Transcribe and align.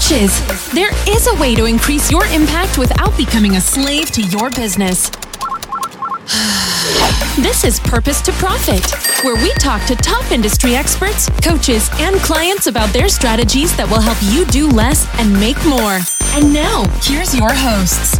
coaches. 0.00 0.72
There 0.72 0.90
is 1.08 1.26
a 1.26 1.34
way 1.40 1.54
to 1.54 1.66
increase 1.66 2.10
your 2.10 2.24
impact 2.26 2.78
without 2.78 3.16
becoming 3.16 3.56
a 3.56 3.60
slave 3.60 4.10
to 4.12 4.22
your 4.22 4.50
business. 4.50 5.10
This 7.36 7.64
is 7.64 7.80
Purpose 7.80 8.20
to 8.22 8.32
Profit, 8.32 8.84
where 9.24 9.36
we 9.36 9.52
talk 9.54 9.86
to 9.86 9.94
top 9.94 10.30
industry 10.32 10.74
experts, 10.74 11.28
coaches, 11.42 11.88
and 11.94 12.16
clients 12.16 12.66
about 12.66 12.92
their 12.92 13.08
strategies 13.08 13.74
that 13.76 13.88
will 13.88 14.00
help 14.00 14.18
you 14.32 14.44
do 14.46 14.68
less 14.68 15.06
and 15.18 15.32
make 15.32 15.56
more. 15.64 15.98
And 16.34 16.52
now, 16.52 16.84
here's 17.02 17.34
your 17.34 17.50
hosts. 17.52 18.18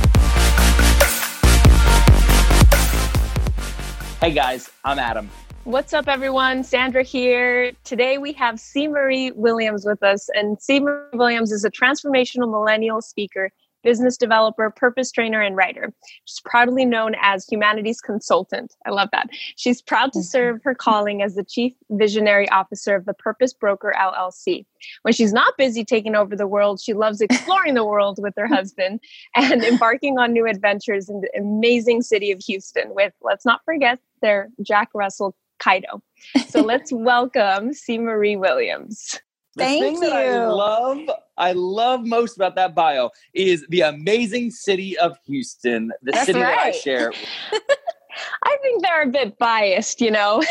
Hey 4.21 4.33
guys, 4.33 4.71
I'm 4.85 4.99
Adam. 4.99 5.29
What's 5.71 5.93
up, 5.93 6.09
everyone? 6.09 6.65
Sandra 6.65 7.05
here. 7.05 7.71
Today 7.85 8.19
we 8.19 8.33
have 8.33 8.59
C. 8.59 8.89
Marie 8.89 9.31
Williams 9.31 9.85
with 9.87 10.03
us, 10.03 10.29
and 10.35 10.61
C. 10.61 10.81
Marie 10.81 11.07
Williams 11.13 11.53
is 11.53 11.65
a 11.65 11.71
transformational 11.71 12.51
millennial 12.51 13.01
speaker, 13.01 13.53
business 13.85 14.17
developer, 14.17 14.69
purpose 14.71 15.13
trainer, 15.13 15.41
and 15.41 15.57
writer. 15.57 15.93
She's 16.25 16.41
proudly 16.45 16.85
known 16.85 17.15
as 17.23 17.47
humanities 17.47 18.01
consultant. 18.01 18.75
I 18.85 18.91
love 18.91 19.11
that. 19.13 19.29
She's 19.55 19.81
proud 19.81 20.13
to 20.15 20.25
serve 20.25 20.61
her 20.65 20.75
calling 20.75 21.23
as 21.23 21.37
the 21.37 21.45
chief 21.45 21.73
visionary 21.89 22.49
officer 22.49 22.97
of 22.97 23.05
the 23.05 23.15
Purpose 23.15 23.55
Broker 23.55 23.95
LLC. 23.97 24.67
When 25.03 25.15
she's 25.15 25.33
not 25.33 25.57
busy 25.57 25.85
taking 25.85 26.17
over 26.17 26.35
the 26.35 26.49
world, 26.49 26.81
she 26.81 26.95
loves 26.95 27.21
exploring 27.21 27.75
the 27.75 27.87
world 27.87 28.19
with 28.21 28.35
her 28.37 28.49
husband 28.49 28.99
and 29.37 29.63
embarking 29.63 30.19
on 30.19 30.33
new 30.33 30.49
adventures 30.49 31.09
in 31.09 31.21
the 31.21 31.31
amazing 31.39 32.03
city 32.03 32.33
of 32.33 32.41
Houston 32.41 32.93
with, 32.93 33.13
let's 33.23 33.47
not 33.47 33.65
forget, 33.65 34.01
their 34.21 34.51
Jack 34.61 34.89
Russell 34.95 35.37
Kaido. 35.61 36.03
So 36.49 36.61
let's 36.65 36.93
welcome 36.93 37.73
C. 37.73 37.99
Marie 37.99 38.37
Williams. 38.37 39.21
The 39.57 39.65
Thank 39.65 39.83
thing 39.83 40.01
that 40.01 40.13
I 40.13 40.47
love, 40.47 41.11
I 41.37 41.53
love 41.53 42.05
most 42.07 42.37
about 42.37 42.55
that 42.55 42.75
bio 42.75 43.11
is 43.35 43.67
the 43.69 43.81
amazing 43.81 44.53
city 44.53 44.97
of 44.99 45.17
Houston, 45.27 45.91
the 46.03 46.13
That's 46.13 46.27
city 46.27 46.39
that 46.39 46.59
I 46.59 46.71
share. 46.71 47.13
I 48.43 48.57
think 48.63 48.83
they're 48.83 49.03
a 49.03 49.09
bit 49.09 49.39
biased, 49.39 50.01
you 50.01 50.11
know. 50.11 50.43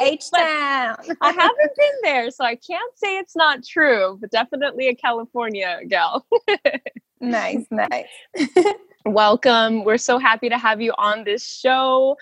H 0.00 0.30
Town. 0.30 0.96
I 1.20 1.32
haven't 1.32 1.76
been 1.76 1.94
there, 2.02 2.30
so 2.30 2.44
I 2.44 2.56
can't 2.56 2.98
say 2.98 3.18
it's 3.18 3.36
not 3.36 3.64
true, 3.64 4.18
but 4.20 4.30
definitely 4.30 4.88
a 4.88 4.94
California 4.94 5.80
gal. 5.88 6.26
nice, 7.20 7.66
nice. 7.70 8.06
Welcome. 9.04 9.84
We're 9.84 9.98
so 9.98 10.18
happy 10.18 10.48
to 10.48 10.58
have 10.58 10.80
you 10.80 10.92
on 10.98 11.24
this 11.24 11.46
show. 11.46 12.16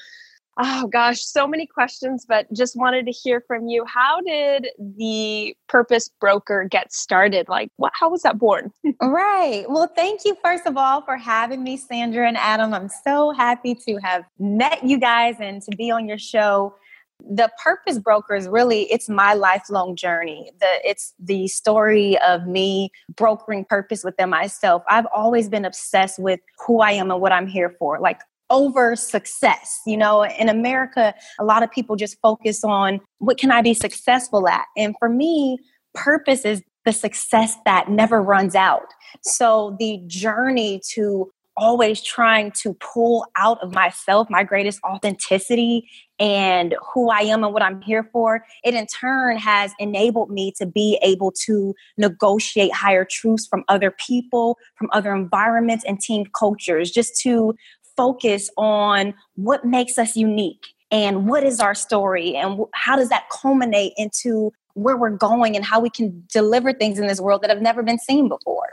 Oh 0.58 0.86
gosh, 0.86 1.22
so 1.22 1.47
many 1.47 1.67
questions, 1.67 2.27
but 2.28 2.47
just 2.53 2.77
wanted 2.77 3.06
to 3.06 3.12
hear 3.12 3.42
from 3.47 3.69
you. 3.69 3.86
How 3.86 4.20
did 4.20 4.69
the 4.78 5.56
Purpose 5.69 6.11
Broker 6.20 6.67
get 6.70 6.92
started? 6.92 7.48
Like, 7.48 7.70
what, 7.77 7.92
how 7.98 8.11
was 8.11 8.22
that 8.22 8.39
born? 8.39 8.70
Right. 9.00 9.64
Well, 9.69 9.91
thank 9.94 10.25
you, 10.25 10.36
first 10.42 10.67
of 10.67 10.77
all, 10.77 11.03
for 11.03 11.17
having 11.17 11.62
me, 11.62 11.77
Sandra 11.77 12.27
and 12.27 12.36
Adam. 12.36 12.72
I'm 12.72 12.89
so 13.05 13.33
happy 13.33 13.75
to 13.86 13.97
have 13.97 14.25
met 14.39 14.84
you 14.84 14.98
guys 14.98 15.36
and 15.41 15.61
to 15.62 15.77
be 15.77 15.91
on 15.91 16.06
your 16.06 16.19
show. 16.19 16.75
The 17.20 17.50
Purpose 17.62 17.98
Broker 17.98 18.34
is 18.34 18.48
really 18.48 18.83
it's 18.92 19.09
my 19.09 19.34
lifelong 19.34 19.97
journey. 19.97 20.50
The 20.61 20.66
it's 20.84 21.14
the 21.19 21.48
story 21.48 22.19
of 22.19 22.47
me 22.47 22.91
brokering 23.16 23.64
purpose 23.64 24.03
within 24.05 24.31
myself. 24.31 24.83
I've 24.89 25.06
always 25.14 25.48
been 25.48 25.64
obsessed 25.64 26.19
with 26.19 26.41
who 26.66 26.81
I 26.81 26.92
am 26.92 27.11
and 27.11 27.20
what 27.20 27.33
I'm 27.33 27.47
here 27.47 27.75
for. 27.78 27.98
Like 28.00 28.20
over 28.53 28.95
success. 28.95 29.81
You 29.84 29.97
know, 29.97 30.25
in 30.25 30.48
America, 30.48 31.12
a 31.41 31.45
lot 31.45 31.64
of 31.64 31.72
people 31.72 31.97
just 31.97 32.20
focus 32.20 32.62
on 32.62 33.00
what 33.19 33.39
can 33.39 33.50
I 33.50 33.62
be 33.62 33.75
successful 33.75 34.47
at? 34.47 34.67
And 34.77 34.94
for 35.00 35.09
me, 35.09 35.59
purpose 35.94 36.44
is 36.44 36.62
the 36.84 36.92
success 36.92 37.56
that 37.64 37.91
never 37.91 38.22
runs 38.22 38.55
out. 38.55 38.86
So 39.22 39.77
the 39.81 40.00
journey 40.06 40.81
to 40.92 41.31
always 41.56 42.03
trying 42.03 42.50
to 42.50 42.75
pull 42.75 43.27
out 43.37 43.62
of 43.62 43.75
myself 43.75 44.28
my 44.31 44.43
greatest 44.43 44.81
authenticity 44.84 45.87
and 46.19 46.75
who 46.94 47.10
I 47.10 47.21
am 47.21 47.44
and 47.44 47.53
what 47.53 47.62
I'm 47.62 47.82
here 47.82 48.09
for, 48.12 48.44
it 48.65 48.75
in 48.75 48.87
turn 48.87 49.37
has 49.37 49.72
enabled 49.78 50.31
me 50.31 50.53
to 50.59 50.66
be 50.66 50.99
able 51.03 51.32
to 51.47 51.75
negotiate 51.99 52.72
higher 52.72 53.05
truths 53.05 53.47
from 53.47 53.65
other 53.69 53.91
people, 53.91 54.56
from 54.76 54.88
other 54.93 55.15
environments 55.15 55.84
and 55.84 56.00
team 56.00 56.25
cultures, 56.37 56.91
just 56.91 57.21
to 57.22 57.55
focus 57.97 58.50
on 58.56 59.14
what 59.34 59.64
makes 59.64 59.98
us 59.98 60.16
unique 60.16 60.66
and 60.91 61.26
what 61.26 61.44
is 61.44 61.60
our 61.60 61.75
story 61.75 62.36
and 62.36 62.60
how 62.75 62.97
does 62.97 63.08
that 63.08 63.25
culminate 63.30 63.92
into 63.97 64.53
where 64.75 64.97
we're 64.97 65.10
going 65.10 65.56
and 65.56 65.64
how 65.64 65.80
we 65.80 65.91
can 65.91 66.22
deliver 66.32 66.72
things 66.72 66.98
in 66.98 67.06
this 67.06 67.20
world 67.20 67.42
that 67.42 67.50
have 67.50 67.62
never 67.62 67.82
been 67.82 67.98
seen 67.98 68.28
before. 68.28 68.70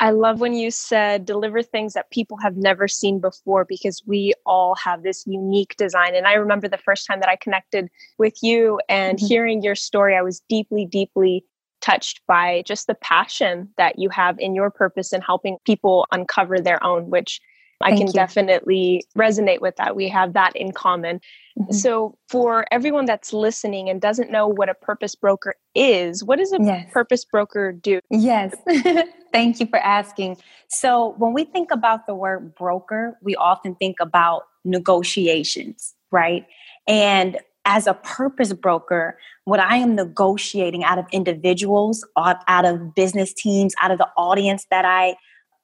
I 0.00 0.10
love 0.10 0.40
when 0.40 0.54
you 0.54 0.70
said 0.70 1.26
deliver 1.26 1.62
things 1.62 1.94
that 1.94 2.10
people 2.10 2.36
have 2.38 2.56
never 2.56 2.86
seen 2.86 3.18
before 3.18 3.64
because 3.64 4.00
we 4.06 4.32
all 4.46 4.76
have 4.76 5.02
this 5.02 5.24
unique 5.26 5.74
design. 5.76 6.14
And 6.14 6.26
I 6.26 6.34
remember 6.34 6.68
the 6.68 6.78
first 6.78 7.06
time 7.06 7.20
that 7.20 7.28
I 7.28 7.36
connected 7.36 7.88
with 8.16 8.34
you 8.42 8.80
and 8.88 9.18
Mhm. 9.18 9.26
hearing 9.26 9.62
your 9.62 9.74
story, 9.74 10.14
I 10.14 10.22
was 10.22 10.40
deeply, 10.48 10.86
deeply 10.86 11.44
touched 11.80 12.20
by 12.26 12.62
just 12.64 12.86
the 12.86 12.94
passion 12.94 13.72
that 13.76 13.98
you 13.98 14.08
have 14.10 14.38
in 14.38 14.54
your 14.54 14.70
purpose 14.70 15.12
and 15.12 15.22
helping 15.22 15.58
people 15.64 16.06
uncover 16.12 16.60
their 16.60 16.82
own, 16.84 17.10
which 17.10 17.40
I 17.80 17.90
Thank 17.90 17.98
can 17.98 18.06
you. 18.08 18.12
definitely 18.12 19.04
resonate 19.16 19.60
with 19.60 19.76
that. 19.76 19.94
We 19.94 20.08
have 20.08 20.32
that 20.32 20.54
in 20.56 20.72
common. 20.72 21.20
Mhm. 21.58 21.74
So, 21.74 22.16
for 22.28 22.66
everyone 22.70 23.04
that's 23.04 23.32
listening 23.32 23.88
and 23.88 24.00
doesn't 24.00 24.30
know 24.30 24.46
what 24.48 24.68
a 24.68 24.74
purpose 24.74 25.14
broker 25.14 25.54
is, 25.74 26.24
what 26.24 26.38
does 26.38 26.52
a 26.52 26.58
Yes. 26.62 26.90
purpose 26.92 27.24
broker 27.24 27.72
do? 27.72 28.00
Yes. 28.10 28.54
Thank 29.32 29.60
you 29.60 29.66
for 29.66 29.78
asking. 29.78 30.38
So, 30.68 31.14
when 31.18 31.32
we 31.32 31.44
think 31.44 31.70
about 31.70 32.06
the 32.06 32.14
word 32.14 32.54
broker, 32.54 33.18
we 33.22 33.36
often 33.36 33.74
think 33.76 33.96
about 34.00 34.44
negotiations, 34.64 35.94
right? 36.10 36.46
And 36.86 37.38
as 37.64 37.86
a 37.86 37.94
purpose 37.94 38.52
broker, 38.54 39.18
what 39.44 39.60
I 39.60 39.76
am 39.76 39.94
negotiating 39.94 40.84
out 40.84 40.98
of 40.98 41.04
individuals, 41.12 42.06
out 42.16 42.64
of 42.64 42.94
business 42.94 43.32
teams, 43.34 43.74
out 43.82 43.90
of 43.90 43.98
the 43.98 44.08
audience 44.16 44.66
that 44.70 44.84
I 44.84 45.16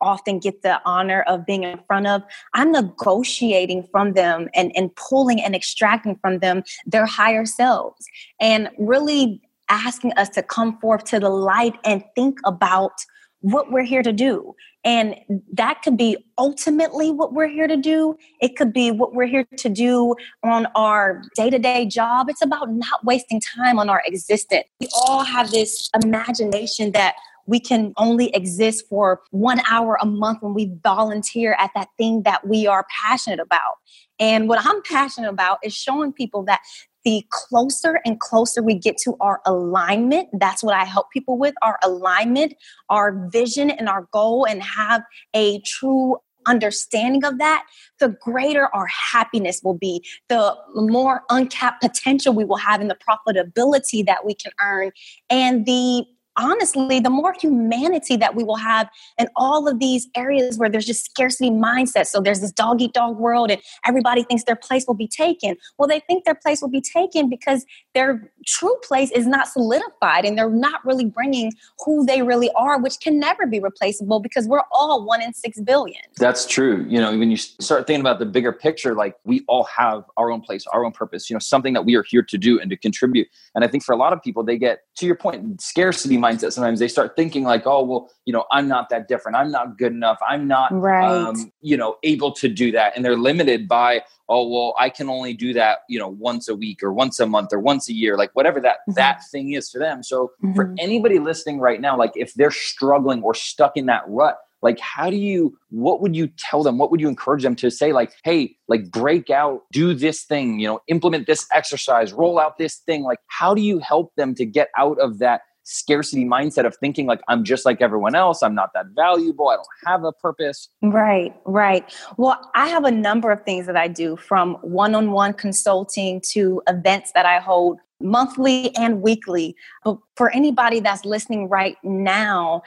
often 0.05 0.39
get 0.39 0.63
the 0.63 0.81
honor 0.85 1.23
of 1.23 1.47
being 1.47 1.65
in 1.65 1.81
front 1.87 2.07
of, 2.07 2.23
I'm 2.53 2.71
negotiating 2.71 3.89
from 3.91 4.13
them 4.13 4.49
and, 4.55 4.71
and 4.77 4.95
pulling 4.95 5.41
and 5.41 5.55
extracting 5.55 6.17
from 6.17 6.39
them 6.39 6.63
their 6.87 7.07
higher 7.07 7.47
selves 7.47 8.07
and 8.41 8.69
really 8.79 9.41
asking 9.69 10.13
us 10.13 10.29
to 10.31 10.43
come 10.43 10.79
forth 10.79 11.05
to 11.05 11.19
the 11.19 11.31
light 11.31 11.75
and 11.85 12.05
think 12.15 12.39
about 12.45 12.93
what 13.41 13.71
we're 13.71 13.83
here 13.83 14.03
to 14.03 14.13
do. 14.13 14.55
And 14.85 15.17
that 15.53 15.83
could 15.83 15.97
be 15.97 16.17
ultimately 16.39 17.11
what 17.11 17.33
we're 17.33 17.49
here 17.49 17.67
to 17.67 17.77
do. 17.77 18.17
It 18.41 18.57
could 18.57 18.73
be 18.73 18.91
what 18.91 19.15
we're 19.15 19.27
here 19.27 19.47
to 19.57 19.69
do 19.69 20.15
on 20.43 20.67
our 20.75 21.23
day 21.35 21.49
to 21.49 21.59
day 21.59 21.87
job. 21.87 22.29
It's 22.29 22.43
about 22.43 22.71
not 22.71 23.05
wasting 23.05 23.41
time 23.41 23.79
on 23.79 23.89
our 23.89 24.03
existence. 24.07 24.65
We 24.81 24.89
all 25.07 25.25
have 25.25 25.51
this 25.51 25.91
imagination 26.03 26.93
that 26.93 27.15
we 27.47 27.61
can 27.61 27.93
only 27.97 28.35
exist 28.35 28.85
for 28.89 29.21
one 29.31 29.61
hour 29.71 29.99
a 30.01 30.07
month 30.07 30.43
when 30.43 30.55
we 30.55 30.73
volunteer 30.83 31.57
at 31.59 31.71
that 31.75 31.89
thing 31.99 32.23
that 32.23 32.47
we 32.47 32.67
are 32.67 32.87
passionate 33.03 33.41
about. 33.41 33.75
And 34.19 34.49
what 34.49 34.65
I'm 34.65 34.83
passionate 34.83 35.29
about 35.29 35.59
is 35.63 35.75
showing 35.75 36.13
people 36.13 36.45
that 36.45 36.61
the 37.05 37.25
closer 37.31 38.01
and 38.07 38.19
closer 38.19 38.63
we 38.63 38.75
get 38.75 38.97
to 38.99 39.17
our 39.21 39.41
alignment, 39.45 40.29
that's 40.33 40.63
what 40.63 40.75
I 40.75 40.85
help 40.85 41.11
people 41.11 41.39
with 41.39 41.55
our 41.61 41.79
alignment, 41.83 42.55
our 42.89 43.29
vision, 43.29 43.71
and 43.71 43.89
our 43.89 44.09
goal, 44.11 44.47
and 44.47 44.63
have 44.63 45.03
a 45.35 45.61
true 45.61 46.17
understanding 46.47 47.25
of 47.25 47.39
that, 47.39 47.65
the 48.01 48.09
greater 48.09 48.69
our 48.75 48.87
happiness 48.87 49.61
will 49.63 49.77
be, 49.77 50.05
the 50.29 50.55
more 50.75 51.23
uncapped 51.31 51.83
potential 51.83 52.35
we 52.35 52.45
will 52.45 52.57
have 52.57 52.81
in 52.81 52.89
the 52.89 52.97
profitability 52.97 54.05
that 54.05 54.25
we 54.25 54.35
can 54.35 54.53
earn, 54.61 54.91
and 55.31 55.67
the 55.67 56.05
honestly, 56.37 57.01
the 57.01 57.11
more 57.11 57.35
humanity 57.39 58.17
that 58.17 58.35
we 58.35 58.45
will 58.45 58.57
have 58.57 58.89
in 59.19 59.29
all 59.37 59.69
of 59.69 59.79
these 59.79 60.09
areas 60.17 60.59
where 60.59 60.69
there's 60.69 60.87
just 60.87 61.05
scarcity 61.05 61.51
mindset. 61.51 62.07
So 62.07 62.21
there's 62.21 62.41
this 62.41 62.53
dog 62.53 62.81
eat 62.81 62.93
dog 62.93 63.19
world, 63.19 63.51
and 63.51 63.61
everybody 63.87 64.23
thinks 64.23 64.45
their 64.45 64.57
place 64.57 64.87
will 64.87 64.95
be 64.95 65.09
taken. 65.09 65.57
Well, 65.79 65.89
they 65.89 66.01
think 66.01 66.25
their 66.25 66.35
place 66.35 66.61
will 66.61 66.71
be 66.71 66.81
taken 66.81 67.29
because 67.29 67.65
their 67.95 68.31
true 68.47 68.77
place 68.83 69.11
is 69.13 69.27
not 69.27 69.49
solidified 69.49 70.25
and 70.25 70.37
they're 70.37 70.51
not 70.51 70.85
really 70.85 71.05
bringing 71.05 71.53
who 71.85 72.05
they 72.05 72.23
really 72.23 72.51
are, 72.57 72.79
which 72.81 73.01
can 73.01 73.19
never 73.19 73.47
be 73.47 73.61
replaceable 73.61 74.21
because 74.21 74.47
we're 74.47 74.63
all 74.73 75.05
one 75.05 75.23
in 75.23 75.33
six 75.33 75.61
billion. 75.61 76.01
That's 76.17 76.47
true. 76.47 76.85
You 76.89 77.01
know, 77.01 77.17
when 77.17 77.31
you 77.31 77.37
start 77.37 77.87
thinking 77.87 78.01
about 78.01 78.19
the 78.19 78.27
bigger 78.27 78.53
picture, 78.53 78.95
like 78.95 79.17
we 79.25 79.45
all 79.49 79.65
have 79.65 80.05
our 80.17 80.31
own 80.31 80.41
place, 80.41 80.67
our 80.73 80.85
own 80.85 80.93
purpose, 80.93 81.31
you 81.31 81.35
know, 81.35 81.41
something 81.41 81.73
that 81.75 81.85
we 81.85 81.95
are 81.95 82.03
here 82.03 82.23
to 82.23 82.39
do 82.39 82.61
and 82.61 82.71
to 82.71 82.77
contribute. 82.77 83.29
And 83.55 83.65
I 83.65 83.69
think 83.69 83.85
for 83.85 83.93
a 83.93 83.97
lot 83.97 84.13
of 84.13 84.23
people, 84.23 84.43
they 84.43 84.59
get 84.59 84.81
to 84.97 85.07
your 85.07 85.17
point, 85.17 85.61
scarcity 85.61 86.17
mindset 86.25 86.53
sometimes 86.53 86.79
they 86.79 86.89
start 86.89 87.15
thinking 87.17 87.45
like 87.45 87.67
oh 87.67 87.85
well 87.85 88.11
you 88.25 88.33
know 88.33 88.45
i'm 88.51 88.67
not 88.69 88.89
that 88.89 89.09
different 89.09 89.37
i'm 89.37 89.51
not 89.51 89.77
good 89.77 89.93
enough 89.93 90.19
i'm 90.27 90.47
not 90.47 90.73
right. 90.73 91.05
um, 91.05 91.53
you 91.61 91.77
know 91.77 91.97
able 92.03 92.33
to 92.33 92.49
do 92.49 92.73
that 92.73 92.93
and 92.97 93.05
they're 93.05 93.17
limited 93.17 93.69
by 93.69 94.03
oh 94.29 94.49
well 94.49 94.75
i 94.79 94.89
can 94.89 95.09
only 95.09 95.35
do 95.35 95.53
that 95.53 95.81
you 95.89 95.99
know 95.99 96.09
once 96.09 96.49
a 96.49 96.55
week 96.55 96.83
or 96.83 96.93
once 96.93 97.21
a 97.21 97.27
month 97.27 97.53
or 97.53 97.59
once 97.59 97.89
a 97.89 97.93
year 97.93 98.17
like 98.17 98.31
whatever 98.35 98.61
that 98.61 98.77
mm-hmm. 98.77 98.95
that 98.95 99.21
thing 99.31 99.53
is 99.53 99.71
for 99.71 99.79
them 99.79 100.03
so 100.03 100.33
mm-hmm. 100.43 100.55
for 100.55 100.75
anybody 100.79 101.19
listening 101.19 101.59
right 101.59 101.81
now 101.81 101.97
like 101.97 102.13
if 102.15 102.33
they're 102.35 102.51
struggling 102.51 103.23
or 103.23 103.35
stuck 103.35 103.77
in 103.77 103.87
that 103.87 104.03
rut 104.07 104.39
like 104.65 104.81
how 104.81 105.11
do 105.11 105.17
you 105.17 105.57
what 105.71 106.01
would 106.01 106.17
you 106.17 106.27
tell 106.39 106.65
them 106.65 106.79
what 106.79 106.91
would 106.91 107.01
you 107.01 107.09
encourage 107.09 107.45
them 107.45 107.55
to 107.55 107.71
say 107.71 107.93
like 107.93 108.13
hey 108.25 108.57
like 108.67 108.91
break 108.91 109.31
out 109.31 109.63
do 109.71 109.95
this 109.95 110.25
thing 110.25 110.59
you 110.59 110.67
know 110.67 110.81
implement 110.89 111.29
this 111.29 111.47
exercise 111.53 112.13
roll 112.13 112.41
out 112.41 112.59
this 112.59 112.79
thing 112.79 113.05
like 113.05 113.21
how 113.29 113.55
do 113.55 113.61
you 113.61 113.79
help 113.79 114.13
them 114.17 114.35
to 114.35 114.45
get 114.45 114.71
out 114.77 114.99
of 114.99 115.19
that 115.19 115.43
scarcity 115.65 116.25
mindset 116.25 116.67
of 116.67 116.77
thinking 116.77 117.07
like 117.07 117.21
I'm 117.29 117.43
just 117.43 117.65
like 117.65 117.81
everyone 117.83 118.15
else. 118.15 118.43
I'm 118.43 118.55
not 118.55 118.71
that 118.75 118.87
valuable. 118.95 119.49
I 119.49 119.57
don't 119.57 119.67
have 119.87 120.05
a 120.05 120.13
purpose. 120.13 120.69
Right, 120.83 121.35
right. 121.45 121.93
Well, 122.17 122.51
I 122.55 122.69
have 122.69 122.85
a 122.85 122.91
number 122.91 123.31
of 123.31 123.43
things 123.45 123.67
that 123.67 123.77
I 123.77 123.89
do 123.89 124.17
from 124.17 124.55
one 124.63 124.95
on 124.95 125.11
one 125.11 125.33
consulting 125.33 126.21
to 126.33 126.63
events 126.69 127.13
that 127.13 127.27
I 127.27 127.39
hold 127.41 127.81
monthly 128.01 128.75
and 128.77 129.01
weekly. 129.03 129.57
But 129.83 129.99
for 130.17 130.31
anybody 130.31 130.81
that's 130.81 131.05
listening 131.05 131.49
right 131.49 131.77
now, 131.83 132.63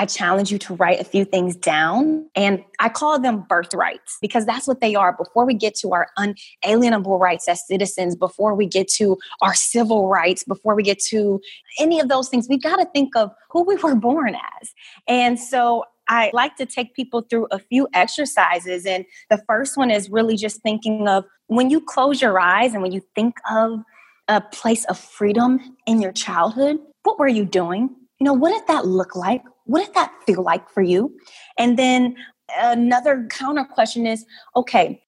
I 0.00 0.06
challenge 0.06 0.50
you 0.50 0.56
to 0.60 0.74
write 0.76 0.98
a 0.98 1.04
few 1.04 1.26
things 1.26 1.54
down. 1.54 2.26
And 2.34 2.64
I 2.78 2.88
call 2.88 3.20
them 3.20 3.44
birthrights 3.46 4.16
because 4.22 4.46
that's 4.46 4.66
what 4.66 4.80
they 4.80 4.94
are. 4.94 5.12
Before 5.12 5.44
we 5.44 5.52
get 5.52 5.74
to 5.80 5.92
our 5.92 6.08
unalienable 6.16 7.18
rights 7.18 7.46
as 7.48 7.66
citizens, 7.66 8.16
before 8.16 8.54
we 8.54 8.64
get 8.64 8.88
to 8.92 9.18
our 9.42 9.52
civil 9.52 10.08
rights, 10.08 10.42
before 10.42 10.74
we 10.74 10.82
get 10.82 11.00
to 11.10 11.38
any 11.78 12.00
of 12.00 12.08
those 12.08 12.30
things, 12.30 12.46
we've 12.48 12.62
got 12.62 12.76
to 12.76 12.86
think 12.94 13.14
of 13.14 13.30
who 13.50 13.62
we 13.62 13.76
were 13.76 13.94
born 13.94 14.36
as. 14.62 14.72
And 15.06 15.38
so 15.38 15.84
I 16.08 16.30
like 16.32 16.56
to 16.56 16.64
take 16.64 16.94
people 16.94 17.20
through 17.28 17.48
a 17.50 17.58
few 17.58 17.86
exercises. 17.92 18.86
And 18.86 19.04
the 19.28 19.42
first 19.46 19.76
one 19.76 19.90
is 19.90 20.08
really 20.08 20.38
just 20.38 20.62
thinking 20.62 21.08
of 21.08 21.26
when 21.48 21.68
you 21.68 21.78
close 21.78 22.22
your 22.22 22.40
eyes 22.40 22.72
and 22.72 22.82
when 22.82 22.92
you 22.92 23.02
think 23.14 23.36
of 23.50 23.80
a 24.28 24.40
place 24.40 24.86
of 24.86 24.98
freedom 24.98 25.76
in 25.86 26.00
your 26.00 26.12
childhood, 26.12 26.78
what 27.02 27.18
were 27.18 27.28
you 27.28 27.44
doing? 27.44 27.94
You 28.18 28.24
know, 28.24 28.32
what 28.32 28.50
did 28.50 28.66
that 28.68 28.86
look 28.86 29.14
like? 29.14 29.42
What 29.70 29.86
did 29.86 29.94
that 29.94 30.12
feel 30.26 30.42
like 30.42 30.68
for 30.68 30.82
you? 30.82 31.16
And 31.56 31.78
then 31.78 32.16
another 32.58 33.28
counter 33.30 33.64
question 33.64 34.04
is 34.04 34.26
okay, 34.56 35.00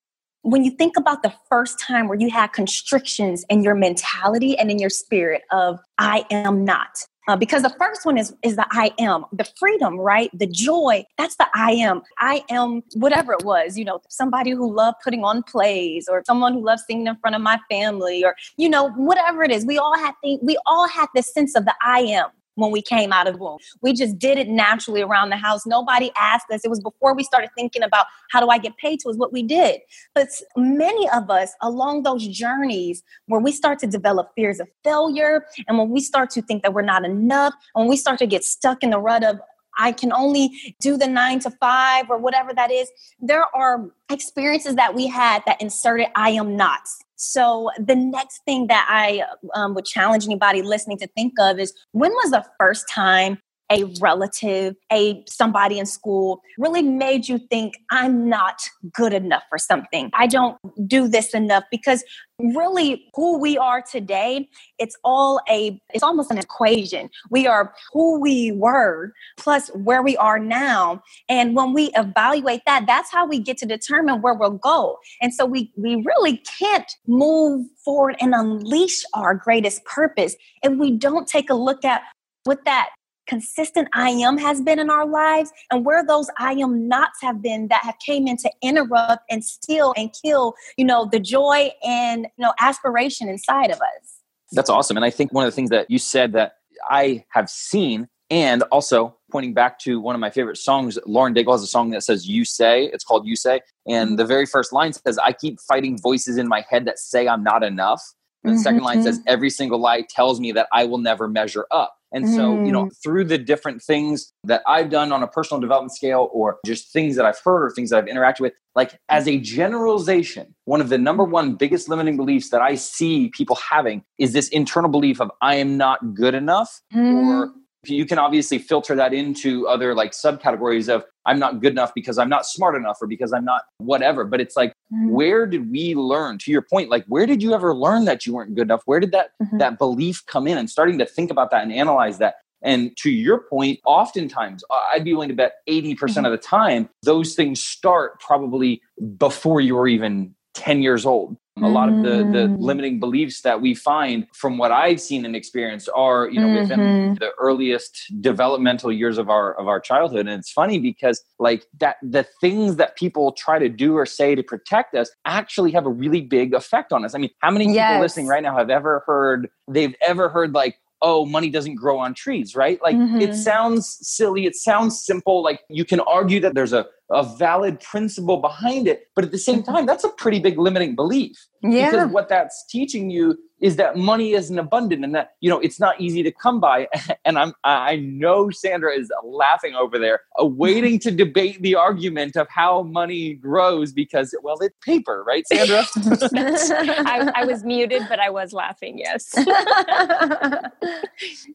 when 0.43 0.65
you 0.65 0.71
think 0.71 0.97
about 0.97 1.25
the 1.25 1.35
first 1.49 1.81
time 1.81 2.07
where 2.07 2.19
you 2.19 2.31
had 2.31 2.53
constrictions 2.53 3.45
in 3.49 3.65
your 3.65 3.75
mentality 3.75 4.57
and 4.57 4.71
in 4.71 4.79
your 4.79 4.91
spirit 4.91 5.43
of 5.51 5.81
I 5.99 6.25
am 6.31 6.65
not, 6.65 6.91
uh, 7.27 7.37
because 7.37 7.63
the 7.63 7.75
first 7.77 8.07
one 8.07 8.17
is 8.17 8.33
is 8.45 8.55
the 8.55 8.67
I 8.71 8.93
am, 9.01 9.25
the 9.33 9.49
freedom, 9.59 9.99
right? 9.99 10.31
The 10.33 10.47
joy. 10.47 11.07
That's 11.19 11.35
the 11.37 11.49
I 11.55 11.73
am. 11.73 12.03
I 12.19 12.45
am 12.49 12.83
whatever 12.95 13.33
it 13.33 13.45
was. 13.45 13.77
You 13.77 13.85
know, 13.85 14.01
somebody 14.11 14.53
who 14.53 14.73
loved 14.73 14.99
putting 15.03 15.25
on 15.25 15.43
plays, 15.43 16.09
or 16.09 16.23
someone 16.25 16.53
who 16.53 16.65
loved 16.65 16.83
singing 16.87 17.09
in 17.09 17.17
front 17.17 17.35
of 17.35 17.43
my 17.43 17.59
family, 17.69 18.25
or 18.25 18.37
you 18.57 18.69
know, 18.69 18.91
whatever 18.91 19.43
it 19.43 19.51
is. 19.51 19.67
We 19.67 19.79
all 19.79 19.97
had 19.97 20.15
the, 20.23 20.39
we 20.41 20.57
all 20.67 20.87
had 20.87 21.09
this 21.17 21.35
sense 21.35 21.57
of 21.57 21.65
the 21.65 21.75
I 21.85 22.03
am 22.03 22.31
when 22.55 22.71
we 22.71 22.83
came 22.83 23.13
out 23.13 23.27
of 23.27 23.39
womb. 23.39 23.59
We 23.81 23.93
just 23.93 24.19
did 24.19 24.39
it 24.39 24.49
naturally 24.49 25.03
around 25.03 25.31
the 25.31 25.37
house. 25.37 25.67
Nobody 25.67 26.11
asked 26.19 26.47
us. 26.51 26.65
It 26.65 26.69
was 26.69 26.81
before 26.81 27.15
we 27.15 27.25
started 27.25 27.51
thinking 27.57 27.83
about 27.83 28.07
how 28.31 28.41
do 28.41 28.49
I 28.49 28.59
get 28.59 28.77
paid 28.77 29.01
to 29.01 29.09
is 29.09 29.17
what 29.17 29.33
we 29.33 29.43
did. 29.43 29.81
But 30.15 30.29
many 30.57 31.09
of 31.11 31.31
us 31.31 31.53
along 31.61 32.03
those 32.03 32.27
journeys 32.27 33.03
where 33.27 33.41
we 33.41 33.53
start 33.53 33.79
to 33.81 33.87
develop 33.87 34.31
fears 34.35 34.61
of 34.61 34.69
failure 34.85 35.45
and 35.69 35.79
when 35.79 35.91
we 35.91 36.01
start 36.01 36.31
to 36.31 36.43
think 36.43 36.63
that 36.63 36.75
we're 36.75 36.83
not 36.83 37.05
enough, 37.05 37.55
and 37.75 37.83
when 37.83 37.89
we 37.89 37.97
start 37.97 38.19
to 38.19 38.27
get 38.27 38.45
stuck 38.45 38.83
in 38.83 38.91
the 38.91 38.99
rut 38.99 39.25
of 39.25 39.39
I 39.83 39.93
can 39.93 40.13
only 40.13 40.75
do 40.81 40.97
the 40.97 41.07
nine 41.07 41.41
to 41.41 41.51
five 41.51 42.09
or 42.09 42.19
whatever 42.19 42.55
that 42.55 42.71
is. 42.71 42.91
There 43.21 43.45
are 43.55 43.91
experiences 44.11 44.77
that 44.77 44.95
we 44.95 45.09
had 45.09 45.43
that 45.47 45.61
inserted 45.61 46.07
I 46.15 46.31
am 46.31 46.57
not. 46.57 46.83
So 47.17 47.71
the 47.79 47.97
next 47.97 48.41
thing 48.45 48.69
that 48.69 48.87
I 48.89 49.25
um, 49.55 49.75
would 49.75 49.85
challenge 49.85 50.25
anybody 50.25 50.63
listening 50.63 50.99
to 50.99 51.07
think 51.09 51.35
of 51.39 51.59
is 51.59 51.73
when 51.93 52.13
was 52.13 52.31
the 52.31 52.45
first 52.59 52.89
time 52.89 53.39
a 53.73 53.85
relative, 54.01 54.77
a 54.93 55.25
somebody 55.27 55.79
in 55.79 55.87
school 55.87 56.43
really 56.59 56.83
made 56.83 57.27
you 57.27 57.39
think 57.39 57.75
I'm 57.91 58.29
not 58.29 58.69
good 58.93 59.15
enough 59.15 59.45
for 59.49 59.57
something. 59.57 60.11
I 60.13 60.27
don't 60.27 60.59
do 60.87 61.09
this 61.09 61.33
enough 61.33 61.65
because 61.71 62.05
really 62.39 63.07
who 63.15 63.39
we 63.39 63.57
are 63.57 63.83
today, 63.83 64.49
it's 64.79 64.97
all 65.05 65.41
a 65.49 65.81
it's 65.95 66.03
almost 66.03 66.31
an 66.31 66.39
equation. 66.39 67.09
We 67.31 67.47
are 67.47 67.73
who 67.93 68.21
we 68.21 68.53
were 68.53 69.13
plus 69.39 69.69
where 69.69 70.03
we 70.03 70.17
are 70.19 70.39
now. 70.39 71.03
And 71.29 71.57
when 71.57 71.73
we 71.73 71.91
evaluate 71.95 72.63
that, 72.67 72.85
that's 72.87 73.11
how 73.11 73.27
we 73.27 73.39
get 73.39 73.57
to 73.59 73.67
determine 73.67 74.21
where 74.21 74.35
we'll 74.35 74.51
go. 74.51 74.99
And 75.23 75.33
so 75.33 75.47
we 75.47 75.73
we 75.77 76.05
really 76.05 76.43
can't 76.59 76.93
move 77.07 77.67
forward 77.83 78.17
and 78.21 78.35
unleash 78.35 79.03
our 79.15 79.35
greatest 79.35 79.85
purpose 79.87 80.37
if 80.63 80.73
we 80.75 80.91
don't 80.91 81.27
take 81.27 81.49
a 81.49 81.55
look 81.55 81.85
at 81.87 82.03
what 82.45 82.65
that 82.65 82.91
consistent 83.27 83.89
I 83.93 84.11
am 84.11 84.39
has 84.39 84.61
been 84.61 84.79
in 84.79 84.91
our 84.91 85.07
lives 85.07 85.53
and 85.71 85.85
where 85.85 86.05
those 86.05 86.29
I 86.39 86.53
am 86.55 86.89
nots 86.89 87.21
have 87.23 87.43
been 87.43 87.69
that 87.69 87.83
have 87.85 87.99
came 88.05 88.27
in 88.27 88.37
to 88.39 88.51
interrupt 88.63 89.23
and 89.31 89.45
steal 89.45 89.95
and 89.97 90.15
kill, 90.25 90.55
you 90.77 90.85
know, 90.85 91.09
the 91.11 91.21
joy 91.21 91.71
and, 91.85 92.27
you 92.37 92.43
know, 92.43 92.53
aspiration 92.59 93.29
inside 93.29 93.71
of 93.71 93.77
us. 93.77 94.19
That's 94.53 94.71
awesome. 94.71 94.97
And 94.97 95.05
I 95.05 95.11
think 95.11 95.33
one 95.33 95.45
of 95.45 95.51
the 95.51 95.55
things 95.55 95.71
that 95.71 95.91
you 95.91 95.99
said 95.99 96.33
that 96.33 96.57
I 96.91 97.25
have 97.31 97.49
seen 97.49 98.09
and 98.31 98.63
also 98.73 99.17
pointing 99.31 99.53
back 99.53 99.79
to 99.81 100.01
one 100.01 100.15
of 100.15 100.21
my 100.21 100.31
favorite 100.31 100.57
songs, 100.57 100.99
Lauren 101.07 101.35
Daigle 101.35 101.53
has 101.53 101.63
a 101.63 101.67
song 101.67 101.91
that 101.91 102.03
says 102.03 102.27
You 102.27 102.45
Say. 102.45 102.85
It's 102.87 103.05
called 103.05 103.27
You 103.27 103.37
Say. 103.37 103.61
And 103.87 104.19
the 104.19 104.25
very 104.25 104.47
first 104.47 104.73
line 104.73 104.93
says, 104.93 105.19
I 105.19 105.33
keep 105.33 105.61
fighting 105.61 105.99
voices 105.99 106.39
in 106.39 106.49
my 106.49 106.65
head 106.69 106.87
that 106.87 106.99
say 106.99 107.29
I'm 107.29 107.43
not 107.43 107.63
enough. 107.63 108.03
And 108.45 108.53
the 108.53 108.57
mm-hmm. 108.57 108.63
second 108.63 108.83
line 108.83 109.03
says, 109.03 109.19
mm-hmm. 109.19 109.29
Every 109.29 109.51
single 109.51 109.79
lie 109.79 110.05
tells 110.09 110.41
me 110.41 110.53
that 110.53 110.67
I 110.73 110.85
will 110.85 110.99
never 110.99 111.29
measure 111.29 111.67
up. 111.71 111.95
And 112.13 112.29
so, 112.29 112.57
mm. 112.57 112.67
you 112.67 112.73
know, 112.73 112.87
mm. 112.87 112.91
through 113.03 113.25
the 113.25 113.39
different 113.39 113.83
things 113.83 114.33
that 114.45 114.63
I've 114.67 114.91
done 114.91 115.13
on 115.13 115.23
a 115.23 115.27
personal 115.27 115.61
development 115.61 115.95
scale 115.95 116.29
or 116.33 116.59
just 116.67 116.93
things 116.93 117.17
that 117.17 117.25
I've 117.25 117.39
heard 117.45 117.65
or 117.65 117.71
things 117.71 117.91
that 117.91 117.99
I've 117.99 118.05
interacted 118.05 118.41
with, 118.41 118.53
like 118.75 118.99
as 119.09 119.27
a 119.27 119.39
generalization, 119.39 120.55
one 120.65 120.81
of 120.81 120.89
the 120.89 120.99
number 120.99 121.25
one 121.25 121.55
biggest 121.55 121.89
limiting 121.89 122.17
beliefs 122.17 122.51
that 122.51 122.61
I 122.61 122.75
see 122.75 123.31
people 123.31 123.57
having 123.57 124.03
is 124.19 124.33
this 124.33 124.49
internal 124.49 124.91
belief 124.91 125.21
of 125.21 125.31
I 125.41 125.57
am 125.57 125.77
not 125.77 126.15
good 126.15 126.35
enough 126.35 126.81
mm. 126.95 127.15
or 127.15 127.53
you 127.85 128.07
can 128.07 128.19
obviously 128.19 128.59
filter 128.59 128.95
that 128.95 129.13
into 129.13 129.67
other 129.67 129.95
like 129.95 130.13
subcategories 130.13 130.89
of 130.89 131.05
I'm 131.27 131.39
not 131.39 131.61
good 131.61 131.73
enough 131.73 131.93
because 131.95 132.19
I'm 132.19 132.29
not 132.29 132.47
smart 132.47 132.77
enough 132.77 132.99
or 133.01 133.07
because 133.07 133.33
I'm 133.33 133.45
not 133.45 133.63
whatever. 133.79 134.25
But 134.25 134.41
it's 134.41 134.57
like, 134.57 134.71
mm-hmm. 134.93 135.11
where 135.11 135.47
did 135.47 135.71
we 135.71 135.95
learn? 135.95 136.39
To 136.39 136.51
your 136.51 136.63
point, 136.63 136.91
like 136.91 137.05
where 137.07 137.27
did 137.27 137.43
you 137.43 137.55
ever 137.55 137.75
learn 137.75 138.05
that 138.05 138.25
you 138.25 138.35
weren't 138.35 138.55
good 138.55 138.69
enough? 138.69 138.83
Where 138.85 139.01
did 139.01 139.13
that 139.13 139.31
mm-hmm. 139.43 139.59
that 139.59 139.79
belief 139.79 140.25
come 140.27 140.47
in? 140.47 140.59
And 140.59 140.71
starting 140.71 140.99
to 140.99 141.07
think 141.07 141.31
about 141.31 141.51
that 141.51 141.63
and 141.63 141.73
analyze 141.73 142.19
that. 142.19 142.37
And 142.65 142.97
to 142.99 143.11
your 143.11 143.39
point, 143.39 143.81
oftentimes 143.85 144.63
I'd 144.93 145.05
be 145.05 145.13
willing 145.13 145.31
to 145.31 145.35
bet 145.35 145.55
80% 145.69 145.97
mm-hmm. 145.97 146.25
of 146.25 146.31
the 146.33 146.39
time 146.39 146.89
those 147.03 147.35
things 147.35 147.61
start 147.61 148.21
probably 148.21 148.81
before 149.17 149.61
you 149.61 149.75
were 149.75 149.89
even 149.89 150.35
10 150.55 150.83
years 150.83 151.05
old. 151.05 151.37
A 151.61 151.69
lot 151.69 151.91
of 151.91 151.97
the, 151.97 152.11
the 152.33 152.49
mm. 152.49 152.57
limiting 152.59 152.99
beliefs 152.99 153.43
that 153.43 153.61
we 153.61 153.75
find 153.75 154.27
from 154.33 154.57
what 154.57 154.73
I've 154.73 155.01
seen 155.01 155.27
and 155.27 155.37
experienced 155.37 155.91
are, 155.95 156.27
you 156.29 156.41
know, 156.41 156.47
mm-hmm. 156.47 156.61
within 156.61 157.15
the 157.21 157.31
earliest 157.39 158.11
developmental 158.23 158.91
years 158.91 159.19
of 159.19 159.29
our 159.29 159.53
of 159.61 159.69
our 159.69 159.79
childhood. 159.79 160.21
And 160.21 160.41
it's 160.41 160.51
funny 160.51 160.79
because 160.79 161.23
like 161.39 161.67
that 161.79 161.97
the 162.03 162.25
things 162.41 162.77
that 162.77 162.97
people 162.97 163.33
try 163.33 163.59
to 163.59 163.69
do 163.69 163.97
or 163.97 164.07
say 164.07 164.35
to 164.35 164.43
protect 164.43 164.95
us 164.95 165.11
actually 165.27 165.73
have 165.73 165.85
a 165.85 165.91
really 165.91 166.23
big 166.23 166.55
effect 166.55 166.91
on 166.91 167.05
us. 167.05 167.15
I 167.15 167.19
mean, 167.19 167.31
how 167.41 167.51
many 167.51 167.73
yes. 167.73 167.91
people 167.91 168.03
listening 168.03 168.27
right 168.29 168.43
now 168.43 168.57
have 168.57 168.71
ever 168.71 169.03
heard 169.07 169.51
they've 169.69 169.95
ever 170.01 170.31
heard 170.31 170.55
like 170.55 170.79
oh, 171.03 171.27
money 171.27 171.51
doesn't 171.51 171.75
grow 171.75 171.99
on 171.99 172.15
trees, 172.15 172.55
right? 172.55 172.81
Like 172.81 172.97
mm-hmm. 172.97 173.21
it 173.21 173.35
sounds 173.35 173.99
silly, 174.01 174.47
it 174.47 174.55
sounds 174.55 175.05
simple. 175.05 175.43
Like 175.43 175.61
you 175.69 175.85
can 175.85 176.01
argue 176.01 176.41
that 176.41 176.55
there's 176.55 176.73
a, 176.73 176.87
a 177.13 177.23
valid 177.37 177.81
principle 177.81 178.39
behind 178.39 178.89
it, 178.89 179.09
but 179.15 179.25
at 179.25 179.31
the 179.31 179.39
same 179.39 179.63
time, 179.63 179.87
that's 179.87 180.05
a 180.05 180.09
pretty 180.09 180.41
big 180.41 180.59
limiting 180.59 180.95
belief. 180.95 181.37
Yeah. 181.63 181.91
Because 181.91 182.11
what 182.11 182.29
that's 182.29 182.65
teaching 182.69 183.11
you 183.11 183.39
is 183.63 183.77
that 183.77 183.97
money 183.97 184.33
isn't 184.33 184.59
abundant 184.59 185.05
and 185.05 185.15
that 185.15 185.35
you 185.41 185.49
know 185.49 185.61
it's 185.61 185.79
not 185.79 185.99
easy 186.01 186.23
to 186.23 186.33
come 186.33 186.61
by 186.61 186.89
and 187.25 187.39
i'm 187.39 187.55
i 187.65 187.97
know 187.97 188.51
sandra 188.51 188.93
is 188.93 189.11
laughing 189.25 189.75
over 189.75 189.99
there 189.99 190.21
uh, 190.41 190.45
waiting 190.45 190.99
to 190.99 191.11
debate 191.11 191.63
the 191.63 191.75
argument 191.75 192.37
of 192.37 192.47
how 192.51 192.83
money 192.83 193.35
grows 193.35 193.93
because 193.93 194.35
well 194.43 194.59
it's 194.61 194.77
paper 194.83 195.25
right 195.27 195.47
sandra 195.47 195.85
I, 195.97 197.33
I 197.37 197.45
was 197.45 197.65
muted 197.65 198.03
but 198.09 198.19
i 198.19 198.29
was 198.29 198.53
laughing 198.53 198.99
yes 198.99 199.33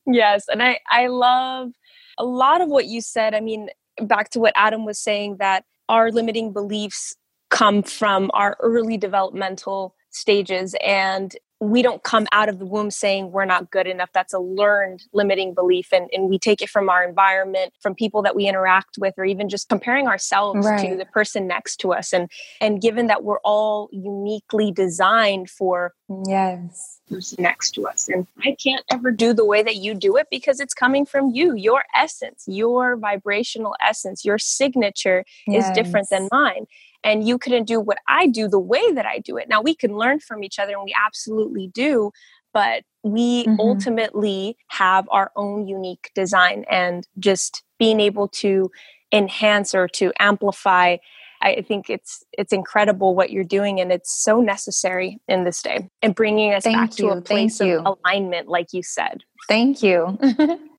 yes 0.08 0.46
and 0.48 0.64
i 0.64 0.80
i 0.90 1.08
love 1.08 1.72
a 2.18 2.26
lot 2.26 2.62
of 2.62 2.70
what 2.70 2.86
you 2.86 3.02
said 3.02 3.36
i 3.36 3.42
mean 3.42 3.70
back 4.02 4.30
to 4.30 4.40
what 4.40 4.54
adam 4.56 4.86
was 4.86 5.00
saying 5.00 5.38
that 5.38 5.64
our 5.90 6.12
limiting 6.12 6.52
beliefs 6.54 7.16
come 7.50 7.82
from 7.82 8.30
our 8.34 8.58
early 8.60 8.98
developmental 8.98 9.96
stages 10.10 10.76
and 10.86 11.36
we 11.60 11.82
don't 11.82 12.04
come 12.04 12.28
out 12.32 12.50
of 12.50 12.60
the 12.60 12.66
womb 12.66 12.92
saying 12.92 13.32
we're 13.32 13.46
not 13.46 13.72
good 13.72 13.88
enough. 13.88 14.10
That's 14.14 14.34
a 14.34 14.40
learned 14.40 15.04
limiting 15.14 15.54
belief. 15.54 15.92
And, 15.92 16.10
and 16.14 16.30
we 16.30 16.38
take 16.38 16.62
it 16.62 16.70
from 16.70 16.90
our 16.90 17.04
environment, 17.04 17.74
from 17.82 17.96
people 17.96 18.22
that 18.24 18.36
we 18.36 18.48
interact 18.48 18.98
with, 19.00 19.16
or 19.18 19.26
even 19.26 19.50
just 19.50 19.68
comparing 19.68 20.08
ourselves 20.08 20.66
right. 20.68 20.90
to 20.90 20.96
the 20.96 21.06
person 21.06 21.48
next 21.48 21.78
to 21.78 21.94
us. 21.94 22.14
And 22.14 22.30
and 22.62 22.82
given 22.82 23.08
that 23.08 23.24
we're 23.24 23.40
all 23.40 23.90
uniquely 23.92 24.72
designed 24.72 25.50
for 25.50 25.94
yes 26.26 26.98
who's 27.10 27.38
next 27.40 27.72
to 27.72 27.88
us. 27.88 28.10
And 28.10 28.28
I 28.44 28.56
can't 28.62 28.84
ever 28.92 29.12
do 29.12 29.34
the 29.34 29.46
way 29.46 29.64
that 29.64 29.78
you 29.78 29.94
do 29.94 30.18
it 30.18 30.28
because 30.30 30.60
it's 30.60 30.74
coming 30.74 31.06
from 31.06 31.30
you, 31.34 31.56
your 31.56 31.84
essence, 31.96 32.44
your 32.48 32.98
vibrational 32.98 33.76
essence, 33.82 34.26
your 34.26 34.38
signature 34.38 35.24
yes. 35.48 35.70
is 35.70 35.72
different 35.76 36.10
than 36.10 36.28
mine 36.32 36.68
and 37.04 37.28
you 37.28 37.38
couldn't 37.38 37.66
do 37.66 37.80
what 37.80 37.98
I 38.08 38.28
do 38.28 38.48
the 38.48 38.60
way 38.60 38.92
that 38.94 39.06
I 39.06 39.20
do 39.20 39.38
it. 39.38 39.48
Now 39.50 39.62
we 39.62 39.76
can 39.76 39.96
learn 39.98 40.20
from 40.20 40.44
each 40.44 40.60
other 40.60 40.74
and 40.74 40.84
we 40.84 40.94
absolutely 41.06 41.68
do, 41.68 42.12
but 42.54 42.84
we 43.04 43.46
mm-hmm. 43.46 43.60
ultimately 43.60 44.58
have 44.68 45.08
our 45.12 45.32
own 45.36 45.68
unique 45.68 46.12
design 46.16 46.66
and 46.70 47.08
just 47.20 47.64
being 47.80 48.00
able 48.00 48.28
to 48.28 48.70
enhance 49.12 49.74
or 49.74 49.88
to 49.88 50.12
amplify 50.20 50.98
I 51.42 51.62
think 51.62 51.90
it's 51.90 52.24
it's 52.34 52.52
incredible 52.52 53.16
what 53.16 53.32
you're 53.32 53.44
doing, 53.44 53.80
and 53.80 53.92
it's 53.92 54.24
so 54.24 54.42
necessary 54.42 55.20
in 55.28 55.44
this 55.44 55.62
day, 55.62 55.90
and 56.02 56.16
bringing 56.16 56.54
us 56.54 56.64
Thank 56.64 56.78
back 56.78 57.00
you. 57.00 57.10
to 57.10 57.18
a 57.18 57.22
place 57.22 57.60
Thank 57.60 57.86
of 57.86 57.98
alignment, 58.04 58.48
like 58.48 58.74
you 58.74 58.82
said. 58.84 59.24
Thank 59.48 59.84
you. 59.84 60.18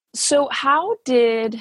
so, 0.15 0.49
how 0.51 0.97
did 1.05 1.61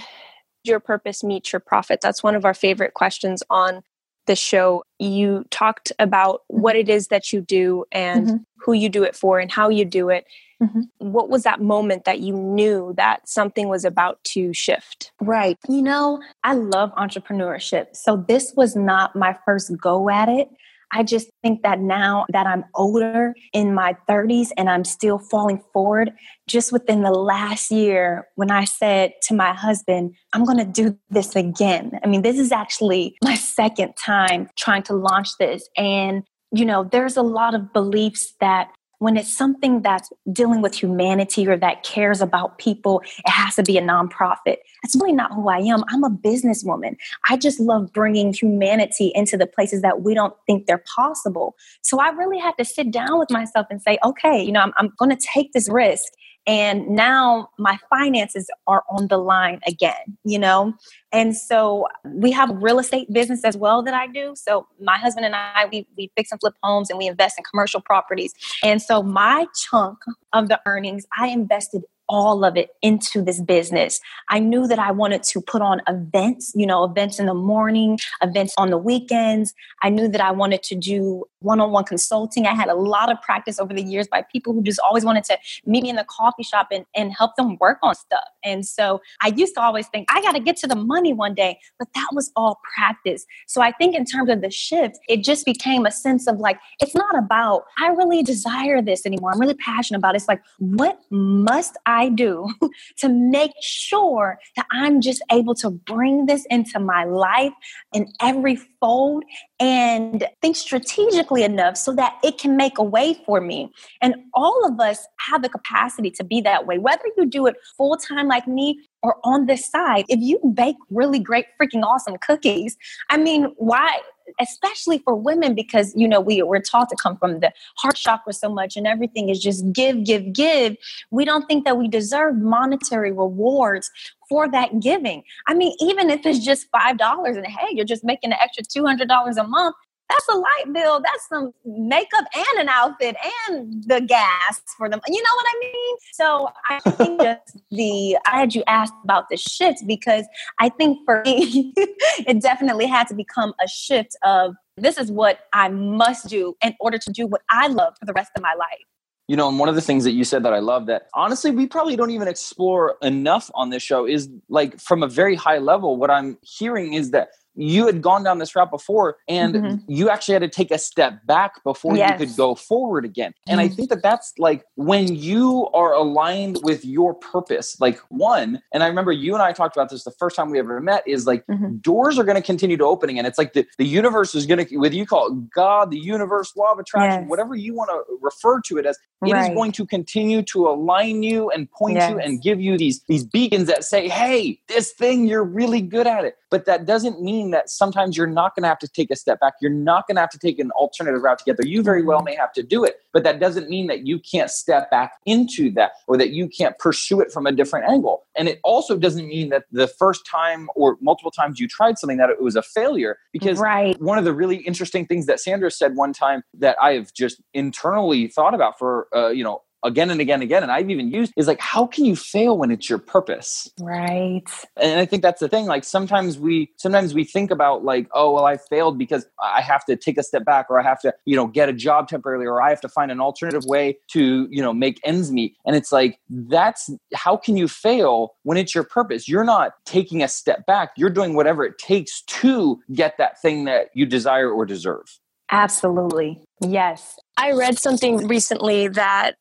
your 0.63 0.79
purpose 0.79 1.23
meet 1.23 1.53
your 1.53 1.59
profit? 1.59 1.99
That's 2.01 2.23
one 2.23 2.35
of 2.35 2.43
our 2.43 2.53
favorite 2.53 2.93
questions 2.93 3.43
on 3.49 3.83
the 4.27 4.35
show, 4.35 4.83
you 4.99 5.45
talked 5.49 5.91
about 5.99 6.41
mm-hmm. 6.51 6.61
what 6.61 6.75
it 6.75 6.89
is 6.89 7.07
that 7.07 7.33
you 7.33 7.41
do 7.41 7.85
and 7.91 8.27
mm-hmm. 8.27 8.37
who 8.57 8.73
you 8.73 8.89
do 8.89 9.03
it 9.03 9.15
for 9.15 9.39
and 9.39 9.51
how 9.51 9.69
you 9.69 9.85
do 9.85 10.09
it. 10.09 10.25
Mm-hmm. 10.61 10.81
What 10.97 11.29
was 11.29 11.43
that 11.43 11.61
moment 11.61 12.05
that 12.05 12.19
you 12.19 12.33
knew 12.33 12.93
that 12.97 13.27
something 13.27 13.67
was 13.69 13.85
about 13.85 14.23
to 14.25 14.53
shift? 14.53 15.11
Right. 15.21 15.57
You 15.69 15.81
know, 15.81 16.21
I 16.43 16.53
love 16.53 16.93
entrepreneurship. 16.95 17.95
So 17.95 18.25
this 18.27 18.53
was 18.55 18.75
not 18.75 19.15
my 19.15 19.37
first 19.45 19.71
go 19.79 20.09
at 20.09 20.29
it. 20.29 20.49
I 20.91 21.03
just 21.03 21.29
think 21.43 21.63
that 21.63 21.79
now 21.79 22.25
that 22.29 22.47
I'm 22.47 22.65
older 22.75 23.33
in 23.53 23.73
my 23.73 23.95
30s 24.09 24.49
and 24.57 24.69
I'm 24.69 24.83
still 24.83 25.19
falling 25.19 25.61
forward, 25.73 26.11
just 26.47 26.71
within 26.71 27.01
the 27.01 27.11
last 27.11 27.71
year, 27.71 28.27
when 28.35 28.51
I 28.51 28.65
said 28.65 29.13
to 29.23 29.35
my 29.35 29.53
husband, 29.53 30.15
I'm 30.33 30.45
going 30.45 30.59
to 30.59 30.65
do 30.65 30.97
this 31.09 31.35
again. 31.35 31.99
I 32.03 32.07
mean, 32.07 32.21
this 32.21 32.39
is 32.39 32.51
actually 32.51 33.17
my 33.23 33.35
second 33.35 33.93
time 33.97 34.49
trying 34.57 34.83
to 34.83 34.93
launch 34.93 35.29
this. 35.39 35.67
And, 35.77 36.23
you 36.51 36.65
know, 36.65 36.83
there's 36.83 37.17
a 37.17 37.21
lot 37.21 37.53
of 37.53 37.73
beliefs 37.73 38.33
that 38.39 38.69
when 38.99 39.17
it's 39.17 39.31
something 39.31 39.81
that's 39.81 40.11
dealing 40.31 40.61
with 40.61 40.73
humanity 40.73 41.47
or 41.47 41.57
that 41.57 41.83
cares 41.83 42.21
about 42.21 42.57
people, 42.57 43.01
it 43.25 43.29
has 43.29 43.55
to 43.55 43.63
be 43.63 43.77
a 43.77 43.81
nonprofit. 43.81 44.57
That's 44.83 44.95
really 44.95 45.13
not 45.13 45.33
who 45.33 45.49
I 45.49 45.59
am. 45.59 45.83
I'm 45.89 46.03
a 46.03 46.09
businesswoman. 46.09 46.95
I 47.29 47.37
just 47.37 47.59
love 47.59 47.93
bringing 47.93 48.33
humanity 48.33 49.11
into 49.13 49.37
the 49.37 49.47
places 49.47 49.81
that 49.81 50.01
we 50.01 50.13
don't 50.13 50.33
think 50.47 50.65
they're 50.65 50.83
possible. 50.95 51.55
So 51.81 51.99
I 51.99 52.09
really 52.09 52.39
had 52.39 52.57
to 52.57 52.65
sit 52.65 52.91
down 52.91 53.19
with 53.19 53.29
myself 53.29 53.67
and 53.69 53.81
say, 53.81 53.97
okay, 54.03 54.41
you 54.41 54.51
know, 54.51 54.61
I'm, 54.61 54.73
I'm 54.77 54.91
going 54.97 55.15
to 55.15 55.27
take 55.33 55.53
this 55.53 55.69
risk 55.69 56.11
and 56.47 56.87
now 56.87 57.49
my 57.59 57.77
finances 57.89 58.49
are 58.65 58.83
on 58.89 59.07
the 59.07 59.17
line 59.17 59.59
again 59.67 60.17
you 60.23 60.39
know? 60.39 60.73
And 61.11 61.35
so 61.35 61.87
we 62.05 62.31
have 62.31 62.49
real 62.51 62.79
estate 62.79 63.11
business 63.11 63.43
as 63.43 63.55
well 63.57 63.81
that 63.83 63.93
i 63.93 64.07
do. 64.07 64.33
So 64.35 64.67
my 64.81 64.97
husband 64.97 65.25
and 65.25 65.35
i 65.35 65.65
we, 65.71 65.87
we 65.97 66.11
fix 66.15 66.31
and 66.31 66.39
flip 66.39 66.55
homes 66.63 66.89
and 66.89 66.99
we 66.99 67.07
invest 67.07 67.37
in 67.37 67.43
commercial 67.49 67.81
properties. 67.81 68.33
And 68.63 68.81
so 68.81 69.01
my 69.01 69.47
chunk 69.69 69.97
of 70.33 70.49
the 70.49 70.59
earnings 70.65 71.05
i 71.17 71.27
invested 71.27 71.83
all 72.09 72.45
of 72.45 72.55
it 72.55 72.69
into 72.81 73.21
this 73.21 73.41
business. 73.41 73.99
I 74.29 74.39
knew 74.39 74.67
that 74.67 74.79
I 74.79 74.91
wanted 74.91 75.23
to 75.23 75.41
put 75.41 75.61
on 75.61 75.81
events, 75.87 76.53
you 76.55 76.65
know, 76.65 76.83
events 76.83 77.19
in 77.19 77.25
the 77.25 77.33
morning, 77.33 77.99
events 78.21 78.53
on 78.57 78.69
the 78.69 78.77
weekends. 78.77 79.53
I 79.81 79.89
knew 79.89 80.07
that 80.07 80.21
I 80.21 80.31
wanted 80.31 80.63
to 80.63 80.75
do 80.75 81.25
one 81.39 81.59
on 81.59 81.71
one 81.71 81.83
consulting. 81.83 82.47
I 82.47 82.53
had 82.53 82.67
a 82.69 82.75
lot 82.75 83.11
of 83.11 83.21
practice 83.21 83.59
over 83.59 83.73
the 83.73 83.83
years 83.83 84.07
by 84.07 84.23
people 84.31 84.53
who 84.53 84.63
just 84.63 84.79
always 84.79 85.05
wanted 85.05 85.23
to 85.25 85.37
meet 85.65 85.83
me 85.83 85.89
in 85.89 85.95
the 85.95 86.05
coffee 86.05 86.43
shop 86.43 86.69
and, 86.71 86.85
and 86.95 87.13
help 87.13 87.35
them 87.35 87.57
work 87.59 87.79
on 87.83 87.93
stuff. 87.95 88.23
And 88.43 88.65
so 88.65 89.01
I 89.21 89.27
used 89.27 89.53
to 89.55 89.61
always 89.61 89.87
think, 89.87 90.07
I 90.11 90.21
got 90.21 90.31
to 90.33 90.39
get 90.39 90.57
to 90.57 90.67
the 90.67 90.75
money 90.75 91.13
one 91.13 91.33
day, 91.33 91.59
but 91.77 91.89
that 91.93 92.07
was 92.13 92.31
all 92.35 92.59
practice. 92.75 93.25
So 93.47 93.61
I 93.61 93.71
think 93.71 93.95
in 93.95 94.05
terms 94.05 94.29
of 94.29 94.41
the 94.41 94.49
shift, 94.49 94.97
it 95.07 95.23
just 95.23 95.45
became 95.45 95.85
a 95.85 95.91
sense 95.91 96.27
of 96.27 96.37
like, 96.37 96.59
it's 96.79 96.95
not 96.95 97.17
about, 97.17 97.65
I 97.77 97.87
really 97.89 98.23
desire 98.23 98.81
this 98.81 99.05
anymore. 99.05 99.31
I'm 99.33 99.39
really 99.39 99.55
passionate 99.55 99.99
about 99.99 100.15
it. 100.15 100.17
It's 100.17 100.27
like, 100.27 100.41
what 100.59 100.99
must 101.09 101.77
I 101.85 101.96
do 102.09 102.53
to 102.97 103.09
make 103.09 103.51
sure 103.61 104.39
that 104.55 104.65
I'm 104.71 105.01
just 105.01 105.21
able 105.31 105.55
to 105.55 105.69
bring 105.69 106.25
this 106.27 106.45
into 106.49 106.79
my 106.79 107.03
life 107.03 107.53
in 107.93 108.07
every 108.21 108.57
fold 108.79 109.23
and 109.59 110.27
think 110.41 110.55
strategically 110.55 111.43
enough 111.43 111.77
so 111.77 111.93
that 111.95 112.17
it 112.23 112.37
can 112.37 112.55
make 112.55 112.77
a 112.77 112.83
way 112.83 113.15
for 113.25 113.41
me. 113.41 113.71
And 114.01 114.15
all 114.33 114.65
of 114.65 114.79
us 114.79 115.05
have 115.19 115.41
the 115.41 115.49
capacity 115.49 116.11
to 116.11 116.23
be 116.23 116.41
that 116.41 116.67
way, 116.67 116.77
whether 116.77 117.03
you 117.17 117.25
do 117.25 117.47
it 117.47 117.55
full 117.75 117.97
time 117.97 118.27
like 118.27 118.47
me 118.47 118.79
or 119.01 119.17
on 119.23 119.45
this 119.45 119.69
side. 119.69 120.05
If 120.09 120.19
you 120.21 120.39
bake 120.53 120.75
really 120.89 121.19
great, 121.19 121.45
freaking 121.61 121.83
awesome 121.83 122.17
cookies, 122.17 122.77
I 123.09 123.17
mean, 123.17 123.53
why? 123.57 123.99
Especially 124.39 124.99
for 124.99 125.15
women 125.15 125.55
because 125.55 125.93
you 125.95 126.07
know 126.07 126.19
we 126.19 126.41
we're 126.41 126.61
taught 126.61 126.89
to 126.89 126.95
come 127.01 127.17
from 127.17 127.39
the 127.39 127.51
heart 127.77 127.95
chakra 127.95 128.33
so 128.33 128.49
much 128.49 128.75
and 128.75 128.87
everything 128.87 129.29
is 129.29 129.39
just 129.39 129.71
give 129.71 130.03
give 130.03 130.33
give 130.33 130.75
we 131.11 131.25
don't 131.25 131.45
think 131.47 131.65
that 131.65 131.77
we 131.77 131.87
deserve 131.87 132.37
monetary 132.37 133.11
rewards 133.11 133.89
for 134.29 134.49
that 134.51 134.79
giving. 134.79 135.23
I 135.47 135.53
mean, 135.53 135.75
even 135.79 136.09
if 136.09 136.25
it's 136.25 136.43
just 136.43 136.67
$5 136.71 137.37
and 137.37 137.45
hey, 137.45 137.67
you're 137.71 137.85
just 137.85 138.03
making 138.03 138.31
an 138.31 138.37
extra 138.41 138.63
$200 138.63 139.37
a 139.37 139.43
month, 139.43 139.75
that's 140.09 140.27
a 140.29 140.33
light 140.33 140.73
bill. 140.73 141.01
That's 141.01 141.27
some 141.27 141.53
makeup 141.65 142.25
and 142.35 142.59
an 142.59 142.69
outfit 142.69 143.15
and 143.49 143.83
the 143.83 144.01
gas 144.01 144.61
for 144.77 144.89
them. 144.89 144.99
You 145.07 145.21
know 145.21 145.35
what 145.35 145.45
I 145.47 145.59
mean? 145.59 145.95
So 146.13 146.49
I 146.69 146.79
think 146.91 147.21
just 147.21 147.57
the, 147.71 148.17
I 148.25 148.39
had 148.39 148.55
you 148.55 148.63
asked 148.67 148.93
about 149.03 149.25
the 149.29 149.37
shift 149.37 149.85
because 149.85 150.25
I 150.59 150.69
think 150.69 150.99
for 151.05 151.21
me, 151.25 151.73
it 151.77 152.41
definitely 152.41 152.87
had 152.87 153.07
to 153.07 153.15
become 153.15 153.53
a 153.63 153.67
shift 153.67 154.15
of 154.23 154.55
this 154.77 154.97
is 154.97 155.11
what 155.11 155.39
I 155.53 155.69
must 155.69 156.29
do 156.29 156.55
in 156.63 156.75
order 156.79 156.97
to 156.97 157.11
do 157.11 157.27
what 157.27 157.41
I 157.49 157.67
love 157.67 157.95
for 157.99 158.05
the 158.05 158.13
rest 158.13 158.31
of 158.35 158.41
my 158.41 158.53
life 158.53 158.85
you 159.27 159.35
know, 159.35 159.49
and 159.49 159.59
one 159.59 159.67
of 159.67 159.75
the 159.75 159.81
things 159.81 160.05
that 160.05 160.11
you 160.11 160.23
said 160.23 160.43
that 160.43 160.53
I 160.53 160.59
love 160.59 160.85
that 160.85 161.09
honestly 161.13 161.51
we 161.51 161.67
probably 161.67 161.97
don't 161.97 162.11
even 162.11 162.29
explore 162.29 162.95
enough 163.01 163.51
on 163.55 163.69
this 163.69 163.83
show 163.83 164.07
is 164.07 164.29
like 164.47 164.79
from 164.79 165.03
a 165.03 165.07
very 165.07 165.35
high 165.35 165.57
level, 165.57 165.97
what 165.97 166.09
I'm 166.09 166.37
hearing 166.41 166.93
is 166.93 167.11
that 167.11 167.29
you 167.57 167.87
had 167.87 168.01
gone 168.01 168.23
down 168.23 168.37
this 168.37 168.55
route 168.55 168.69
before 168.69 169.17
and 169.27 169.55
mm-hmm. 169.55 169.91
you 169.91 170.09
actually 170.09 170.33
had 170.33 170.43
to 170.43 170.47
take 170.47 170.69
a 170.71 170.77
step 170.77 171.25
back 171.25 171.63
before 171.63 171.97
yes. 171.97 172.19
you 172.19 172.25
could 172.25 172.37
go 172.37 172.53
forward 172.55 173.03
again. 173.03 173.33
And 173.47 173.59
mm-hmm. 173.59 173.71
I 173.71 173.75
think 173.75 173.89
that 173.89 174.03
that's 174.03 174.33
like 174.37 174.63
when 174.75 175.15
you 175.15 175.67
are 175.73 175.93
aligned 175.93 176.59
with 176.61 176.85
your 176.85 177.15
purpose, 177.15 177.79
like 177.81 177.99
one, 178.09 178.61
and 178.71 178.83
I 178.83 178.87
remember 178.87 179.11
you 179.11 179.33
and 179.33 179.41
I 179.41 179.53
talked 179.53 179.75
about 179.75 179.89
this 179.89 180.03
the 180.03 180.11
first 180.11 180.35
time 180.35 180.51
we 180.51 180.59
ever 180.59 180.79
met 180.79 181.03
is 181.07 181.25
like 181.25 181.45
mm-hmm. 181.47 181.77
doors 181.77 182.19
are 182.19 182.23
going 182.23 182.35
to 182.35 182.43
continue 182.43 182.77
to 182.77 182.85
opening 182.85 183.17
and 183.17 183.27
it's 183.27 183.39
like 183.39 183.53
the, 183.53 183.65
the 183.77 183.85
universe 183.85 184.35
is 184.35 184.45
going 184.45 184.63
to, 184.65 184.77
whether 184.77 184.95
you 184.95 185.07
call 185.07 185.27
it 185.27 185.49
God, 185.49 185.89
the 185.89 185.99
universe, 185.99 186.55
law 186.55 186.71
of 186.71 186.79
attraction, 186.79 187.21
yes. 187.21 187.29
whatever 187.29 187.55
you 187.55 187.73
want 187.73 187.89
to 187.89 188.17
refer 188.21 188.61
to 188.61 188.77
it 188.77 188.85
as, 188.85 188.97
it 189.25 189.33
right. 189.33 189.49
is 189.49 189.55
going 189.55 189.71
to 189.71 189.85
continue 189.85 190.43
to 190.43 190.67
align 190.67 191.23
you 191.23 191.49
and 191.49 191.71
point 191.71 191.95
yes. 191.95 192.11
you 192.11 192.19
and 192.19 192.41
give 192.41 192.61
you 192.61 192.77
these, 192.77 193.01
these 193.07 193.25
beacons 193.25 193.67
that 193.67 193.83
say, 193.83 194.07
Hey, 194.07 194.59
this 194.67 194.91
thing, 194.91 195.27
you're 195.27 195.43
really 195.43 195.81
good 195.81 196.05
at 196.05 196.23
it. 196.23 196.37
But 196.49 196.65
that 196.65 196.85
doesn't 196.85 197.21
mean 197.21 197.46
that 197.51 197.69
sometimes 197.69 198.17
you're 198.17 198.27
not 198.27 198.55
going 198.55 198.63
to 198.63 198.69
have 198.69 198.79
to 198.79 198.87
take 198.87 199.11
a 199.11 199.15
step 199.15 199.39
back. 199.39 199.53
You're 199.61 199.71
not 199.71 200.07
going 200.07 200.15
to 200.15 200.21
have 200.21 200.29
to 200.31 200.39
take 200.39 200.59
an 200.59 200.71
alternative 200.71 201.21
route 201.21 201.39
together. 201.39 201.65
You 201.65 201.81
very 201.81 202.03
well 202.03 202.21
may 202.21 202.35
have 202.35 202.53
to 202.53 202.63
do 202.63 202.83
it, 202.83 202.97
but 203.13 203.23
that 203.23 203.39
doesn't 203.39 203.69
mean 203.69 203.87
that 203.87 204.05
you 204.05 204.19
can't 204.19 204.49
step 204.49 204.89
back 204.91 205.13
into 205.25 205.71
that 205.71 205.91
or 206.07 206.17
that 206.17 206.31
you 206.31 206.47
can't 206.47 206.77
pursue 206.77 207.19
it 207.21 207.31
from 207.31 207.45
a 207.45 207.51
different 207.51 207.89
angle. 207.89 208.23
And 208.35 208.47
it 208.47 208.59
also 208.63 208.97
doesn't 208.97 209.27
mean 209.27 209.49
that 209.49 209.63
the 209.71 209.87
first 209.87 210.25
time 210.25 210.69
or 210.75 210.97
multiple 211.01 211.31
times 211.31 211.59
you 211.59 211.67
tried 211.67 211.97
something 211.97 212.17
that 212.17 212.29
it 212.29 212.41
was 212.41 212.55
a 212.55 212.61
failure 212.61 213.17
because 213.31 213.59
right. 213.59 213.99
one 214.01 214.17
of 214.17 214.25
the 214.25 214.33
really 214.33 214.57
interesting 214.57 215.05
things 215.05 215.25
that 215.25 215.39
Sandra 215.39 215.71
said 215.71 215.95
one 215.95 216.13
time 216.13 216.43
that 216.53 216.77
I 216.81 216.93
have 216.93 217.13
just 217.13 217.41
internally 217.53 218.27
thought 218.27 218.53
about 218.53 218.77
for 218.77 219.07
uh, 219.15 219.29
you 219.29 219.43
know 219.43 219.61
again 219.87 220.09
and 220.09 220.21
again 220.21 220.35
and 220.35 220.43
again 220.43 220.63
and 220.63 220.71
i've 220.71 220.89
even 220.89 221.09
used 221.09 221.33
is 221.35 221.47
like 221.47 221.59
how 221.59 221.87
can 221.87 222.05
you 222.05 222.15
fail 222.15 222.57
when 222.57 222.71
it's 222.71 222.89
your 222.89 222.99
purpose? 222.99 223.69
Right. 223.79 224.43
And 224.77 224.99
i 224.99 225.05
think 225.05 225.21
that's 225.21 225.39
the 225.39 225.49
thing 225.49 225.65
like 225.65 225.83
sometimes 225.83 226.37
we 226.37 226.71
sometimes 226.77 227.13
we 227.13 227.23
think 227.23 227.51
about 227.51 227.83
like 227.83 228.07
oh 228.13 228.33
well 228.33 228.45
i 228.45 228.57
failed 228.57 228.97
because 228.97 229.25
i 229.41 229.61
have 229.61 229.83
to 229.85 229.95
take 229.95 230.17
a 230.17 230.23
step 230.23 230.45
back 230.45 230.67
or 230.69 230.79
i 230.79 230.83
have 230.83 231.01
to 231.01 231.13
you 231.25 231.35
know 231.35 231.47
get 231.47 231.69
a 231.69 231.73
job 231.73 232.07
temporarily 232.07 232.45
or 232.45 232.61
i 232.61 232.69
have 232.69 232.81
to 232.81 232.89
find 232.89 233.11
an 233.11 233.19
alternative 233.19 233.65
way 233.65 233.97
to 234.09 234.47
you 234.51 234.61
know 234.61 234.73
make 234.73 234.99
ends 235.03 235.31
meet. 235.31 235.55
And 235.65 235.75
it's 235.75 235.91
like 235.91 236.19
that's 236.29 236.89
how 237.13 237.37
can 237.37 237.57
you 237.57 237.67
fail 237.67 238.35
when 238.43 238.57
it's 238.57 238.75
your 238.75 238.83
purpose? 238.83 239.27
You're 239.27 239.43
not 239.43 239.73
taking 239.85 240.21
a 240.23 240.27
step 240.27 240.65
back. 240.65 240.91
You're 240.97 241.09
doing 241.09 241.33
whatever 241.33 241.63
it 241.63 241.77
takes 241.77 242.21
to 242.21 242.79
get 242.93 243.17
that 243.17 243.41
thing 243.41 243.65
that 243.65 243.89
you 243.93 244.05
desire 244.05 244.49
or 244.51 244.65
deserve. 244.65 245.19
Absolutely. 245.49 246.43
Yes. 246.61 247.17
I 247.37 247.51
read 247.51 247.79
something 247.79 248.27
recently 248.27 248.89
that 248.89 249.35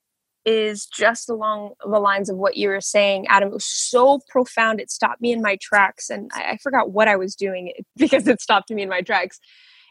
is 0.47 0.87
just 0.87 1.29
along 1.29 1.73
the 1.81 1.99
lines 1.99 2.31
of 2.31 2.37
what 2.37 2.57
you 2.57 2.69
were 2.69 2.81
saying, 2.81 3.26
Adam. 3.29 3.49
It 3.49 3.55
was 3.55 3.67
so 3.67 4.21
profound, 4.29 4.81
it 4.81 4.91
stopped 4.91 5.21
me 5.21 5.33
in 5.33 5.43
my 5.43 5.59
tracks. 5.61 6.09
And 6.09 6.31
I, 6.35 6.53
I 6.53 6.57
forgot 6.59 6.93
what 6.93 7.09
I 7.09 7.17
was 7.17 7.35
doing 7.35 7.73
because 7.97 8.26
it 8.26 8.41
stopped 8.41 8.71
me 8.71 8.83
in 8.83 8.88
my 8.88 9.03
tracks. 9.03 9.41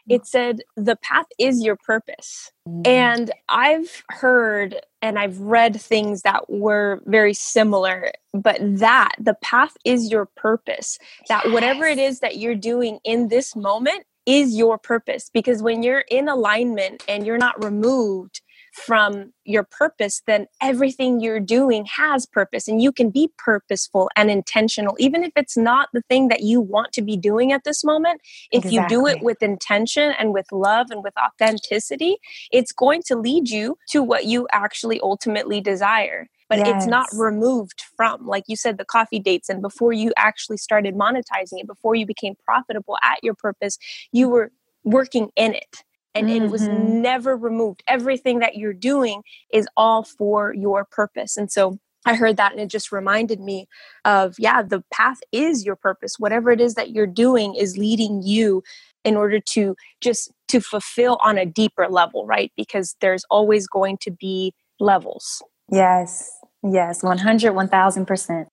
It 0.08 0.24
said, 0.24 0.60
The 0.76 0.96
path 0.96 1.26
is 1.38 1.62
your 1.62 1.76
purpose. 1.76 2.50
Mm. 2.66 2.86
And 2.86 3.30
I've 3.48 4.02
heard 4.10 4.80
and 5.02 5.18
I've 5.18 5.38
read 5.40 5.80
things 5.80 6.22
that 6.22 6.48
were 6.48 7.00
very 7.06 7.34
similar, 7.34 8.10
but 8.32 8.58
that 8.60 9.12
the 9.20 9.34
path 9.34 9.76
is 9.84 10.10
your 10.10 10.26
purpose, 10.36 10.98
that 11.28 11.44
yes. 11.44 11.52
whatever 11.52 11.84
it 11.84 11.98
is 11.98 12.20
that 12.20 12.38
you're 12.38 12.54
doing 12.54 12.98
in 13.04 13.28
this 13.28 13.54
moment 13.54 14.04
is 14.26 14.56
your 14.56 14.78
purpose. 14.78 15.30
Because 15.32 15.62
when 15.62 15.82
you're 15.82 16.04
in 16.10 16.28
alignment 16.28 17.04
and 17.08 17.26
you're 17.26 17.38
not 17.38 17.62
removed, 17.62 18.40
from 18.76 19.32
your 19.44 19.64
purpose, 19.64 20.22
then 20.26 20.46
everything 20.62 21.20
you're 21.20 21.40
doing 21.40 21.86
has 21.96 22.26
purpose 22.26 22.68
and 22.68 22.82
you 22.82 22.92
can 22.92 23.10
be 23.10 23.30
purposeful 23.38 24.10
and 24.16 24.30
intentional, 24.30 24.94
even 24.98 25.24
if 25.24 25.32
it's 25.34 25.56
not 25.56 25.88
the 25.92 26.02
thing 26.08 26.28
that 26.28 26.42
you 26.42 26.60
want 26.60 26.92
to 26.92 27.02
be 27.02 27.16
doing 27.16 27.52
at 27.52 27.64
this 27.64 27.82
moment. 27.82 28.20
If 28.52 28.66
exactly. 28.66 28.74
you 28.74 28.88
do 28.88 29.06
it 29.06 29.22
with 29.22 29.42
intention 29.42 30.12
and 30.18 30.32
with 30.32 30.46
love 30.52 30.88
and 30.90 31.02
with 31.02 31.14
authenticity, 31.18 32.18
it's 32.52 32.72
going 32.72 33.02
to 33.06 33.16
lead 33.16 33.48
you 33.48 33.78
to 33.90 34.02
what 34.02 34.26
you 34.26 34.46
actually 34.52 35.00
ultimately 35.00 35.60
desire 35.60 36.28
but 36.48 36.58
yes. 36.58 36.68
it's 36.76 36.86
not 36.86 37.08
removed 37.12 37.82
from 37.96 38.24
like 38.24 38.44
you 38.46 38.56
said 38.56 38.78
the 38.78 38.84
coffee 38.84 39.18
dates 39.18 39.48
and 39.48 39.60
before 39.62 39.92
you 39.92 40.12
actually 40.16 40.56
started 40.56 40.94
monetizing 40.94 41.58
it 41.58 41.66
before 41.66 41.94
you 41.94 42.06
became 42.06 42.34
profitable 42.44 42.96
at 43.02 43.18
your 43.22 43.34
purpose 43.34 43.78
you 44.12 44.28
were 44.28 44.52
working 44.84 45.30
in 45.34 45.54
it 45.54 45.82
and 46.16 46.28
mm-hmm. 46.28 46.44
it 46.44 46.50
was 46.50 46.62
mm-hmm. 46.62 47.02
never 47.02 47.36
removed. 47.36 47.82
Everything 47.86 48.38
that 48.40 48.56
you're 48.56 48.72
doing 48.72 49.22
is 49.52 49.68
all 49.76 50.02
for 50.02 50.54
your 50.54 50.84
purpose. 50.84 51.36
And 51.36 51.50
so 51.50 51.78
I 52.06 52.14
heard 52.14 52.36
that 52.36 52.52
and 52.52 52.60
it 52.60 52.68
just 52.68 52.92
reminded 52.92 53.40
me 53.40 53.66
of, 54.04 54.36
yeah, 54.38 54.62
the 54.62 54.82
path 54.92 55.18
is 55.32 55.66
your 55.66 55.76
purpose. 55.76 56.14
Whatever 56.18 56.50
it 56.50 56.60
is 56.60 56.74
that 56.74 56.90
you're 56.90 57.06
doing 57.06 57.54
is 57.54 57.76
leading 57.76 58.22
you 58.22 58.62
in 59.04 59.16
order 59.16 59.40
to 59.40 59.76
just 60.00 60.32
to 60.48 60.60
fulfill 60.60 61.18
on 61.20 61.36
a 61.36 61.44
deeper 61.44 61.88
level, 61.88 62.24
right? 62.24 62.52
Because 62.56 62.96
there's 63.00 63.24
always 63.30 63.66
going 63.66 63.98
to 64.02 64.10
be 64.10 64.54
levels. 64.80 65.42
Yes. 65.70 66.30
Yes, 66.62 67.02
100, 67.02 67.52
1000%. 67.52 68.46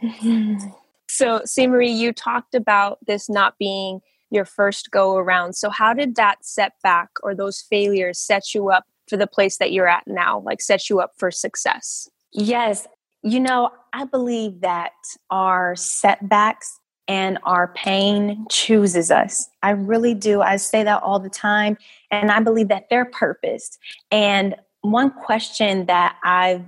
so, 1.08 1.40
C. 1.44 1.66
Marie, 1.66 1.90
you 1.90 2.12
talked 2.12 2.54
about 2.54 2.98
this 3.06 3.28
not 3.28 3.54
being 3.58 4.00
your 4.30 4.44
first 4.44 4.90
go 4.90 5.16
around. 5.16 5.54
So, 5.54 5.70
how 5.70 5.94
did 5.94 6.16
that 6.16 6.44
setback 6.44 7.10
or 7.22 7.34
those 7.34 7.60
failures 7.60 8.18
set 8.18 8.54
you 8.54 8.70
up 8.70 8.84
for 9.08 9.16
the 9.16 9.26
place 9.26 9.58
that 9.58 9.72
you're 9.72 9.88
at 9.88 10.04
now, 10.06 10.40
like 10.40 10.60
set 10.60 10.90
you 10.90 11.00
up 11.00 11.12
for 11.18 11.30
success? 11.30 12.08
Yes. 12.32 12.86
You 13.22 13.40
know, 13.40 13.70
I 13.92 14.04
believe 14.04 14.60
that 14.60 14.92
our 15.30 15.74
setbacks 15.74 16.78
and 17.08 17.38
our 17.44 17.68
pain 17.68 18.46
chooses 18.50 19.10
us. 19.10 19.48
I 19.62 19.70
really 19.70 20.14
do. 20.14 20.42
I 20.42 20.56
say 20.56 20.82
that 20.82 21.02
all 21.02 21.18
the 21.18 21.30
time. 21.30 21.76
And 22.10 22.30
I 22.30 22.40
believe 22.40 22.68
that 22.68 22.88
they're 22.90 23.04
purposed. 23.04 23.78
And 24.10 24.56
one 24.82 25.10
question 25.10 25.86
that 25.86 26.16
I've 26.24 26.64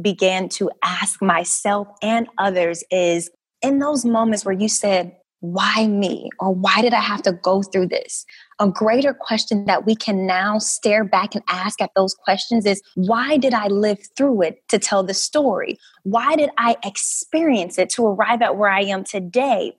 began 0.00 0.48
to 0.50 0.70
ask 0.82 1.20
myself 1.22 1.88
and 2.02 2.28
others 2.38 2.84
is 2.90 3.30
in 3.62 3.78
those 3.78 4.04
moments 4.04 4.44
where 4.44 4.54
you 4.54 4.68
said, 4.68 5.16
why 5.40 5.86
me? 5.86 6.28
Or 6.38 6.54
why 6.54 6.82
did 6.82 6.92
I 6.92 7.00
have 7.00 7.22
to 7.22 7.32
go 7.32 7.62
through 7.62 7.88
this? 7.88 8.26
A 8.58 8.68
greater 8.68 9.14
question 9.14 9.64
that 9.64 9.86
we 9.86 9.96
can 9.96 10.26
now 10.26 10.58
stare 10.58 11.02
back 11.02 11.34
and 11.34 11.42
ask 11.48 11.80
at 11.80 11.90
those 11.96 12.14
questions 12.14 12.66
is 12.66 12.82
why 12.94 13.38
did 13.38 13.54
I 13.54 13.68
live 13.68 13.98
through 14.16 14.42
it 14.42 14.68
to 14.68 14.78
tell 14.78 15.02
the 15.02 15.14
story? 15.14 15.78
Why 16.02 16.36
did 16.36 16.50
I 16.58 16.76
experience 16.84 17.78
it 17.78 17.88
to 17.90 18.06
arrive 18.06 18.42
at 18.42 18.56
where 18.56 18.70
I 18.70 18.82
am 18.82 19.02
today? 19.02 19.72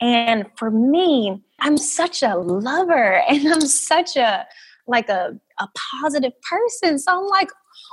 And 0.00 0.46
for 0.56 0.70
me, 0.70 1.42
I'm 1.58 1.76
such 1.76 2.22
a 2.22 2.36
lover 2.36 3.22
and 3.28 3.46
I'm 3.48 3.60
such 3.60 4.16
a 4.16 4.46
like 4.86 5.08
a, 5.10 5.38
a 5.58 5.68
positive 6.00 6.32
person. 6.48 6.98
So 6.98 7.12
I'm 7.12 7.26
like, 7.28 7.50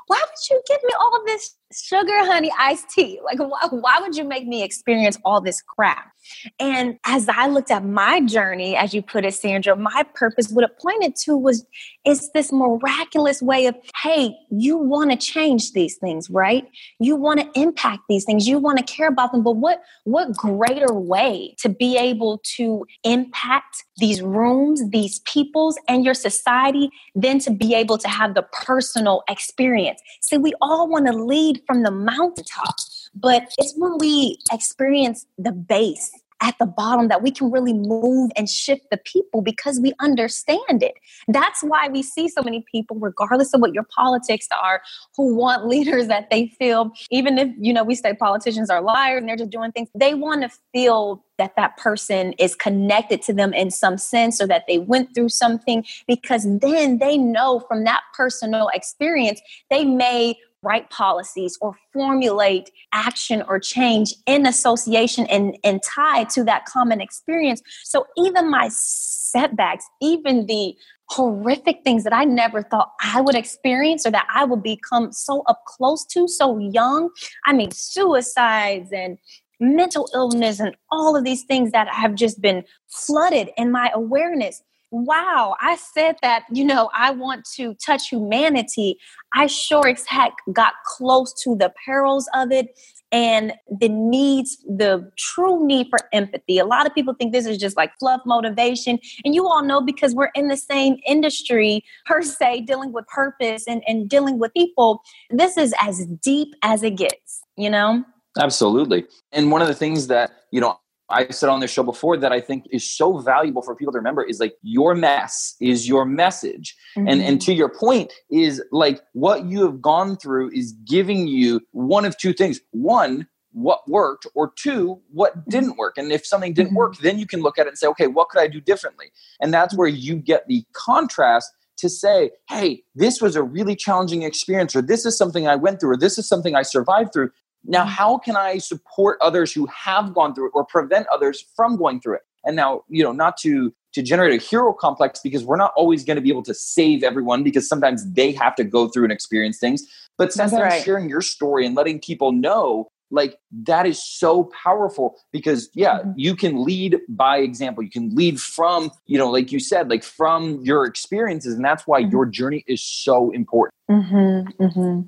why 0.07 0.21
would 0.21 0.49
you 0.49 0.61
give 0.67 0.81
me 0.83 0.93
all 0.99 1.23
this 1.25 1.55
sugar 1.73 2.25
honey 2.25 2.51
iced 2.59 2.89
tea? 2.89 3.19
Like, 3.23 3.39
why, 3.39 3.67
why 3.69 3.99
would 3.99 4.15
you 4.15 4.23
make 4.23 4.47
me 4.47 4.63
experience 4.63 5.17
all 5.25 5.41
this 5.41 5.61
crap? 5.61 6.11
And 6.59 6.97
as 7.05 7.29
I 7.29 7.47
looked 7.47 7.71
at 7.71 7.85
my 7.85 8.21
journey, 8.21 8.75
as 8.75 8.93
you 8.93 9.01
put 9.01 9.25
it, 9.25 9.33
Sandra, 9.33 9.75
my 9.75 10.05
purpose, 10.13 10.49
what 10.49 10.63
it 10.63 10.77
pointed 10.79 11.15
to 11.23 11.37
was 11.37 11.65
it's 12.03 12.29
this 12.31 12.51
miraculous 12.51 13.41
way 13.41 13.65
of, 13.65 13.75
hey, 14.01 14.35
you 14.51 14.77
want 14.77 15.11
to 15.11 15.17
change 15.17 15.71
these 15.73 15.97
things, 15.97 16.29
right? 16.29 16.65
You 16.99 17.15
want 17.15 17.39
to 17.41 17.59
impact 17.59 18.03
these 18.09 18.25
things. 18.25 18.47
You 18.47 18.59
want 18.59 18.77
to 18.77 18.83
care 18.83 19.07
about 19.07 19.31
them. 19.31 19.43
But 19.43 19.57
what 19.57 19.81
what 20.03 20.35
greater 20.35 20.93
way 20.93 21.55
to 21.59 21.69
be 21.69 21.97
able 21.97 22.41
to 22.57 22.85
impact 23.03 23.83
these 23.97 24.21
rooms, 24.21 24.81
these 24.89 25.19
peoples, 25.19 25.77
and 25.87 26.05
your 26.05 26.13
society 26.13 26.89
than 27.15 27.39
to 27.39 27.51
be 27.51 27.73
able 27.73 27.97
to 27.97 28.07
have 28.07 28.35
the 28.35 28.43
personal 28.51 29.23
experience? 29.29 30.01
See, 30.21 30.37
we 30.37 30.53
all 30.61 30.87
want 30.87 31.07
to 31.07 31.13
lead 31.55 31.63
from 31.67 31.83
the 31.83 31.91
mountaintop 31.91 32.75
but 33.15 33.43
it's 33.57 33.73
when 33.77 33.97
we 33.97 34.37
experience 34.51 35.25
the 35.37 35.51
base 35.51 36.11
at 36.41 36.57
the 36.59 36.65
bottom 36.65 37.07
that 37.07 37.21
we 37.21 37.31
can 37.31 37.49
really 37.49 37.73
move 37.73 38.29
and 38.35 38.49
shift 38.49 38.83
the 38.91 38.97
people 38.97 39.41
because 39.41 39.79
we 39.79 39.93
understand 39.99 40.83
it. 40.83 40.93
That's 41.27 41.63
why 41.63 41.87
we 41.87 42.03
see 42.03 42.27
so 42.27 42.41
many 42.43 42.65
people, 42.69 42.97
regardless 42.99 43.53
of 43.53 43.61
what 43.61 43.73
your 43.73 43.85
politics 43.95 44.47
are, 44.61 44.81
who 45.15 45.33
want 45.33 45.65
leaders 45.65 46.07
that 46.07 46.29
they 46.29 46.47
feel, 46.59 46.91
even 47.09 47.37
if, 47.37 47.49
you 47.57 47.73
know, 47.73 47.83
we 47.83 47.95
say 47.95 48.13
politicians 48.13 48.69
are 48.69 48.81
liars 48.81 49.19
and 49.19 49.29
they're 49.29 49.37
just 49.37 49.49
doing 49.49 49.71
things, 49.71 49.87
they 49.95 50.13
want 50.13 50.41
to 50.41 50.49
feel 50.73 51.23
that 51.37 51.55
that 51.55 51.77
person 51.77 52.33
is 52.33 52.55
connected 52.55 53.21
to 53.21 53.33
them 53.33 53.53
in 53.53 53.69
some 53.71 53.97
sense 53.97 54.41
or 54.41 54.47
that 54.47 54.65
they 54.67 54.77
went 54.77 55.13
through 55.13 55.29
something 55.29 55.83
because 56.07 56.45
then 56.59 56.97
they 56.99 57.17
know 57.17 57.59
from 57.67 57.83
that 57.85 58.01
personal 58.15 58.69
experience, 58.73 59.41
they 59.69 59.83
may 59.83 60.37
write 60.65 60.89
policies 60.89 61.57
or 61.61 61.75
formulate 61.93 62.71
action 62.91 63.43
or 63.47 63.59
change 63.59 64.13
in 64.25 64.45
association 64.45 65.25
and, 65.27 65.57
and 65.63 65.81
tied 65.83 66.29
to 66.31 66.43
that 66.43 66.65
common 66.65 66.99
experience. 66.99 67.61
So 67.83 68.05
even 68.17 68.49
my 68.49 68.69
setbacks, 68.71 69.85
even 70.01 70.47
the 70.47 70.75
horrific 71.09 71.83
things 71.83 72.03
that 72.03 72.13
I 72.13 72.25
never 72.25 72.63
thought 72.63 72.91
I 73.01 73.21
would 73.21 73.35
experience 73.35 74.05
or 74.05 74.11
that 74.11 74.27
I 74.33 74.43
would 74.43 74.63
become 74.63 75.11
so 75.11 75.43
up 75.47 75.63
close 75.65 76.03
to 76.07 76.27
so 76.27 76.57
young. 76.57 77.11
I 77.45 77.53
mean, 77.53 77.69
suicides 77.71 78.89
and 78.91 79.19
mental 79.59 80.09
illness 80.13 80.59
and 80.59 80.75
all 80.91 81.15
of 81.15 81.23
these 81.23 81.43
things 81.43 81.71
that 81.71 81.87
have 81.87 82.15
just 82.15 82.41
been 82.41 82.63
flooded 82.87 83.51
in 83.55 83.71
my 83.71 83.91
awareness 83.93 84.61
wow, 84.91 85.55
I 85.59 85.75
said 85.75 86.15
that, 86.21 86.43
you 86.51 86.63
know, 86.63 86.89
I 86.95 87.11
want 87.11 87.45
to 87.55 87.73
touch 87.75 88.09
humanity. 88.09 88.97
I 89.33 89.47
sure 89.47 89.87
as 89.87 90.05
heck 90.05 90.33
got 90.53 90.73
close 90.85 91.33
to 91.43 91.55
the 91.55 91.73
perils 91.85 92.29
of 92.33 92.51
it 92.51 92.77
and 93.11 93.53
the 93.69 93.89
needs, 93.89 94.57
the 94.67 95.09
true 95.17 95.65
need 95.65 95.87
for 95.89 95.99
empathy. 96.13 96.57
A 96.57 96.65
lot 96.65 96.85
of 96.85 96.93
people 96.93 97.13
think 97.13 97.33
this 97.33 97.45
is 97.45 97.57
just 97.57 97.77
like 97.77 97.91
fluff 97.99 98.21
motivation. 98.25 98.99
And 99.23 99.35
you 99.35 99.47
all 99.47 99.63
know 99.63 99.81
because 99.81 100.13
we're 100.13 100.31
in 100.35 100.47
the 100.47 100.57
same 100.57 100.97
industry, 101.05 101.83
per 102.05 102.21
se, 102.21 102.61
dealing 102.61 102.91
with 102.91 103.07
purpose 103.07 103.65
and, 103.67 103.83
and 103.87 104.09
dealing 104.09 104.39
with 104.39 104.53
people. 104.53 105.01
This 105.29 105.57
is 105.57 105.73
as 105.81 106.05
deep 106.21 106.55
as 106.61 106.83
it 106.83 106.95
gets, 106.95 107.43
you 107.57 107.69
know? 107.69 108.03
Absolutely. 108.37 109.05
And 109.31 109.51
one 109.51 109.61
of 109.61 109.67
the 109.67 109.75
things 109.75 110.07
that, 110.07 110.31
you 110.51 110.59
know, 110.59 110.77
I 111.09 111.27
said 111.29 111.49
on 111.49 111.59
this 111.59 111.71
show 111.71 111.83
before 111.83 112.17
that 112.17 112.31
I 112.31 112.41
think 112.41 112.65
is 112.71 112.89
so 112.89 113.19
valuable 113.19 113.61
for 113.61 113.75
people 113.75 113.91
to 113.93 113.97
remember 113.97 114.23
is 114.23 114.39
like 114.39 114.55
your 114.63 114.95
mess 114.95 115.55
is 115.61 115.87
your 115.87 116.05
message. 116.05 116.75
Mm-hmm. 116.97 117.07
And 117.07 117.21
and 117.21 117.41
to 117.41 117.53
your 117.53 117.69
point 117.69 118.11
is 118.29 118.63
like 118.71 119.01
what 119.13 119.45
you 119.45 119.63
have 119.63 119.81
gone 119.81 120.17
through 120.17 120.51
is 120.51 120.73
giving 120.87 121.27
you 121.27 121.61
one 121.71 122.05
of 122.05 122.17
two 122.17 122.33
things. 122.33 122.59
One, 122.71 123.27
what 123.55 123.87
worked 123.87 124.27
or 124.35 124.51
two 124.57 124.99
what 125.11 125.31
mm-hmm. 125.31 125.49
didn't 125.49 125.77
work 125.77 125.97
and 125.97 126.11
if 126.11 126.25
something 126.25 126.53
didn't 126.53 126.69
mm-hmm. 126.69 126.75
work 126.75 126.97
then 126.97 127.17
you 127.17 127.25
can 127.25 127.41
look 127.41 127.57
at 127.57 127.65
it 127.65 127.69
and 127.69 127.77
say 127.77 127.87
okay 127.87 128.05
what 128.05 128.27
could 128.27 128.41
i 128.41 128.47
do 128.47 128.59
differently 128.59 129.05
and 129.39 129.53
that's 129.53 129.73
where 129.77 129.87
you 129.87 130.15
get 130.17 130.45
the 130.47 130.65
contrast 130.73 131.53
to 131.77 131.87
say 131.87 132.31
hey 132.49 132.83
this 132.95 133.21
was 133.21 133.37
a 133.37 133.41
really 133.41 133.73
challenging 133.73 134.23
experience 134.23 134.75
or 134.75 134.81
this 134.81 135.05
is 135.05 135.17
something 135.17 135.47
i 135.47 135.55
went 135.55 135.79
through 135.79 135.91
or 135.91 135.97
this 135.97 136.17
is 136.17 136.27
something 136.27 136.53
i 136.53 136.61
survived 136.61 137.13
through 137.13 137.31
now, 137.67 137.81
mm-hmm. 137.81 137.89
how 137.89 138.17
can 138.17 138.35
I 138.35 138.57
support 138.57 139.17
others 139.21 139.51
who 139.51 139.65
have 139.67 140.13
gone 140.13 140.33
through 140.33 140.47
it 140.47 140.51
or 140.53 140.65
prevent 140.65 141.07
others 141.07 141.45
from 141.55 141.77
going 141.77 141.99
through 141.99 142.15
it? 142.15 142.21
And 142.45 142.55
now, 142.55 142.83
you 142.89 143.03
know, 143.03 143.11
not 143.11 143.37
to 143.37 143.73
to 143.93 144.01
generate 144.01 144.39
a 144.39 144.43
hero 144.43 144.73
complex 144.73 145.21
because 145.23 145.45
we're 145.45 145.55
not 145.55 145.71
always 145.77 146.03
going 146.03 146.17
to 146.17 146.21
be 146.21 146.29
able 146.29 146.43
to 146.43 146.53
save 146.53 147.01
everyone 147.01 147.43
because 147.43 147.67
sometimes 147.67 148.05
they 148.11 148.33
have 148.33 148.53
to 148.55 148.63
go 148.65 148.89
through 148.89 149.03
and 149.03 149.11
experience 149.11 149.57
things. 149.57 149.83
But 150.17 150.33
sometimes 150.33 150.61
right. 150.61 150.83
sharing 150.83 151.07
your 151.09 151.21
story 151.21 151.65
and 151.65 151.75
letting 151.75 151.99
people 151.99 152.33
know 152.33 152.89
like 153.11 153.37
that 153.51 153.85
is 153.85 154.03
so 154.03 154.49
powerful 154.63 155.15
because 155.31 155.69
yeah 155.73 155.99
Mhm. 155.99 156.13
you 156.17 156.35
can 156.35 156.63
lead 156.63 156.99
by 157.07 157.37
example 157.37 157.83
you 157.83 157.89
can 157.89 158.09
lead 158.15 158.41
from 158.41 158.91
you 159.05 159.17
know 159.17 159.29
like 159.29 159.51
you 159.51 159.59
said 159.59 159.89
like 159.91 160.03
from 160.03 160.59
your 160.63 160.85
experiences 160.85 161.53
and 161.53 161.63
that's 161.63 161.85
why 161.85 162.01
Mhm. 162.01 162.11
your 162.11 162.25
journey 162.25 162.63
is 162.67 162.81
so 162.81 163.29
important 163.29 163.73
Mm-hmm, 163.91 164.63
mm-hmm. 164.63 165.01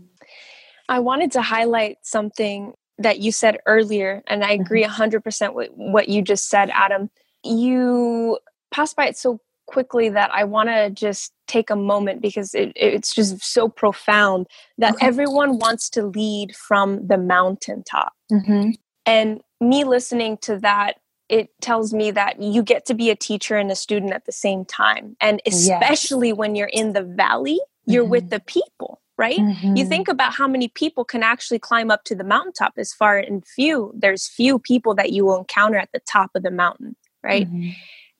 I 0.90 1.00
wanted 1.00 1.32
to 1.34 1.42
highlight 1.42 1.98
something 2.04 2.74
that 2.98 3.20
you 3.20 3.32
said 3.32 3.60
earlier, 3.66 4.24
and 4.28 4.44
I 4.44 4.52
agree 4.52 4.84
100% 4.84 5.54
with 5.54 5.70
what 5.76 6.10
you 6.10 6.22
just 6.22 6.50
said, 6.50 6.70
Adam. 6.74 7.10
You 7.44 8.40
passed 8.72 8.96
by 8.96 9.08
it 9.08 9.18
so 9.18 9.40
quickly 9.68 10.10
that 10.10 10.32
I 10.34 10.46
want 10.46 10.70
to 10.70 10.90
just 10.90 11.34
take 11.48 11.70
a 11.70 11.76
moment 11.76 12.22
because 12.22 12.56
it, 12.56 12.72
it's 12.76 13.14
just 13.14 13.44
so 13.44 13.68
profound 13.70 14.48
that 14.78 14.96
Okay. 14.96 15.06
everyone 15.06 15.60
wants 15.60 15.90
to 15.92 16.06
lead 16.06 16.56
from 16.56 17.06
the 17.06 17.18
mountaintop. 17.18 18.14
Mm-hmm. 18.32 18.72
And 19.06 19.42
me 19.62 19.84
listening 19.84 20.38
to 20.40 20.58
that, 20.60 20.94
it 21.30 21.50
tells 21.62 21.94
me 21.94 22.12
that 22.12 22.42
you 22.42 22.64
get 22.64 22.86
to 22.86 22.94
be 22.94 23.10
a 23.10 23.16
teacher 23.16 23.58
and 23.58 23.70
a 23.70 23.76
student 23.76 24.14
at 24.14 24.26
the 24.26 24.32
same 24.32 24.64
time. 24.66 25.18
And 25.20 25.42
Yes. 25.46 25.56
especially 25.56 26.32
when 26.34 26.56
you're 26.56 26.68
in 26.72 26.94
the 26.94 27.04
valley, 27.04 27.60
you're 27.86 28.06
with 28.06 28.26
Mhm. 28.26 28.30
the 28.30 28.40
people, 28.40 29.02
right? 29.18 29.40
Mm-hmm. 29.40 29.76
You 29.76 29.86
think 29.86 30.08
about 30.08 30.34
how 30.34 30.48
many 30.48 30.68
people 30.68 31.04
can 31.04 31.24
actually 31.24 31.60
climb 31.60 31.90
up 31.90 32.04
to 32.06 32.16
the 32.16 32.24
mountaintop 32.24 32.74
as 32.78 32.94
far 32.94 33.18
and 33.18 33.46
few, 33.46 33.92
there's 33.96 34.28
few 34.28 34.60
people 34.60 34.94
that 34.96 35.12
you 35.12 35.26
will 35.26 35.38
encounter 35.38 35.78
at 35.78 35.90
the 35.94 36.02
top 36.08 36.32
of 36.36 36.44
the 36.44 36.52
mountain, 36.52 36.96
right? 37.24 37.48
Mm-hmm. 37.48 37.70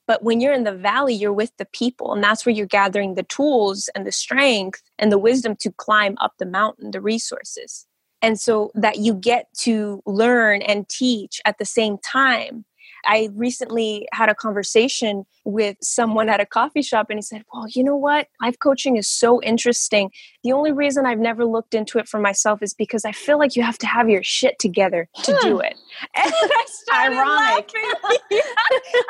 But 0.08 0.22
when 0.22 0.40
you're 0.40 0.54
in 0.54 0.64
the 0.64 0.74
valley, 0.74 1.14
you're 1.14 1.32
with 1.32 1.52
the 1.58 1.66
people, 1.66 2.14
and 2.14 2.24
that's 2.24 2.46
where 2.46 2.54
you're 2.54 2.66
gathering 2.66 3.14
the 3.14 3.24
tools 3.24 3.90
and 3.94 4.06
the 4.06 4.12
strength 4.12 4.82
and 4.98 5.12
the 5.12 5.18
wisdom 5.18 5.54
to 5.56 5.70
climb 5.70 6.16
up 6.18 6.32
the 6.38 6.46
mountain, 6.46 6.92
the 6.92 7.00
resources. 7.00 7.86
And 8.22 8.40
so 8.40 8.72
that 8.74 8.96
you 8.96 9.14
get 9.14 9.46
to 9.58 10.02
learn 10.06 10.62
and 10.62 10.88
teach 10.88 11.40
at 11.44 11.58
the 11.58 11.64
same 11.64 11.98
time. 11.98 12.64
I 13.04 13.28
recently 13.34 14.08
had 14.12 14.28
a 14.28 14.34
conversation 14.34 15.24
with 15.44 15.76
someone 15.80 16.28
at 16.28 16.40
a 16.40 16.46
coffee 16.46 16.82
shop, 16.82 17.06
and 17.10 17.18
he 17.18 17.22
said, 17.22 17.44
Well, 17.52 17.66
you 17.68 17.82
know 17.82 17.96
what? 17.96 18.28
Life 18.40 18.58
coaching 18.58 18.96
is 18.96 19.08
so 19.08 19.40
interesting. 19.42 20.10
The 20.44 20.52
only 20.52 20.72
reason 20.72 21.06
I've 21.06 21.18
never 21.18 21.44
looked 21.44 21.74
into 21.74 21.98
it 21.98 22.08
for 22.08 22.20
myself 22.20 22.62
is 22.62 22.74
because 22.74 23.04
I 23.04 23.12
feel 23.12 23.38
like 23.38 23.56
you 23.56 23.62
have 23.62 23.78
to 23.78 23.86
have 23.86 24.08
your 24.08 24.22
shit 24.22 24.58
together 24.58 25.08
to 25.24 25.38
do 25.42 25.60
it. 25.60 25.74
And 26.14 26.32
I 26.32 26.64
started 26.68 27.16
Ironic. 27.16 27.72
laughing. 27.74 28.12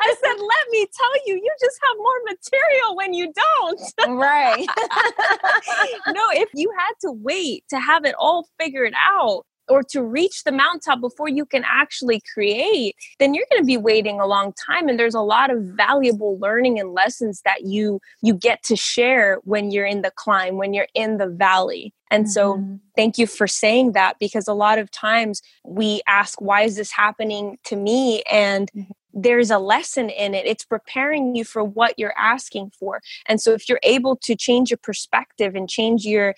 I 0.01 0.15
said, 0.21 0.35
Let 0.39 0.65
me 0.71 0.87
tell 0.97 1.11
you, 1.25 1.35
you 1.35 1.51
just 1.59 1.79
have 1.83 1.97
more 1.97 2.19
material 2.25 2.95
when 2.95 3.13
you 3.13 3.31
don't. 3.33 4.17
right. 4.17 4.65
no, 6.07 6.21
if 6.31 6.49
you 6.55 6.71
had 6.77 6.93
to 7.01 7.11
wait 7.11 7.63
to 7.69 7.79
have 7.79 8.05
it 8.05 8.15
all 8.17 8.47
figured 8.59 8.93
out 8.97 9.45
or 9.69 9.83
to 9.83 10.01
reach 10.01 10.43
the 10.43 10.51
mountaintop 10.51 11.01
before 11.01 11.29
you 11.29 11.45
can 11.45 11.63
actually 11.65 12.21
create, 12.33 12.95
then 13.19 13.33
you're 13.33 13.45
going 13.51 13.61
to 13.61 13.65
be 13.65 13.77
waiting 13.77 14.19
a 14.19 14.27
long 14.27 14.53
time 14.53 14.87
and 14.87 14.99
there's 14.99 15.15
a 15.15 15.21
lot 15.21 15.49
of 15.49 15.61
valuable 15.61 16.37
learning 16.39 16.79
and 16.79 16.93
lessons 16.93 17.41
that 17.45 17.63
you 17.65 17.99
you 18.21 18.33
get 18.33 18.63
to 18.63 18.75
share 18.75 19.39
when 19.43 19.71
you're 19.71 19.85
in 19.85 20.01
the 20.01 20.11
climb, 20.11 20.57
when 20.57 20.73
you're 20.73 20.87
in 20.93 21.17
the 21.17 21.27
valley. 21.27 21.93
And 22.11 22.29
so 22.29 22.55
Mhm. 22.55 22.79
thank 22.95 23.17
you 23.17 23.27
for 23.27 23.47
saying 23.47 23.91
that 23.93 24.17
because 24.19 24.47
a 24.47 24.53
lot 24.53 24.79
of 24.79 24.89
times 24.91 25.41
we 25.63 26.01
ask 26.07 26.41
why 26.41 26.63
is 26.63 26.75
this 26.75 26.91
happening 26.91 27.57
to 27.65 27.75
me 27.75 28.23
and 28.23 28.71
Mhm. 28.75 28.87
there's 29.13 29.51
a 29.51 29.57
lesson 29.57 30.09
in 30.09 30.35
it 30.35 30.45
it's 30.45 30.63
preparing 30.63 31.35
you 31.35 31.43
for 31.43 31.63
what 31.63 31.97
you're 31.97 32.17
asking 32.17 32.71
for 32.79 33.01
and 33.25 33.41
so 33.41 33.51
if 33.53 33.67
you're 33.67 33.79
able 33.81 34.15
to 34.15 34.35
change 34.35 34.69
your 34.69 34.77
perspective 34.77 35.55
and 35.55 35.67
change 35.67 36.05
your 36.05 36.35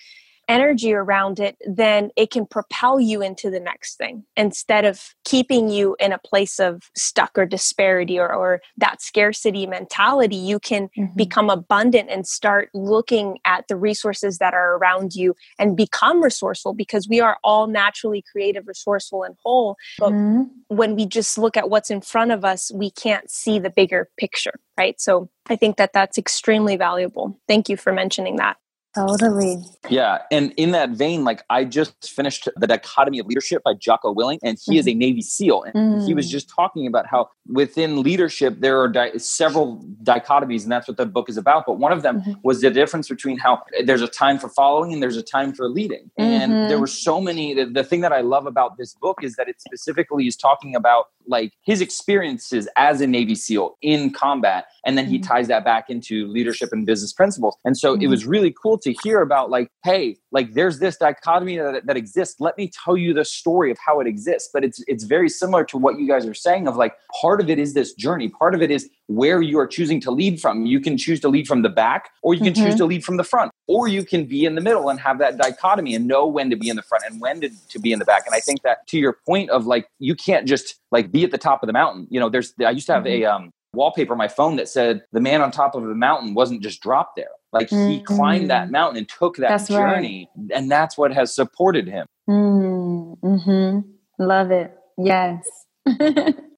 energy 0.52 0.94
around 0.94 1.40
it 1.40 1.56
then 1.66 2.10
it 2.16 2.32
can 2.32 2.46
propel 2.46 3.00
you 3.00 3.22
into 3.22 3.50
the 3.50 3.60
next 3.60 3.96
thing 3.98 4.24
instead 4.36 4.86
of 4.86 5.16
keeping 5.24 5.70
you 5.70 5.96
in 6.00 6.12
a 6.12 6.18
place 6.18 6.60
of 6.60 6.84
stuck 6.96 7.38
or 7.38 7.46
disparity 7.46 8.20
or, 8.20 8.34
or 8.34 8.62
that 8.78 9.02
scarcity 9.02 9.66
mentality 9.66 10.36
you 10.36 10.60
can 10.60 10.90
Mhm. 10.98 11.16
become 11.16 11.50
abundant 11.50 12.10
and 12.10 12.28
start 12.28 12.70
looking 12.74 13.38
at 13.46 13.68
the 13.68 13.76
resources 13.76 14.38
that 14.38 14.54
are 14.54 14.76
around 14.78 15.16
you 15.16 15.36
and 15.60 15.78
become 15.78 16.22
resourceful 16.22 16.74
because 16.74 17.08
we 17.08 17.20
are 17.20 17.38
all 17.44 17.68
naturally 17.68 18.24
creative, 18.32 18.68
resourceful, 18.68 19.24
and 19.24 19.36
whole. 19.44 19.78
But 20.00 20.14
Mhm. 20.14 20.50
when 20.68 20.96
we 20.96 21.06
just 21.06 21.38
look 21.38 21.58
at 21.58 21.70
what's 21.70 21.90
in 21.90 22.02
front 22.02 22.32
of 22.32 22.44
us, 22.46 22.72
we 22.74 22.92
can't 22.92 23.30
see 23.30 23.60
the 23.60 23.70
bigger 23.70 24.10
picture, 24.18 24.54
right? 24.78 25.00
So 25.00 25.30
I 25.48 25.56
think 25.56 25.78
that 25.78 25.94
that's 25.94 26.18
extremely 26.18 26.76
valuable. 26.76 27.40
Thank 27.48 27.70
you 27.70 27.78
for 27.78 27.92
mentioning 27.92 28.38
that. 28.38 28.58
Totally. 28.94 29.58
Yeah, 29.90 30.20
and 30.32 30.54
in 30.58 30.72
that 30.72 30.90
vein, 30.92 31.24
like 31.24 31.44
I 31.50 31.64
just 31.64 32.10
finished 32.10 32.50
the 32.58 32.68
dichotomy 32.68 33.20
of 33.20 33.26
leadership 33.28 33.64
by 33.64 33.74
Jocko 33.74 34.14
Willink, 34.14 34.40
and 34.44 34.58
he 34.62 34.78
is 34.78 34.86
a 34.88 34.94
Navy 34.94 35.22
SEAL, 35.22 35.64
and 35.64 36.04
he 36.04 36.14
was 36.14 36.28
Mm. 36.28 36.32
just 36.32 36.50
talking 36.50 36.88
about 36.88 37.06
how 37.08 37.30
within 37.48 38.04
leadership 38.04 38.60
there 38.60 38.82
are 38.82 38.90
di- 38.90 39.18
several 39.18 39.82
dichotomies, 40.04 40.64
and 40.64 40.72
that's 40.72 40.90
what 40.90 40.98
the 40.98 41.06
book 41.06 41.30
is 41.30 41.38
about. 41.38 41.64
But 41.66 41.80
one 41.80 41.94
of 41.94 42.02
them 42.02 42.22
Mhm. 42.22 42.36
was 42.44 42.60
the 42.60 42.70
difference 42.70 43.08
between 43.08 43.38
how 43.38 43.62
there's 43.86 44.02
a 44.02 44.08
time 44.10 44.38
for 44.38 44.50
following 44.50 44.92
and 44.92 45.02
there's 45.02 45.18
a 45.18 45.24
time 45.24 45.54
for 45.54 45.70
leading, 45.70 46.12
and 46.18 46.52
Mhm. 46.52 46.68
there 46.68 46.80
were 46.80 46.88
so 46.88 47.22
many. 47.22 47.54
The, 47.54 47.66
the 47.66 47.86
thing 47.86 48.02
that 48.02 48.12
I 48.12 48.20
love 48.22 48.46
about 48.46 48.78
this 48.78 48.94
book 48.96 49.24
is 49.24 49.36
that 49.38 49.48
it 49.48 49.62
specifically 49.62 50.28
is 50.28 50.36
talking 50.36 50.76
about 50.76 51.06
like 51.28 51.54
his 51.64 51.82
experiences 51.82 52.68
as 52.76 53.02
a 53.02 53.08
Navy 53.08 53.36
SEAL 53.36 53.78
in 53.82 54.12
combat, 54.12 54.66
and 54.86 54.98
then 54.98 55.06
he 55.06 55.20
Mhm. 55.20 55.28
ties 55.28 55.48
that 55.48 55.64
back 55.64 55.90
into 55.90 56.28
leadership 56.28 56.70
and 56.72 56.86
business 56.86 57.14
principles. 57.14 57.56
And 57.66 57.78
so 57.78 57.94
it 57.94 58.00
Mhm. 58.02 58.10
was 58.10 58.26
really 58.26 58.54
cool 58.62 58.78
to 58.80 58.92
hear 58.92 59.22
about 59.22 59.50
like, 59.50 59.68
hey, 59.84 60.18
like 60.32 60.54
there's 60.54 60.80
this 60.80 60.98
dichotomy 60.98 61.58
that, 61.58 61.86
that 61.86 61.98
exists. 61.98 62.40
Let 62.40 62.58
me 62.58 62.70
tell 62.84 62.98
you 62.98 63.14
the 63.14 63.26
story 63.26 63.72
of 63.72 63.78
how 63.86 64.00
it 64.00 64.08
exists. 64.08 64.50
But 64.54 64.64
it's 64.64 64.84
it's 64.88 65.04
very 65.04 65.30
similar 65.30 65.64
to 65.66 65.78
what 65.78 66.00
you 66.00 66.08
guys 66.08 66.26
are 66.26 66.34
saying 66.34 66.68
of 66.68 66.76
like 66.76 66.94
part 67.22 67.42
of 67.42 67.50
it 67.50 67.60
is 67.60 67.74
this 67.74 67.94
journey. 67.94 68.30
Part 68.30 68.56
of 68.56 68.62
it 68.62 68.72
is 68.72 68.90
where 69.16 69.42
you 69.42 69.60
are 69.60 69.68
choosing 69.68 70.00
to 70.02 70.12
lead 70.12 70.40
from. 70.42 70.66
You 70.66 70.80
can 70.80 70.98
choose 70.98 71.20
to 71.22 71.28
lead 71.30 71.48
from 71.48 71.62
the 71.62 71.70
back, 71.70 72.10
or 72.24 72.34
you 72.34 72.42
can 72.42 72.54
choose 72.54 72.76
Mhm. 72.76 72.78
to 72.78 72.86
lead 72.86 73.04
from 73.04 73.18
the 73.18 73.24
front, 73.24 73.52
or 73.68 73.88
you 73.88 74.04
can 74.06 74.26
be 74.26 74.46
in 74.46 74.56
the 74.56 74.62
middle 74.62 74.90
and 74.90 75.00
have 75.00 75.18
that 75.20 75.38
dichotomy 75.38 75.96
and 75.96 76.08
know 76.08 76.26
when 76.28 76.50
to 76.50 76.56
be 76.56 76.70
in 76.70 76.76
the 76.76 76.82
front 76.84 77.04
and 77.08 77.20
when 77.20 77.42
to, 77.42 77.50
to 77.70 77.80
be 77.80 77.92
in 77.92 78.00
the 78.00 78.06
back. 78.06 78.24
And 78.26 78.34
I 78.36 78.40
think 78.40 78.62
that 78.64 78.88
to 78.88 78.98
your 78.98 79.18
point 79.28 79.50
of 79.50 79.66
like 79.66 79.88
you 80.00 80.16
can't 80.16 80.48
just 80.48 80.76
like 80.92 81.12
be 81.12 81.24
at 81.24 81.32
the 81.32 81.38
top 81.38 81.62
of 81.64 81.68
the 81.68 81.74
mountain. 81.74 82.08
You 82.10 82.20
know, 82.20 82.30
there's 82.30 82.54
I 82.66 82.72
used 82.72 82.88
to 82.88 82.94
have 82.94 83.06
a 83.08 83.26
um 83.26 83.52
wallpaper 83.74 84.12
on 84.14 84.18
my 84.18 84.28
phone 84.28 84.58
that 84.58 84.68
said 84.68 85.02
the 85.14 85.22
man 85.22 85.42
on 85.42 85.50
top 85.52 85.76
of 85.76 85.84
the 85.84 85.96
mountain 85.96 86.34
wasn't 86.34 86.62
just 86.62 86.82
dropped 86.82 87.16
there. 87.16 87.30
Like 87.54 87.70
he 87.70 87.76
Mhm. 88.00 88.06
climbed 88.06 88.50
that 88.50 88.70
mountain 88.72 88.98
and 88.98 89.10
took 89.10 89.38
that 89.38 89.48
That's 89.50 89.70
right. 89.70 89.96
journey, 89.96 90.30
and 90.54 90.70
that's 90.72 90.98
what 90.98 91.14
has 91.14 91.34
supported 91.36 91.88
him. 91.88 92.06
Mm, 92.30 93.18
hmm 93.20 93.80
Love 94.20 94.52
it. 94.52 94.78
Yes. 94.98 95.48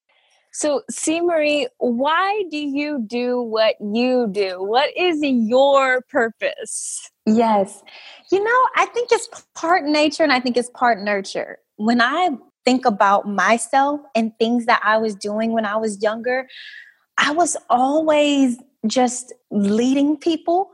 So, 0.53 0.83
C. 0.89 1.19
Marie, 1.19 1.67
why 1.79 2.43
do 2.51 2.57
you 2.57 3.03
do 3.07 3.41
what 3.41 3.75
you 3.81 4.27
do? 4.31 4.63
What 4.63 4.95
is 4.95 5.19
your 5.21 6.01
purpose? 6.03 7.09
Yes. 7.25 7.81
You 8.31 8.43
know, 8.43 8.67
I 8.75 8.85
think 8.93 9.09
it's 9.11 9.27
part 9.55 9.83
nature 9.83 10.21
and 10.21 10.31
I 10.31 10.39
think 10.39 10.55
it's 10.55 10.69
part 10.69 11.01
nurture. 11.01 11.57
When 11.77 12.01
I 12.01 12.29
think 12.65 12.85
about 12.85 13.27
myself 13.27 14.01
and 14.15 14.31
things 14.37 14.67
that 14.67 14.79
I 14.83 14.97
was 14.97 15.15
doing 15.15 15.53
when 15.53 15.65
I 15.65 15.75
was 15.75 16.01
younger, 16.03 16.47
I 17.17 17.31
was 17.31 17.57
always 17.71 18.57
just 18.85 19.33
leading 19.49 20.17
people 20.17 20.69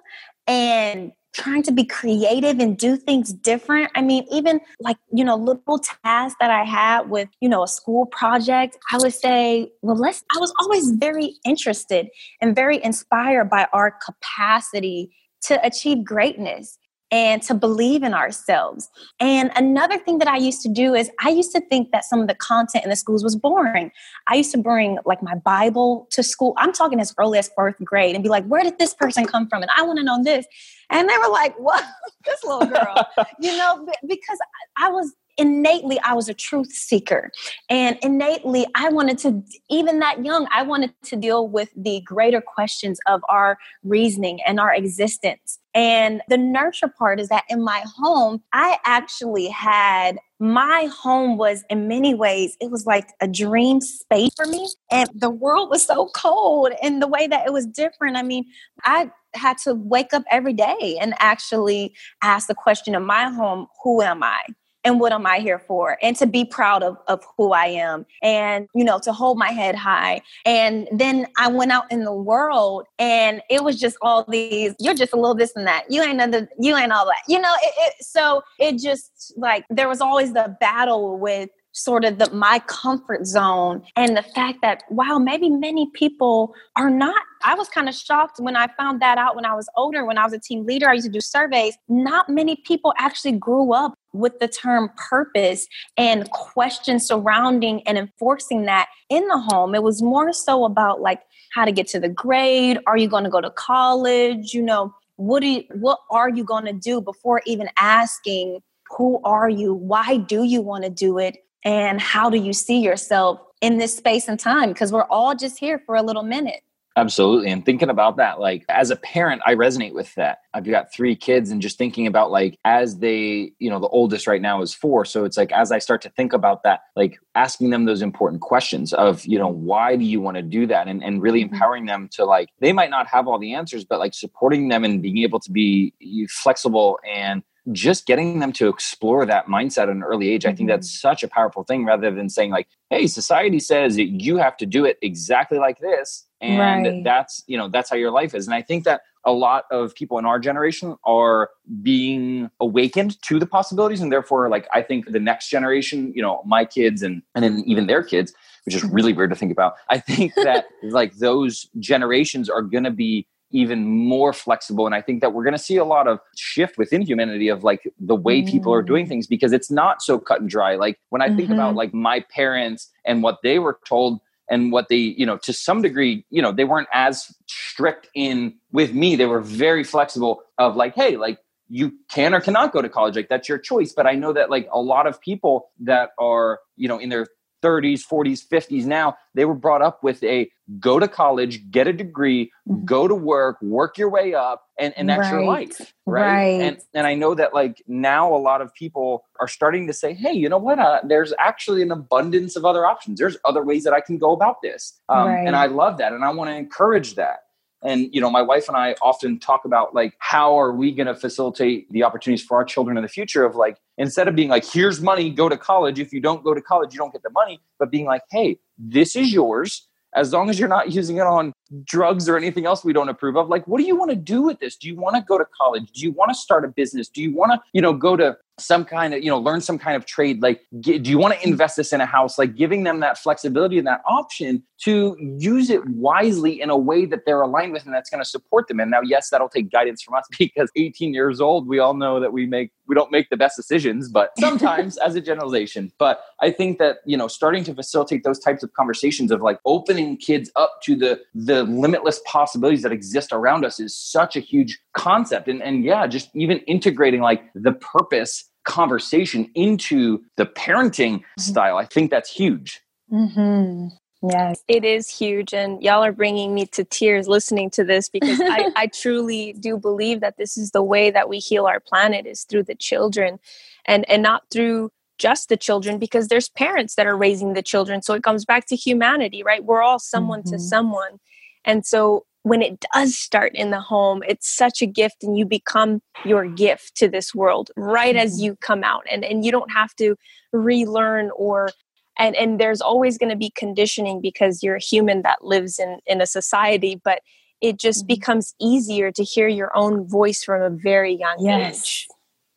and 0.46 1.14
trying 1.34 1.64
to 1.64 1.72
be 1.72 1.86
creative 1.86 2.60
and 2.60 2.78
do 2.78 2.98
things 2.98 3.32
different. 3.32 3.92
I 3.96 4.02
mean, 4.02 4.26
even 4.32 4.60
like, 4.80 4.98
you 5.12 5.24
know, 5.24 5.36
little 5.36 5.80
tasks 5.80 6.38
that 6.40 6.52
I 6.52 6.64
had 6.64 7.10
with, 7.10 7.30
you 7.40 7.50
know, 7.50 7.64
a 7.64 7.68
school 7.68 8.06
project, 8.08 8.78
I 8.92 8.98
would 8.98 9.14
say, 9.14 9.72
well, 9.82 9.96
let's, 9.96 10.24
I 10.36 10.40
was 10.40 10.54
always 10.62 10.92
very 10.92 11.36
interested 11.46 12.10
and 12.42 12.56
very 12.56 12.84
inspired 12.84 13.50
by 13.50 13.68
our 13.74 13.98
capacity 14.06 15.16
to 15.44 15.64
achieve 15.66 16.04
greatness 16.04 16.78
and 17.12 17.42
to 17.44 17.54
believe 17.54 18.04
in 18.04 18.14
ourselves. 18.14 18.90
And 19.20 19.52
another 19.56 19.98
thing 19.98 20.20
that 20.20 20.28
I 20.28 20.38
used 20.38 20.62
to 20.62 20.70
do 20.70 20.94
is 20.94 21.10
I 21.24 21.30
used 21.30 21.52
to 21.54 21.62
think 21.62 21.92
that 21.92 22.06
some 22.06 22.22
of 22.22 22.28
the 22.28 22.36
content 22.36 22.84
in 22.84 22.90
the 22.90 22.96
schools 22.96 23.24
was 23.24 23.36
boring. 23.36 23.92
I 24.28 24.36
used 24.36 24.52
to 24.52 24.58
bring 24.58 25.00
like 25.06 25.24
my 25.24 25.36
Bible 25.36 26.08
to 26.12 26.24
school. 26.24 26.54
I'm 26.58 26.74
talking 26.74 27.00
as 27.00 27.14
early 27.18 27.40
as 27.40 27.50
fourth 27.50 27.76
grade 27.84 28.16
and 28.16 28.24
be 28.24 28.30
like, 28.30 28.46
where 28.46 28.64
did 28.64 28.78
this 28.78 28.94
person 28.94 29.26
come 29.26 29.48
from? 29.48 29.62
And 29.62 29.72
I 29.76 29.84
want 29.84 29.98
to 29.98 30.04
know 30.04 30.24
this. 30.24 30.46
And 30.90 31.10
they 31.10 31.18
were 31.18 31.30
like, 31.30 31.56
what? 31.60 31.84
this 32.26 32.44
little 32.44 32.68
girl, 32.68 33.08
you 33.40 33.56
know, 33.58 33.88
because 34.08 34.38
I 34.78 34.88
I 34.88 34.92
was 34.92 35.14
innately 35.38 35.98
i 36.02 36.14
was 36.14 36.28
a 36.28 36.34
truth 36.34 36.72
seeker 36.72 37.32
and 37.70 37.98
innately 38.02 38.68
i 38.76 38.90
wanted 38.90 39.18
to 39.18 39.42
even 39.70 40.00
that 40.00 40.24
young 40.24 40.46
i 40.52 40.62
wanted 40.62 40.94
to 41.02 41.16
deal 41.16 41.48
with 41.48 41.70
the 41.78 42.02
greater 42.02 42.42
questions 42.42 43.00
of 43.08 43.22
our 43.30 43.58
reasoning 43.84 44.40
and 44.46 44.60
our 44.60 44.74
existence 44.74 45.59
and 45.80 46.22
the 46.28 46.38
nurture 46.38 46.90
part 46.90 47.22
is 47.22 47.30
that 47.30 47.46
in 47.50 47.64
my 47.64 47.84
home 47.98 48.42
i 48.52 48.78
actually 48.86 49.48
had 49.48 50.18
my 50.40 50.90
home 50.92 51.38
was 51.38 51.64
in 51.70 51.88
many 51.88 52.14
ways 52.14 52.58
it 52.62 52.70
was 52.70 52.86
like 52.86 53.10
a 53.22 53.28
dream 53.28 53.82
space 53.82 54.32
for 54.36 54.46
me. 54.46 54.68
And 54.90 55.10
the 55.14 55.30
world 55.30 55.70
was 55.70 55.84
so 55.84 56.10
cold 56.16 56.72
and 56.82 57.02
the 57.02 57.08
way 57.08 57.28
that 57.28 57.46
it 57.46 57.52
was 57.52 57.66
different. 57.66 58.16
I 58.16 58.24
mean 58.24 58.46
i 58.84 59.12
had 59.36 59.58
to 59.60 59.74
wake 59.76 60.14
up 60.14 60.24
every 60.32 60.54
day 60.54 60.98
and 61.00 61.14
actually 61.20 61.94
ask 62.24 62.48
the 62.48 62.56
question 62.56 62.96
in 62.96 63.06
my 63.06 63.30
home 63.30 63.68
who 63.84 64.02
am 64.02 64.24
i 64.24 64.42
and 64.90 65.00
what 65.00 65.14
am 65.14 65.26
I 65.28 65.38
here 65.38 65.60
for? 65.60 65.98
And 66.02 66.16
to 66.18 66.26
be 66.26 66.44
proud 66.44 66.82
of, 66.82 66.98
of 67.08 67.24
who 67.38 67.54
I 67.54 67.68
am 67.68 68.08
and, 68.24 68.68
you 68.74 68.84
know, 68.84 68.98
to 69.00 69.14
hold 69.14 69.38
my 69.38 69.52
head 69.52 69.76
high. 69.76 70.22
And 70.46 70.88
then 70.92 71.28
I 71.38 71.48
went 71.48 71.72
out 71.72 71.90
in 71.92 72.06
the 72.06 72.14
world 72.14 72.88
and 72.98 73.42
it 73.52 73.64
was 73.64 73.80
just 73.80 73.98
all 74.02 74.26
these, 74.28 74.74
you're 74.80 74.96
just 74.96 75.14
a 75.14 75.16
little 75.16 75.36
this 75.36 75.54
and 75.56 75.68
that. 75.68 75.86
You 75.90 76.02
ain't 76.02 76.20
another, 76.20 76.50
you 76.60 76.76
ain't 76.76 76.92
all 76.92 77.06
that. 77.06 77.22
You 77.28 77.40
know, 77.40 77.54
it, 77.62 77.74
it, 77.78 78.04
so 78.04 78.42
it 78.58 78.80
just 78.80 79.34
like 79.38 79.64
there 79.70 79.88
was 79.88 80.02
always 80.02 80.34
the 80.34 80.58
battle 80.60 81.20
with 81.20 81.52
sort 81.84 82.06
of 82.06 82.18
the 82.20 82.30
my 82.32 82.60
comfort 82.68 83.26
zone 83.26 83.82
and 83.96 84.18
the 84.18 84.24
fact 84.24 84.60
that 84.62 84.84
wow 84.90 85.18
maybe 85.18 85.50
many 85.50 85.90
people 85.94 86.54
are 86.76 86.90
not 86.90 87.22
i 87.44 87.56
was 87.56 87.70
kind 87.70 87.88
of 87.88 87.96
shocked 87.96 88.40
when 88.40 88.56
i 88.56 88.68
found 88.78 89.02
that 89.02 89.18
out 89.18 89.36
when 89.36 89.46
i 89.46 89.54
was 89.54 89.70
older 89.76 90.06
when 90.06 90.18
i 90.18 90.24
was 90.24 90.34
a 90.34 90.40
team 90.40 90.66
leader 90.66 90.90
i 90.90 90.94
used 90.94 91.06
to 91.06 91.12
do 91.12 91.22
surveys. 91.22 91.78
Not 91.88 92.30
many 92.30 92.56
people 92.56 92.94
actually 92.98 93.34
grew 93.34 93.74
up 93.74 93.94
with 94.14 94.40
the 94.40 94.48
term 94.48 94.90
purpose 94.98 95.68
and 95.98 96.30
questions 96.32 97.06
surrounding 97.06 97.82
and 97.88 97.98
enforcing 97.98 98.66
that 98.66 98.90
in 99.10 99.28
the 99.28 99.38
home. 99.38 99.76
It 99.76 99.84
was 99.84 100.02
more 100.02 100.34
so 100.34 100.66
about 100.66 101.02
like 101.02 101.22
how 101.54 101.66
to 101.66 101.72
get 101.72 101.88
to 101.88 102.00
the 102.00 102.10
grade 102.10 102.80
are 102.88 102.98
you 102.98 103.08
going 103.08 103.24
to 103.24 103.30
go 103.30 103.42
to 103.42 103.50
college 103.52 104.54
you 104.54 104.62
know 104.62 104.94
what 105.16 105.42
do 105.42 105.48
you, 105.48 105.64
what 105.74 106.00
are 106.12 106.30
you 106.30 106.44
going 106.44 106.66
to 106.66 106.74
do 106.74 107.02
before 107.02 107.42
even 107.46 107.68
asking 107.78 108.60
who 108.96 109.20
are 109.24 109.50
you 109.50 109.74
why 109.74 110.18
do 110.18 110.44
you 110.44 110.62
want 110.62 110.84
to 110.84 110.90
do 110.90 111.18
it 111.18 111.38
and 111.64 112.00
how 112.00 112.30
do 112.30 112.38
you 112.38 112.54
see 112.54 112.80
yourself 112.80 113.40
in 113.62 113.78
this 113.78 113.96
space 113.96 114.28
and 114.28 114.40
time? 114.40 114.70
Because 114.70 114.92
we're 114.92 115.04
all 115.04 115.36
just 115.36 115.60
here 115.60 115.80
for 115.80 115.96
a 115.96 116.02
little 116.02 116.24
minute. 116.24 116.62
Absolutely. 116.96 117.50
And 117.50 117.64
thinking 117.64 117.90
about 117.90 118.18
that 118.18 118.40
like 118.40 118.66
as 118.68 118.90
a 118.92 118.96
parent 118.98 119.42
i 119.46 119.56
resonate 119.56 119.94
with 119.94 120.14
that. 120.16 120.40
I've 120.54 120.66
got 120.66 120.92
three 120.92 121.16
kids 121.16 121.50
and 121.50 121.62
just 121.62 121.78
thinking 121.78 122.08
about 122.08 122.30
like 122.32 122.58
as 122.66 122.98
they 122.98 123.54
you 123.60 123.70
know 123.70 123.80
the 123.80 123.88
oldest 123.88 124.28
right 124.28 124.42
now 124.42 124.62
is 124.62 124.74
four. 124.74 125.06
So 125.06 125.24
it's 125.24 125.38
like 125.38 125.52
as 125.54 125.72
i 125.72 125.80
start 125.80 126.02
to 126.02 126.10
think 126.10 126.34
about 126.34 126.64
that 126.64 126.82
like 126.96 127.18
asking 127.36 127.70
them 127.70 127.86
those 127.86 128.02
important 128.02 128.42
questions 128.42 128.92
of 128.94 129.26
you 129.26 129.40
know 129.40 129.48
why 129.48 129.96
do 129.96 130.04
you 130.04 130.20
want 130.20 130.38
to 130.38 130.44
do 130.44 130.66
that? 130.68 130.88
And, 130.88 131.04
and 131.04 131.22
really 131.22 131.44
mm-hmm. 131.44 131.54
empowering 131.54 131.86
them 131.86 132.10
to 132.14 132.26
like 132.26 132.50
they 132.60 132.74
might 132.74 132.90
not 132.90 133.08
have 133.08 133.28
all 133.28 133.40
the 133.40 133.54
answers 133.54 133.86
but 133.86 134.00
like 134.00 134.14
supporting 134.14 134.68
them 134.68 134.84
and 134.84 135.02
being 135.02 135.20
able 135.20 135.40
to 135.40 135.52
be 135.52 135.94
flexible 136.30 137.00
and 137.10 137.44
just 137.72 138.06
getting 138.06 138.40
them 138.40 138.52
to 138.54 138.68
explore 138.68 139.26
that 139.26 139.48
mindset 139.48 139.84
at 139.84 139.90
an 139.90 140.04
early 140.04 140.30
age. 140.30 140.46
I 140.46 140.54
think 140.54 140.70
that's 140.70 140.88
mm-hmm. 140.88 141.08
such 141.08 141.24
a 141.24 141.28
powerful 141.28 141.64
thing 141.64 141.86
rather 141.86 142.12
than 142.12 142.30
saying, 142.30 142.52
like, 142.52 142.68
hey, 142.90 143.08
society 143.08 143.60
says 143.60 143.96
that 143.96 144.08
you 144.08 144.38
have 144.38 144.58
to 144.58 144.66
do 144.66 144.86
it 144.86 144.98
exactly 145.02 145.58
like 145.58 145.80
this. 145.80 146.26
And 146.42 146.86
right. 146.86 147.04
that's, 147.04 147.44
you 147.48 147.58
know, 147.58 147.68
that's 147.68 147.90
how 147.90 147.96
your 147.96 148.12
life 148.12 148.34
is. 148.34 148.48
And 148.48 148.56
I 148.56 148.62
think 148.62 148.86
that 148.86 149.02
a 149.26 149.32
lot 149.32 149.66
of 149.72 149.94
people 149.94 150.18
in 150.18 150.26
our 150.26 150.40
generation 150.40 150.96
are 151.06 151.50
being 151.82 152.50
awakened 152.60 153.22
to 153.24 153.40
the 153.40 153.46
possibilities. 153.46 154.00
And 154.00 154.12
therefore, 154.12 154.50
like, 154.50 154.68
I 154.74 154.82
think 154.82 155.12
the 155.12 155.20
next 155.20 155.50
generation, 155.50 156.14
you 156.16 156.22
know, 156.22 156.42
my 156.46 156.64
kids 156.64 157.04
and, 157.04 157.22
and 157.36 157.44
then 157.44 157.64
even 157.66 157.88
their 157.88 158.04
kids, 158.04 158.34
which 158.66 158.76
is 158.76 158.84
really 158.92 159.14
weird 159.14 159.32
to 159.32 159.36
think 159.36 159.52
about, 159.52 159.74
I 159.90 160.00
think 160.00 160.34
that 160.36 160.66
like 160.84 161.16
those 161.18 161.68
generations 161.80 162.50
are 162.50 162.62
going 162.62 162.86
to 162.86 162.92
be 162.92 163.28
even 163.52 163.86
more 163.86 164.34
flexible 164.34 164.86
and 164.86 164.96
i 164.96 165.02
think 165.02 165.22
that 165.22 165.34
we're 165.34 165.44
going 165.44 165.56
to 165.56 165.58
see 165.58 165.78
a 165.78 165.86
lot 165.86 166.08
of 166.08 166.20
shift 166.36 166.78
within 166.78 167.02
humanity 167.02 167.48
of 167.48 167.64
like 167.64 167.92
the 168.00 168.16
way 168.16 168.42
mm. 168.42 168.50
people 168.50 168.74
are 168.74 168.82
doing 168.82 169.06
mm. 169.06 169.10
things 169.10 169.28
because 169.28 169.52
it's 169.52 169.72
not 169.72 170.02
so 170.02 170.20
cut 170.20 170.42
and 170.42 170.50
dry 170.50 170.76
like 170.76 171.00
when 171.10 171.22
i 171.22 171.28
mm-hmm. 171.28 171.38
think 171.38 171.50
about 171.50 171.70
mm-hmm. 171.70 171.78
like 171.78 171.94
my 171.94 172.20
parents 172.32 172.90
and 173.06 173.24
what 173.24 173.40
they 173.44 173.60
were 173.60 173.80
told 173.86 174.20
and 174.50 174.72
what 174.72 174.90
they 174.90 174.96
you 174.96 175.26
know 175.26 175.38
to 175.38 175.54
some 175.54 175.82
degree 175.82 176.26
you 176.30 176.42
know 176.42 176.52
they 176.52 176.64
weren't 176.64 176.88
as 176.94 177.34
strict 177.48 178.08
in 178.16 178.54
with 178.72 178.94
me 178.94 179.16
they 179.16 179.26
were 179.26 179.42
very 179.42 179.84
flexible 179.84 180.42
of 180.58 180.76
like 180.76 180.96
hey 180.96 181.18
like 181.18 181.40
you 181.70 181.94
can 182.10 182.34
or 182.34 182.42
cannot 182.42 182.74
go 182.74 182.82
to 182.82 182.90
college 182.90 183.16
like 183.16 183.30
that's 183.30 183.48
your 183.48 183.58
choice 183.58 183.94
but 183.94 184.08
i 184.08 184.14
know 184.14 184.34
that 184.34 184.50
like 184.50 184.68
a 184.72 184.82
lot 184.82 185.08
of 185.08 185.22
people 185.22 185.70
that 185.80 186.12
are 186.18 186.60
you 186.76 186.88
know 186.88 186.98
in 186.98 187.10
their 187.10 187.28
30s, 187.62 188.02
40s, 188.06 188.48
50s 188.48 188.86
now, 188.86 189.18
they 189.34 189.46
were 189.46 189.56
brought 189.56 189.82
up 189.82 190.04
with 190.04 190.24
a 190.24 190.50
go 190.80 191.00
to 191.00 191.08
college, 191.08 191.70
get 191.72 191.88
a 191.88 191.94
degree, 191.94 192.52
mm-hmm. 192.68 192.86
go 192.86 193.08
to 193.08 193.16
work, 193.16 193.62
work 193.62 193.98
your 193.98 194.10
way 194.10 194.34
up, 194.34 194.64
and, 194.78 194.94
and 194.98 195.10
that's 195.10 195.22
right. 195.22 195.32
your 195.32 195.46
life. 195.46 195.94
Right? 196.06 196.22
right. 196.22 196.62
And 196.62 196.78
and 196.94 197.08
I 197.08 197.16
know 197.16 197.36
that 197.36 197.54
like 197.54 197.82
now 197.88 198.34
a 198.34 198.38
lot 198.38 198.62
of 198.62 198.74
people 198.74 199.26
are 199.40 199.48
starting 199.48 199.88
to 199.88 199.94
say, 199.94 200.14
hey, 200.14 200.34
you 200.34 200.50
know 200.50 200.58
what? 200.58 200.80
Uh, 200.80 201.02
there's 201.04 201.34
actually 201.40 201.82
an 201.82 201.92
abundance 201.92 202.56
of 202.56 202.66
other 202.66 202.86
options. 202.86 203.20
There's 203.20 203.38
other 203.46 203.64
ways 203.64 203.84
that 203.84 203.94
I 203.94 204.02
can 204.02 204.18
go 204.18 204.32
about 204.32 204.62
this. 204.62 205.00
Um, 205.10 205.28
right. 205.28 205.48
And 205.48 205.56
I 205.56 205.68
love 205.68 205.98
that. 205.98 206.14
And 206.14 206.24
I 206.24 206.30
want 206.32 206.50
to 206.50 206.56
encourage 206.56 207.16
that 207.16 207.40
and 207.82 208.14
you 208.14 208.20
know 208.20 208.30
my 208.30 208.42
wife 208.42 208.68
and 208.68 208.76
i 208.76 208.96
often 209.02 209.40
talk 209.40 209.66
about 209.66 209.96
like 209.96 210.14
how 210.20 210.60
are 210.60 210.74
we 210.74 210.92
going 210.92 211.08
to 211.08 211.16
facilitate 211.16 211.90
the 211.92 212.04
opportunities 212.04 212.46
for 212.46 212.58
our 212.58 212.66
children 212.66 212.98
in 212.98 213.04
the 213.04 213.10
future 213.10 213.46
of 213.46 213.56
like 213.56 213.78
instead 213.98 214.28
of 214.28 214.36
being 214.36 214.50
like 214.50 214.66
here's 214.66 215.02
money 215.02 215.30
go 215.30 215.48
to 215.48 215.58
college 215.58 216.00
if 216.00 216.12
you 216.12 216.20
don't 216.20 216.44
go 216.44 216.54
to 216.54 216.62
college 216.62 216.94
you 216.94 216.98
don't 216.98 217.14
get 217.14 217.24
the 217.24 217.30
money 217.30 217.60
but 217.78 217.90
being 217.90 218.06
like 218.06 218.22
hey 218.32 218.58
this 218.80 219.16
is 219.16 219.32
yours. 219.32 219.86
As 220.16 220.34
long 220.34 220.50
as 220.50 220.58
you're 220.58 220.70
not 220.70 220.92
using 220.92 221.18
it 221.18 221.28
on 221.28 221.54
drugs 221.84 222.28
or 222.28 222.36
anything 222.36 222.66
else 222.66 222.84
we 222.84 222.94
don't 222.94 223.10
approve 223.10 223.38
of 223.38 223.48
like 223.48 223.68
what 223.68 223.78
do 223.78 223.86
you 223.86 223.96
want 223.96 224.10
to 224.10 224.16
do 224.16 224.42
with 224.42 224.60
this? 224.60 224.76
Do 224.76 224.88
you 224.88 224.96
want 224.96 225.16
to 225.16 225.22
go 225.22 225.38
to 225.38 225.46
college? 225.56 225.92
Do 225.92 226.02
you 226.02 226.12
want 226.12 226.32
to 226.32 226.36
start 226.36 226.66
a 226.66 226.68
business? 226.68 227.10
Do 227.10 227.22
you 227.22 227.36
want 227.36 227.52
to 227.52 227.62
you 227.74 227.82
know 227.82 227.94
go 227.94 228.16
to 228.16 228.36
some 228.62 228.86
kind 228.86 229.14
of 229.14 229.24
you 229.24 229.30
know 229.30 229.38
learn 229.38 229.62
some 229.62 229.78
kind 229.78 229.96
of 229.96 230.06
trade 230.06 230.42
like 230.42 230.62
do 230.80 230.94
you 230.94 231.18
want 231.18 231.34
to 231.34 231.40
mm-hmm. 231.40 231.52
invest 231.52 231.78
this 231.78 231.94
in 231.94 232.02
a 232.02 232.06
house? 232.06 232.38
Like 232.38 232.56
giving 232.56 232.84
them 232.84 233.00
that 233.00 233.18
flexibility 233.18 233.78
and 233.78 233.88
that 233.88 234.02
option 234.06 234.64
to 234.84 235.18
use 235.38 235.70
it 235.70 235.86
wisely 235.90 236.62
in 236.62 236.70
a 236.70 236.78
way 236.78 237.06
that 237.06 237.26
they're 237.26 237.42
aligned 237.42 237.74
with 237.74 237.86
and 237.86 237.94
that's 237.94 238.10
going 238.10 238.24
to 238.24 238.30
support 238.30 238.68
them. 238.68 238.80
And 238.80 238.92
now 238.92 239.02
yes 239.02 239.30
that'll 239.30 239.50
take 239.50 239.72
guidance 239.72 240.02
from 240.02 240.16
us 240.16 240.26
because 240.40 240.72
18 240.76 241.14
years 241.14 241.42
old 241.42 241.68
we 241.68 241.80
all 241.80 241.94
know 241.94 242.20
that 242.20 242.34
we 242.34 242.46
make 242.46 242.72
we 242.88 242.96
don't 242.96 243.12
make 243.12 243.30
the 243.30 243.38
best 243.38 243.56
decisions 243.56 244.10
but 244.10 244.32
sometimes 244.40 244.98
as 244.98 245.16
a 245.16 245.22
generalization. 245.22 245.92
But 245.98 246.22
i 246.42 246.52
think 246.52 246.78
that 246.80 246.98
you 247.06 247.18
know 247.18 247.28
starting 247.28 247.64
to 247.66 247.74
facilitate 247.74 248.24
those 248.24 248.40
types 248.40 248.64
of 248.64 248.74
conversations 248.74 249.32
of 249.32 249.42
like 249.42 249.60
opening 249.66 250.18
kids 250.18 250.52
up 250.56 250.80
to 250.84 250.96
the 250.96 251.20
the 251.34 251.64
limitless 251.64 252.22
possibilities 252.26 252.84
that 252.84 252.92
exist 252.92 253.30
around 253.32 253.66
us 253.66 253.80
is 253.80 253.96
such 253.96 254.36
a 254.36 254.40
huge 254.40 254.80
concept. 254.94 255.48
And 255.48 255.62
and 255.62 255.84
yeah 255.84 256.08
just 256.08 256.30
even 256.36 256.60
integrating 256.60 257.22
like 257.22 257.44
the 257.56 257.74
purpose 257.74 258.49
conversation 258.66 259.50
into 259.56 260.24
the 260.38 260.46
parenting 260.46 261.16
mm-hmm. 261.20 261.42
style. 261.42 261.78
I 261.78 261.86
think 261.86 262.12
that's 262.12 262.32
huge. 262.32 262.82
Mm-hmm. 263.12 263.88
Yes. 264.22 264.62
It 264.68 264.84
is 264.84 265.10
huge. 265.10 265.54
And 265.54 265.82
y'all 265.82 266.04
are 266.04 266.12
bringing 266.12 266.54
me 266.54 266.66
to 266.68 266.84
tears 266.84 267.28
listening 267.28 267.70
to 267.72 267.84
this 267.84 268.10
because 268.10 268.42
I, 268.42 268.72
I 268.76 268.88
truly 268.88 269.54
do 269.54 269.78
believe 269.78 270.20
that 270.20 270.38
this 270.38 270.58
is 270.58 270.72
the 270.72 270.84
way 270.84 271.10
that 271.10 271.30
we 271.30 271.40
heal 271.40 271.66
our 271.66 271.80
planet 271.80 272.26
is 272.26 272.44
through 272.44 272.64
the 272.64 272.76
children 272.76 273.40
and, 273.86 274.10
and 274.10 274.22
not 274.22 274.44
through 274.52 274.92
just 275.18 275.50
the 275.50 275.58
children 275.58 276.00
because 276.00 276.28
there's 276.28 276.50
parents 276.50 276.96
that 276.96 277.06
are 277.06 277.16
raising 277.16 277.54
the 277.54 277.62
children. 277.62 278.02
So 278.02 278.14
it 278.14 278.24
comes 278.24 278.46
back 278.46 278.66
to 278.68 278.76
humanity, 278.76 279.44
right? 279.44 279.64
We're 279.64 279.82
all 279.82 280.00
someone 280.00 280.42
mm-hmm. 280.42 280.56
to 280.56 280.60
someone. 280.60 281.20
And 281.66 281.86
so 281.86 282.26
when 282.50 282.62
it 282.62 282.84
does 282.94 283.18
start 283.18 283.54
in 283.54 283.70
the 283.70 283.80
home, 283.80 284.24
it's 284.28 284.50
such 284.50 284.82
a 284.82 284.86
gift 284.86 285.24
and 285.24 285.38
you 285.38 285.46
become 285.46 286.02
your 286.26 286.46
gift 286.46 286.96
to 286.96 287.08
this 287.08 287.34
world 287.34 287.72
right 287.78 288.16
mm-hmm. 288.16 288.26
as 288.26 288.42
you 288.42 288.56
come 288.58 288.84
out. 288.84 289.04
And, 289.10 289.24
and 289.24 289.46
you 289.46 289.52
don't 289.52 289.72
have 289.72 289.96
to 289.96 290.16
relearn 290.52 291.32
or 291.36 291.70
and 292.18 292.36
and 292.36 292.60
there's 292.60 292.82
always 292.82 293.18
going 293.18 293.30
to 293.30 293.38
be 293.38 293.52
conditioning 293.52 294.20
because 294.20 294.62
you're 294.62 294.76
a 294.76 294.82
human 294.82 295.22
that 295.22 295.46
lives 295.46 295.80
in 295.80 296.00
in 296.06 296.22
a 296.22 296.26
society, 296.26 297.00
but 297.02 297.22
it 297.62 297.78
just 297.78 298.02
mm-hmm. 298.02 298.16
becomes 298.16 298.56
easier 298.60 299.12
to 299.12 299.24
hear 299.24 299.48
your 299.48 299.76
own 299.76 300.08
voice 300.08 300.44
from 300.44 300.62
a 300.62 300.70
very 300.70 301.14
young 301.14 301.38
yes. 301.40 301.82
age. 301.82 302.08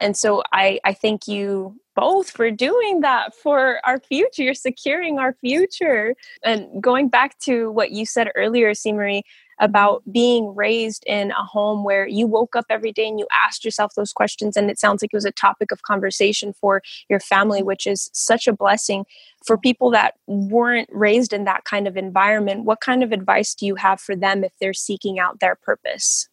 And 0.01 0.17
so 0.17 0.43
I, 0.53 0.81
I 0.85 0.95
thank 0.95 1.29
you 1.29 1.77
both 1.95 2.31
for 2.31 2.51
doing 2.51 3.01
that 3.01 3.35
for 3.35 3.81
our 3.85 4.01
future. 4.01 4.43
You're 4.43 4.55
securing 4.55 5.19
our 5.19 5.35
future. 5.41 6.15
And 6.45 6.83
going 6.83 7.09
back 7.09 7.39
to 7.41 7.71
what 7.71 7.93
you 7.93 8.05
said 8.05 8.31
earlier, 8.35 8.75
C. 8.75 8.93
About 9.61 10.03
being 10.11 10.55
raised 10.55 11.05
in 11.07 11.31
a 11.31 11.45
home 11.45 11.85
where 11.85 12.07
you 12.07 12.27
woke 12.27 12.57
up 12.57 12.67
every 12.69 12.93
day 12.93 13.07
and 13.07 13.19
you 13.19 13.27
asked 13.33 13.65
yourself 13.65 13.95
those 13.95 14.13
questions. 14.13 14.57
And 14.57 14.71
it 14.71 14.79
sounds 14.79 15.03
like 15.03 15.11
it 15.13 15.17
was 15.17 15.25
a 15.25 15.33
topic 15.33 15.71
of 15.71 15.83
conversation 15.83 16.53
for 16.53 16.83
your 17.09 17.21
family, 17.21 17.63
which 17.63 17.87
is 17.87 18.11
such 18.13 18.47
a 18.47 18.53
blessing. 18.53 19.05
For 19.47 19.59
people 19.59 19.91
that 19.91 20.15
weren't 20.27 20.89
raised 20.93 21.33
in 21.33 21.45
that 21.45 21.65
kind 21.65 21.87
of 21.87 21.97
environment, 21.97 22.65
what 22.65 22.81
kind 22.81 23.03
of 23.03 23.13
advice 23.13 23.55
do 23.55 23.67
you 23.67 23.75
have 23.77 24.01
for 24.01 24.17
them 24.17 24.45
if 24.45 24.53
they're 24.61 24.75
seeking 24.75 25.19
out 25.19 25.41
their 25.41 25.57
purpose? 25.57 26.29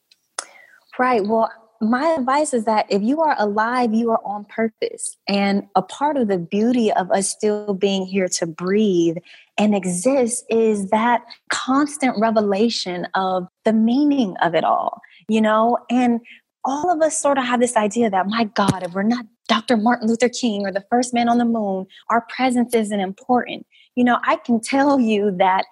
Right. 0.98 1.26
Well, 1.26 1.50
my 1.82 2.16
advice 2.18 2.54
is 2.54 2.66
that 2.66 2.86
if 2.90 3.02
you 3.02 3.22
are 3.22 3.36
alive, 3.40 3.94
you 3.94 4.12
are 4.12 4.22
on 4.26 4.44
purpose. 4.46 5.16
And 5.28 5.68
a 5.76 5.82
part 5.82 6.18
of 6.18 6.28
the 6.28 6.38
beauty 6.38 6.92
of 6.92 7.10
us 7.10 7.30
still 7.30 7.74
being 7.74 8.06
here 8.06 8.28
to 8.28 8.46
breathe 8.46 9.18
and 9.60 9.76
exists 9.76 10.44
is 10.50 10.90
that 10.90 11.22
constant 11.52 12.18
revelation 12.20 13.06
of 13.14 13.48
the 13.66 13.74
meaning 13.74 14.36
of 14.42 14.56
it 14.56 14.64
all, 14.64 15.02
you 15.28 15.42
know? 15.42 15.78
And 15.92 16.22
all 16.64 16.92
of 16.92 17.02
us 17.02 17.22
sort 17.22 17.38
of 17.38 17.44
have 17.44 17.60
this 17.60 17.76
idea 17.76 18.10
that, 18.10 18.28
my 18.28 18.46
God, 18.46 18.84
if 18.84 18.94
we're 18.94 19.04
not 19.04 19.26
Dr. 19.48 19.78
Martin 19.78 20.08
Luther 20.08 20.30
King 20.30 20.66
or 20.66 20.72
the 20.72 20.86
first 20.90 21.14
man 21.14 21.28
on 21.28 21.38
the 21.38 21.46
moon, 21.46 21.86
our 22.10 22.26
presence 22.36 22.74
isn't 22.74 23.00
important. 23.00 23.66
You 23.96 24.04
know, 24.04 24.20
I 24.24 24.38
can 24.38 24.62
tell 24.62 25.00
you 25.00 25.36
that 25.38 25.66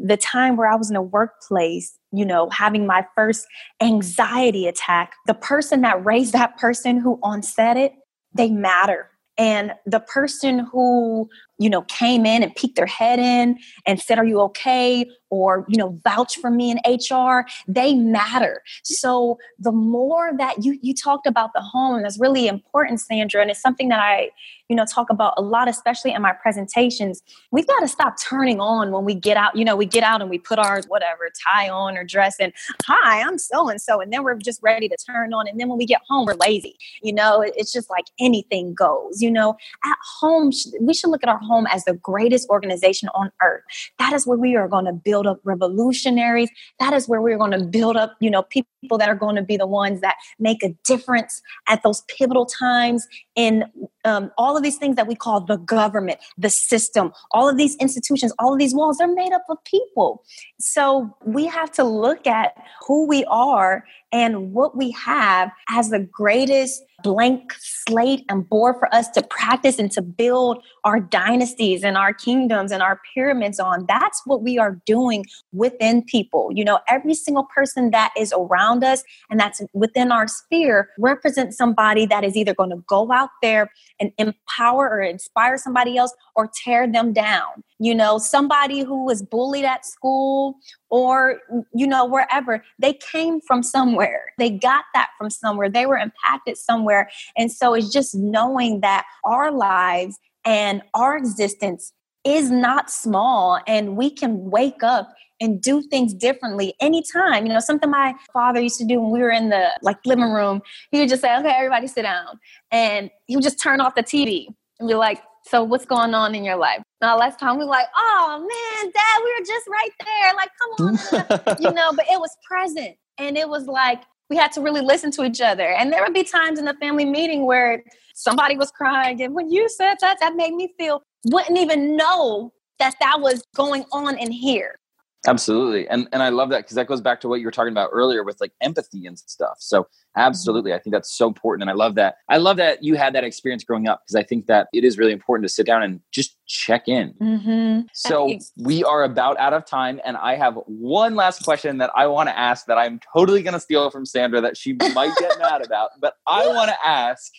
the 0.00 0.16
time 0.16 0.56
where 0.56 0.68
I 0.68 0.76
was 0.76 0.90
in 0.90 0.96
a 0.96 1.02
workplace, 1.02 1.98
you 2.12 2.24
know, 2.24 2.48
having 2.50 2.86
my 2.86 3.06
first 3.14 3.46
anxiety 3.80 4.66
attack, 4.66 5.14
the 5.26 5.34
person 5.34 5.80
that 5.82 6.04
raised 6.04 6.32
that 6.32 6.56
person 6.58 6.98
who 6.98 7.18
onset 7.22 7.76
it, 7.76 7.92
they 8.34 8.50
matter 8.50 9.10
And 9.38 9.72
the 9.86 10.00
person 10.00 10.58
who, 10.58 11.28
you 11.58 11.70
know, 11.70 11.82
came 11.82 12.26
in 12.26 12.42
and 12.42 12.54
peeked 12.54 12.76
their 12.76 12.86
head 12.86 13.18
in 13.18 13.58
and 13.86 14.00
said, 14.00 14.18
Are 14.18 14.24
you 14.24 14.40
okay? 14.40 15.08
Or, 15.30 15.64
you 15.68 15.78
know, 15.78 15.98
vouch 16.04 16.36
for 16.36 16.50
me 16.50 16.70
in 16.70 16.78
HR, 16.86 17.46
they 17.66 17.94
matter. 17.94 18.62
So 18.82 19.38
the 19.58 19.72
more 19.72 20.32
that 20.36 20.62
you 20.62 20.78
you 20.82 20.94
talked 20.94 21.26
about 21.26 21.50
the 21.54 21.62
home, 21.62 22.02
that's 22.02 22.20
really 22.20 22.48
important, 22.48 23.00
Sandra, 23.00 23.40
and 23.40 23.50
it's 23.50 23.60
something 23.60 23.88
that 23.88 24.00
I, 24.00 24.30
you 24.68 24.76
know, 24.76 24.84
talk 24.84 25.08
about 25.08 25.34
a 25.38 25.42
lot, 25.42 25.68
especially 25.68 26.12
in 26.12 26.20
my 26.20 26.32
presentations. 26.32 27.22
We've 27.50 27.66
got 27.66 27.80
to 27.80 27.88
stop 27.88 28.16
turning 28.20 28.60
on 28.60 28.90
when 28.90 29.04
we 29.04 29.14
get 29.14 29.36
out, 29.38 29.56
you 29.56 29.64
know, 29.64 29.74
we 29.74 29.86
get 29.86 30.02
out 30.02 30.20
and 30.20 30.28
we 30.28 30.38
put 30.38 30.58
our 30.58 30.82
whatever 30.88 31.30
tie 31.46 31.68
on 31.68 31.96
or 31.96 32.04
dress 32.04 32.36
and 32.38 32.52
hi, 32.84 33.22
I'm 33.22 33.38
so 33.38 33.68
and 33.68 33.80
so. 33.80 34.00
And 34.00 34.12
then 34.12 34.22
we're 34.22 34.34
just 34.36 34.60
ready 34.62 34.88
to 34.88 34.96
turn 34.96 35.32
on. 35.32 35.48
And 35.48 35.58
then 35.58 35.68
when 35.68 35.78
we 35.78 35.86
get 35.86 36.00
home, 36.08 36.26
we're 36.26 36.34
lazy. 36.34 36.76
You 37.02 37.12
know, 37.12 37.40
it's 37.40 37.72
just 37.72 37.90
like 37.90 38.06
anything 38.20 38.74
goes. 38.74 39.20
You 39.20 39.30
know, 39.30 39.56
at 39.84 39.98
home, 40.20 40.52
we 40.80 40.94
should 40.94 41.10
look 41.10 41.22
at 41.22 41.28
our 41.28 41.38
home 41.42 41.66
as 41.70 41.84
the 41.84 41.94
greatest 41.94 42.48
organization 42.48 43.08
on 43.14 43.30
earth. 43.42 43.62
That 43.98 44.12
is 44.12 44.26
where 44.26 44.38
we 44.38 44.56
are 44.56 44.68
going 44.68 44.86
to 44.86 44.92
build 44.92 45.26
up 45.26 45.40
revolutionaries. 45.44 46.50
That 46.80 46.92
is 46.92 47.08
where 47.08 47.20
we're 47.20 47.38
going 47.38 47.52
to 47.52 47.64
build 47.64 47.96
up, 47.96 48.16
you 48.20 48.30
know, 48.30 48.42
people 48.42 48.98
that 48.98 49.08
are 49.08 49.14
going 49.14 49.36
to 49.36 49.42
be 49.42 49.56
the 49.56 49.66
ones 49.66 50.00
that 50.00 50.16
make 50.38 50.62
a 50.62 50.74
difference 50.84 51.42
at 51.68 51.82
those 51.82 52.02
pivotal 52.02 52.46
times 52.46 53.06
in 53.34 53.64
um, 54.04 54.30
all 54.36 54.56
of 54.56 54.62
these 54.62 54.76
things 54.76 54.96
that 54.96 55.06
we 55.06 55.14
call 55.14 55.40
the 55.40 55.56
government, 55.56 56.18
the 56.36 56.50
system, 56.50 57.12
all 57.30 57.48
of 57.48 57.56
these 57.56 57.76
institutions, 57.76 58.32
all 58.38 58.52
of 58.52 58.58
these 58.58 58.74
walls, 58.74 58.98
they're 58.98 59.12
made 59.12 59.32
up 59.32 59.44
of 59.48 59.62
people. 59.64 60.24
So 60.58 61.14
we 61.24 61.46
have 61.46 61.70
to 61.72 61.84
look 61.84 62.26
at 62.26 62.54
who 62.86 63.06
we 63.06 63.24
are 63.26 63.84
and 64.10 64.52
what 64.52 64.76
we 64.76 64.90
have 64.90 65.50
as 65.70 65.88
the 65.88 66.00
greatest 66.00 66.82
blank 67.02 67.52
slate 67.58 68.24
and 68.28 68.48
board 68.48 68.76
for 68.78 68.92
us 68.94 69.08
to 69.10 69.22
practice 69.22 69.78
and 69.78 69.90
to 69.90 70.02
build 70.02 70.62
our 70.84 71.00
dynasties 71.00 71.82
and 71.82 71.96
our 71.96 72.12
kingdoms 72.14 72.70
and 72.70 72.82
our 72.82 73.00
pyramids 73.14 73.58
on. 73.58 73.84
That's 73.88 74.22
what 74.24 74.42
we 74.42 74.58
are 74.58 74.80
doing 74.86 75.24
within 75.52 76.02
people. 76.02 76.50
You 76.54 76.64
know, 76.64 76.78
every 76.88 77.14
single 77.14 77.44
person 77.44 77.90
that 77.90 78.12
is 78.16 78.32
around 78.36 78.84
us 78.84 79.02
and 79.30 79.40
that's 79.40 79.60
within 79.72 80.12
our 80.12 80.28
sphere 80.28 80.90
represents 80.98 81.56
somebody 81.56 82.06
that 82.06 82.22
is 82.22 82.36
either 82.36 82.54
going 82.54 82.70
to 82.70 82.84
go 82.86 83.10
out 83.12 83.21
there 83.42 83.70
and 84.00 84.12
empower 84.18 84.88
or 84.88 85.00
inspire 85.00 85.56
somebody 85.56 85.96
else 85.96 86.14
or 86.34 86.50
tear 86.64 86.90
them 86.90 87.12
down. 87.12 87.64
You 87.78 87.94
know, 87.94 88.18
somebody 88.18 88.80
who 88.80 89.04
was 89.04 89.22
bullied 89.22 89.64
at 89.64 89.84
school 89.84 90.56
or, 90.90 91.40
you 91.74 91.86
know, 91.86 92.04
wherever, 92.04 92.64
they 92.78 92.94
came 92.94 93.40
from 93.40 93.62
somewhere. 93.62 94.32
They 94.38 94.50
got 94.50 94.84
that 94.94 95.10
from 95.18 95.30
somewhere. 95.30 95.68
They 95.68 95.86
were 95.86 95.98
impacted 95.98 96.56
somewhere. 96.56 97.10
And 97.36 97.50
so 97.50 97.74
it's 97.74 97.92
just 97.92 98.14
knowing 98.14 98.80
that 98.80 99.04
our 99.24 99.50
lives 99.50 100.18
and 100.44 100.82
our 100.94 101.16
existence 101.16 101.92
is 102.24 102.50
not 102.50 102.90
small 102.90 103.58
and 103.66 103.96
we 103.96 104.10
can 104.10 104.50
wake 104.50 104.82
up 104.82 105.12
and 105.42 105.60
do 105.60 105.82
things 105.82 106.14
differently 106.14 106.72
anytime. 106.80 107.44
You 107.44 107.52
know, 107.52 107.58
something 107.58 107.90
my 107.90 108.14
father 108.32 108.60
used 108.60 108.78
to 108.78 108.84
do 108.84 109.00
when 109.00 109.10
we 109.10 109.18
were 109.18 109.30
in 109.30 109.50
the 109.50 109.70
like 109.82 109.98
living 110.06 110.30
room, 110.30 110.62
he 110.92 111.00
would 111.00 111.08
just 111.08 111.20
say, 111.20 111.36
okay, 111.36 111.50
everybody 111.50 111.88
sit 111.88 112.02
down. 112.02 112.38
And 112.70 113.10
he 113.26 113.34
would 113.34 113.42
just 113.42 113.60
turn 113.60 113.80
off 113.80 113.96
the 113.96 114.04
TV 114.04 114.46
and 114.78 114.88
be 114.88 114.94
like, 114.94 115.20
so 115.44 115.64
what's 115.64 115.84
going 115.84 116.14
on 116.14 116.36
in 116.36 116.44
your 116.44 116.54
life? 116.54 116.80
Now 117.00 117.18
last 117.18 117.40
time 117.40 117.58
we 117.58 117.64
were 117.64 117.70
like, 117.70 117.88
oh 117.96 118.38
man, 118.38 118.92
dad, 118.92 119.22
we 119.24 119.34
were 119.36 119.44
just 119.44 119.66
right 119.68 119.90
there. 120.06 120.34
Like, 120.36 120.50
come 120.58 121.50
on. 121.50 121.56
you 121.60 121.72
know, 121.72 121.92
but 121.92 122.06
it 122.08 122.20
was 122.20 122.30
present. 122.48 122.96
And 123.18 123.36
it 123.36 123.48
was 123.48 123.66
like 123.66 124.04
we 124.30 124.36
had 124.36 124.52
to 124.52 124.60
really 124.60 124.80
listen 124.80 125.10
to 125.12 125.24
each 125.24 125.40
other. 125.40 125.66
And 125.66 125.92
there 125.92 126.02
would 126.04 126.14
be 126.14 126.22
times 126.22 126.60
in 126.60 126.66
the 126.66 126.74
family 126.74 127.04
meeting 127.04 127.46
where 127.46 127.82
somebody 128.14 128.56
was 128.56 128.70
crying. 128.70 129.20
And 129.20 129.34
when 129.34 129.50
you 129.50 129.68
said 129.68 129.96
that, 130.00 130.18
that 130.20 130.36
made 130.36 130.54
me 130.54 130.72
feel 130.78 131.02
wouldn't 131.24 131.58
even 131.58 131.96
know 131.96 132.52
that 132.78 132.94
that 133.00 133.20
was 133.20 133.42
going 133.56 133.84
on 133.92 134.16
in 134.18 134.30
here. 134.30 134.78
Absolutely. 135.26 135.88
And 135.88 136.08
and 136.12 136.22
I 136.22 136.30
love 136.30 136.50
that 136.50 136.58
because 136.58 136.74
that 136.74 136.88
goes 136.88 137.00
back 137.00 137.20
to 137.20 137.28
what 137.28 137.38
you 137.38 137.46
were 137.46 137.52
talking 137.52 137.72
about 137.72 137.90
earlier 137.92 138.24
with 138.24 138.40
like 138.40 138.52
empathy 138.60 139.06
and 139.06 139.16
stuff. 139.16 139.56
So 139.58 139.86
absolutely. 140.16 140.72
I 140.72 140.80
think 140.80 140.92
that's 140.92 141.16
so 141.16 141.28
important. 141.28 141.62
And 141.62 141.70
I 141.70 141.74
love 141.74 141.94
that. 141.94 142.16
I 142.28 142.38
love 142.38 142.56
that 142.56 142.82
you 142.82 142.96
had 142.96 143.14
that 143.14 143.22
experience 143.22 143.62
growing 143.62 143.86
up 143.86 144.02
because 144.02 144.16
I 144.16 144.24
think 144.24 144.46
that 144.46 144.66
it 144.72 144.82
is 144.82 144.98
really 144.98 145.12
important 145.12 145.48
to 145.48 145.52
sit 145.52 145.64
down 145.64 145.82
and 145.82 146.00
just 146.10 146.36
check 146.46 146.88
in. 146.88 147.14
Mm-hmm. 147.22 147.86
So 147.94 148.36
we 148.58 148.82
are 148.82 149.04
about 149.04 149.38
out 149.38 149.52
of 149.52 149.64
time. 149.64 150.00
And 150.04 150.16
I 150.16 150.34
have 150.34 150.58
one 150.66 151.14
last 151.14 151.44
question 151.44 151.78
that 151.78 151.90
I 151.94 152.08
want 152.08 152.28
to 152.28 152.36
ask 152.36 152.66
that 152.66 152.78
I'm 152.78 152.98
totally 153.14 153.42
going 153.42 153.54
to 153.54 153.60
steal 153.60 153.90
from 153.90 154.04
Sandra 154.04 154.40
that 154.40 154.56
she 154.56 154.72
might 154.94 155.14
get 155.20 155.38
mad 155.38 155.64
about. 155.64 155.90
But 156.00 156.14
I 156.26 156.48
want 156.48 156.70
to 156.70 156.76
ask 156.84 157.30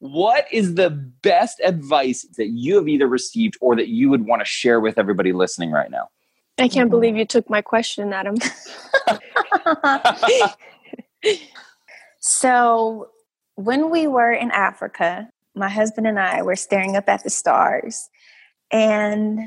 what 0.00 0.46
is 0.52 0.74
the 0.74 0.90
best 0.90 1.60
advice 1.64 2.26
that 2.36 2.48
you 2.48 2.74
have 2.74 2.88
either 2.88 3.06
received 3.06 3.56
or 3.60 3.76
that 3.76 3.88
you 3.88 4.10
would 4.10 4.26
want 4.26 4.40
to 4.40 4.44
share 4.44 4.80
with 4.80 4.98
everybody 4.98 5.32
listening 5.32 5.70
right 5.70 5.90
now? 5.90 6.08
I 6.58 6.68
can't 6.68 6.90
believe 6.90 7.16
you 7.16 7.24
took 7.24 7.48
my 7.48 7.62
question, 7.62 8.12
Adam. 8.12 8.36
so, 12.20 13.08
when 13.56 13.90
we 13.90 14.06
were 14.06 14.32
in 14.32 14.50
Africa, 14.50 15.28
my 15.54 15.68
husband 15.68 16.06
and 16.06 16.18
I 16.18 16.42
were 16.42 16.56
staring 16.56 16.96
up 16.96 17.08
at 17.08 17.24
the 17.24 17.30
stars. 17.30 18.08
And 18.70 19.40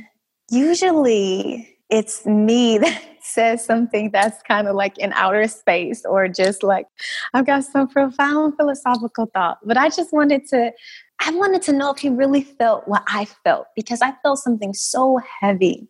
usually 0.50 1.76
it's 1.90 2.26
me 2.26 2.78
that 2.80 3.02
says 3.22 3.66
something 3.66 4.12
that's 4.12 4.42
kind 4.44 4.68
of 4.68 4.76
like 4.76 4.98
in 5.00 5.12
outer 5.14 5.48
space 5.48 6.04
or 6.06 6.28
just 6.28 6.62
like 6.62 6.86
I've 7.34 7.46
got 7.46 7.64
some 7.64 7.88
profound 7.88 8.56
philosophical 8.56 9.30
thought. 9.34 9.58
But 9.64 9.78
I 9.78 9.90
just 9.90 10.14
wanted 10.14 10.48
to 10.50 10.72
I 11.20 11.32
wanted 11.32 11.62
to 11.64 11.74
know 11.74 11.92
if 11.92 12.00
he 12.00 12.10
really 12.10 12.44
felt 12.44 12.88
what 12.88 13.04
I 13.08 13.26
felt 13.26 13.68
because 13.76 14.02
I 14.02 14.14
felt 14.22 14.40
something 14.40 14.74
so 14.74 15.20
heavy. 15.40 15.88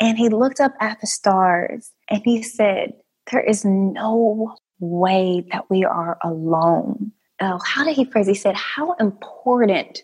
And 0.00 0.18
he 0.18 0.28
looked 0.28 0.60
up 0.60 0.72
at 0.80 1.00
the 1.00 1.06
stars 1.06 1.92
and 2.10 2.22
he 2.24 2.42
said, 2.42 2.92
There 3.30 3.42
is 3.42 3.64
no 3.64 4.56
way 4.80 5.46
that 5.52 5.70
we 5.70 5.84
are 5.84 6.18
alone. 6.22 7.12
Oh, 7.40 7.58
how 7.64 7.84
did 7.84 7.96
he 7.96 8.04
phrase? 8.04 8.26
He 8.26 8.34
said, 8.34 8.56
How 8.56 8.94
important 8.94 10.02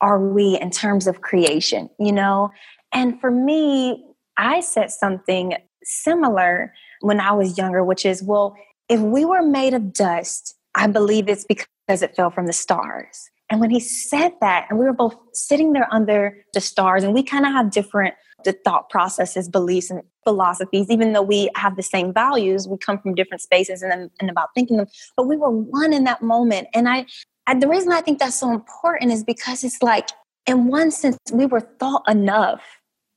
are 0.00 0.20
we 0.20 0.58
in 0.60 0.70
terms 0.70 1.06
of 1.06 1.20
creation? 1.20 1.90
You 1.98 2.12
know? 2.12 2.50
And 2.92 3.20
for 3.20 3.30
me, 3.30 4.04
I 4.36 4.60
said 4.60 4.90
something 4.90 5.54
similar 5.82 6.72
when 7.00 7.20
I 7.20 7.32
was 7.32 7.58
younger, 7.58 7.84
which 7.84 8.06
is, 8.06 8.22
well, 8.22 8.56
if 8.88 9.00
we 9.00 9.24
were 9.24 9.42
made 9.42 9.74
of 9.74 9.92
dust, 9.92 10.54
I 10.74 10.86
believe 10.86 11.28
it's 11.28 11.44
because 11.44 11.66
it 12.02 12.16
fell 12.16 12.30
from 12.30 12.46
the 12.46 12.52
stars. 12.52 13.30
And 13.50 13.60
when 13.60 13.70
he 13.70 13.80
said 13.80 14.32
that, 14.40 14.66
and 14.68 14.78
we 14.78 14.84
were 14.84 14.92
both 14.92 15.16
sitting 15.32 15.72
there 15.72 15.88
under 15.92 16.36
the 16.54 16.60
stars, 16.60 17.04
and 17.04 17.12
we 17.12 17.22
kind 17.22 17.44
of 17.44 17.52
have 17.52 17.70
different 17.70 18.14
the 18.44 18.52
thought 18.52 18.90
processes, 18.90 19.48
beliefs, 19.48 19.90
and 19.90 20.02
philosophies, 20.24 20.86
even 20.90 21.12
though 21.12 21.22
we 21.22 21.50
have 21.56 21.76
the 21.76 21.82
same 21.82 22.12
values, 22.12 22.68
we 22.68 22.78
come 22.78 22.98
from 22.98 23.14
different 23.14 23.40
spaces 23.40 23.82
and, 23.82 24.10
and 24.20 24.30
about 24.30 24.48
thinking 24.54 24.76
them. 24.76 24.86
But 25.16 25.26
we 25.26 25.36
were 25.36 25.50
one 25.50 25.92
in 25.92 26.04
that 26.04 26.22
moment. 26.22 26.68
And 26.74 26.88
I, 26.88 27.06
I 27.46 27.58
the 27.58 27.68
reason 27.68 27.92
I 27.92 28.00
think 28.00 28.18
that's 28.18 28.38
so 28.38 28.52
important 28.52 29.12
is 29.12 29.24
because 29.24 29.64
it's 29.64 29.82
like, 29.82 30.08
in 30.46 30.68
one 30.68 30.90
sense, 30.90 31.18
we 31.32 31.46
were 31.46 31.60
thought 31.60 32.02
enough 32.08 32.62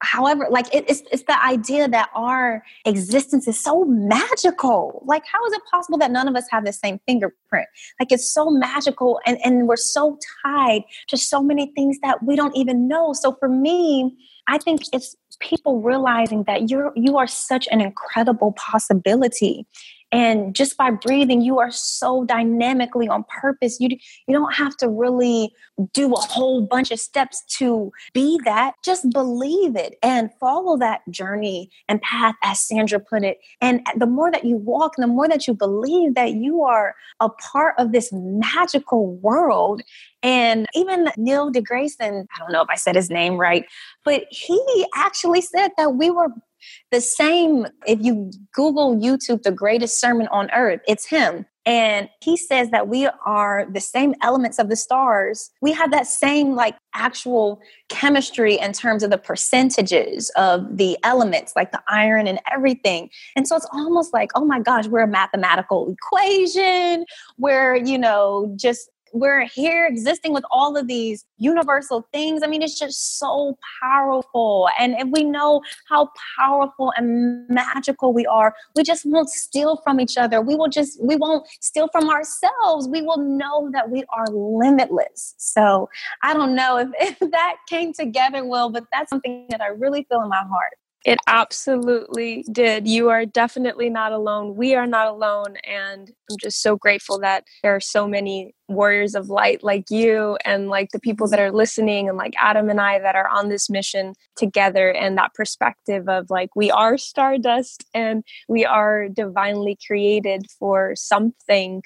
however 0.01 0.47
like 0.49 0.73
it, 0.73 0.85
it's, 0.87 1.01
it's 1.11 1.23
the 1.23 1.43
idea 1.43 1.87
that 1.87 2.09
our 2.13 2.63
existence 2.85 3.47
is 3.47 3.59
so 3.61 3.83
magical 3.85 5.03
like 5.07 5.23
how 5.31 5.43
is 5.45 5.53
it 5.53 5.61
possible 5.71 5.97
that 5.97 6.11
none 6.11 6.27
of 6.27 6.35
us 6.35 6.45
have 6.51 6.65
the 6.65 6.73
same 6.73 6.99
fingerprint 7.07 7.67
like 7.99 8.11
it's 8.11 8.31
so 8.31 8.49
magical 8.49 9.19
and, 9.25 9.39
and 9.43 9.67
we're 9.67 9.75
so 9.75 10.17
tied 10.45 10.83
to 11.07 11.17
so 11.17 11.41
many 11.41 11.71
things 11.75 11.97
that 12.03 12.21
we 12.23 12.35
don't 12.35 12.55
even 12.55 12.87
know 12.87 13.13
so 13.13 13.35
for 13.39 13.49
me 13.49 14.15
i 14.47 14.57
think 14.57 14.81
it's 14.93 15.15
people 15.39 15.81
realizing 15.81 16.43
that 16.43 16.69
you're 16.69 16.91
you 16.95 17.17
are 17.17 17.27
such 17.27 17.67
an 17.71 17.81
incredible 17.81 18.53
possibility 18.53 19.65
and 20.11 20.55
just 20.55 20.77
by 20.77 20.89
breathing 20.91 21.41
you 21.41 21.59
are 21.59 21.71
so 21.71 22.23
dynamically 22.23 23.07
on 23.07 23.25
purpose. 23.27 23.79
You 23.79 23.89
you 24.27 24.33
don't 24.33 24.53
have 24.53 24.75
to 24.77 24.89
really 24.89 25.53
do 25.93 26.13
a 26.13 26.19
whole 26.19 26.61
bunch 26.61 26.91
of 26.91 26.99
steps 26.99 27.43
to 27.57 27.91
be 28.13 28.39
that. 28.45 28.75
Just 28.83 29.09
believe 29.11 29.75
it 29.75 29.95
and 30.01 30.29
follow 30.39 30.77
that 30.77 31.01
journey 31.09 31.69
and 31.87 32.01
path 32.01 32.35
as 32.43 32.59
sandra 32.59 32.99
put 32.99 33.23
it. 33.23 33.37
And 33.61 33.85
the 33.97 34.07
more 34.07 34.31
that 34.31 34.45
you 34.45 34.55
walk 34.55 34.93
the 34.97 35.07
more 35.07 35.27
that 35.27 35.47
you 35.47 35.53
believe 35.53 36.15
that 36.15 36.33
you 36.33 36.63
are 36.63 36.95
a 37.19 37.29
part 37.29 37.75
of 37.77 37.91
this 37.91 38.09
magical 38.13 39.15
world 39.17 39.81
and 40.23 40.65
even 40.73 41.09
Neil 41.15 41.51
deGrasse, 41.51 41.95
and 41.99 42.27
I 42.35 42.39
don't 42.39 42.51
know 42.51 42.61
if 42.61 42.69
I 42.69 42.75
said 42.75 42.95
his 42.95 43.09
name 43.09 43.37
right, 43.37 43.65
but 44.03 44.25
he 44.31 44.85
actually 44.95 45.41
said 45.41 45.69
that 45.77 45.95
we 45.95 46.09
were 46.09 46.29
the 46.91 47.01
same, 47.01 47.67
if 47.85 47.99
you 48.01 48.31
Google 48.53 48.95
YouTube, 48.95 49.43
the 49.43 49.51
greatest 49.51 49.99
sermon 49.99 50.27
on 50.27 50.49
earth, 50.51 50.81
it's 50.87 51.05
him. 51.05 51.45
And 51.65 52.07
he 52.21 52.37
says 52.37 52.69
that 52.69 52.87
we 52.87 53.09
are 53.25 53.67
the 53.69 53.81
same 53.81 54.15
elements 54.21 54.57
of 54.57 54.69
the 54.69 54.77
stars. 54.77 55.51
We 55.61 55.73
have 55.73 55.91
that 55.91 56.07
same, 56.07 56.55
like, 56.55 56.77
actual 56.93 57.59
chemistry 57.89 58.57
in 58.57 58.71
terms 58.71 59.03
of 59.03 59.09
the 59.09 59.17
percentages 59.17 60.31
of 60.37 60.77
the 60.77 60.97
elements, 61.03 61.57
like 61.57 61.73
the 61.73 61.81
iron 61.89 62.25
and 62.25 62.39
everything. 62.49 63.09
And 63.35 63.45
so 63.45 63.57
it's 63.57 63.67
almost 63.73 64.13
like, 64.13 64.31
oh 64.33 64.45
my 64.45 64.61
gosh, 64.61 64.87
we're 64.87 65.01
a 65.01 65.07
mathematical 65.07 65.91
equation. 65.91 67.03
We're, 67.37 67.75
you 67.75 67.97
know, 67.97 68.53
just 68.55 68.89
we're 69.13 69.45
here 69.45 69.85
existing 69.87 70.33
with 70.33 70.43
all 70.51 70.77
of 70.77 70.87
these 70.87 71.25
universal 71.37 72.07
things. 72.13 72.41
I 72.43 72.47
mean, 72.47 72.61
it's 72.61 72.77
just 72.77 73.19
so 73.19 73.57
powerful. 73.81 74.69
And 74.79 74.95
if 74.99 75.07
we 75.11 75.23
know 75.23 75.61
how 75.87 76.09
powerful 76.37 76.93
and 76.97 77.47
magical 77.49 78.13
we 78.13 78.25
are, 78.25 78.55
we 78.75 78.83
just 78.83 79.05
won't 79.05 79.29
steal 79.29 79.77
from 79.83 79.99
each 79.99 80.17
other. 80.17 80.41
We 80.41 80.55
will 80.55 80.69
just, 80.69 81.01
we 81.03 81.15
won't 81.15 81.47
steal 81.61 81.87
from 81.91 82.09
ourselves. 82.09 82.87
We 82.87 83.01
will 83.01 83.17
know 83.17 83.69
that 83.73 83.89
we 83.89 84.03
are 84.15 84.27
limitless. 84.31 85.35
So 85.37 85.89
I 86.23 86.33
don't 86.33 86.55
know 86.55 86.77
if, 86.77 86.89
if 87.21 87.31
that 87.31 87.57
came 87.67 87.93
together 87.93 88.45
well, 88.45 88.69
but 88.69 88.85
that's 88.91 89.09
something 89.09 89.47
that 89.49 89.61
I 89.61 89.67
really 89.67 90.05
feel 90.09 90.21
in 90.21 90.29
my 90.29 90.43
heart. 90.43 90.73
It 91.07 91.19
absolutely 91.25 92.43
did. 92.51 92.85
You 92.85 93.07
are 93.11 93.25
definitely 93.25 93.89
not 93.89 94.11
alone. 94.11 94.57
We 94.57 94.75
are 94.75 94.85
not 94.85 95.07
alone. 95.07 95.55
And 95.63 96.11
I'm 96.29 96.37
just 96.37 96.61
so 96.61 96.75
grateful 96.75 97.17
that 97.19 97.45
there 97.63 97.73
are 97.73 97.79
so 97.79 98.09
many 98.09 98.53
warriors 98.67 99.15
of 99.15 99.29
light 99.29 99.63
like 99.63 99.85
you 99.89 100.37
and 100.43 100.67
like 100.67 100.89
the 100.91 100.99
people 100.99 101.29
that 101.29 101.39
are 101.39 101.53
listening 101.53 102.09
and 102.09 102.17
like 102.17 102.33
Adam 102.37 102.69
and 102.69 102.81
I 102.81 102.99
that 102.99 103.15
are 103.15 103.29
on 103.29 103.47
this 103.47 103.69
mission 103.69 104.15
together 104.35 104.91
and 104.91 105.17
that 105.17 105.33
perspective 105.33 106.09
of 106.09 106.29
like 106.29 106.49
we 106.57 106.71
are 106.71 106.97
stardust 106.97 107.85
and 107.93 108.25
we 108.49 108.65
are 108.65 109.07
divinely 109.07 109.77
created 109.87 110.47
for 110.59 110.93
something. 110.97 111.83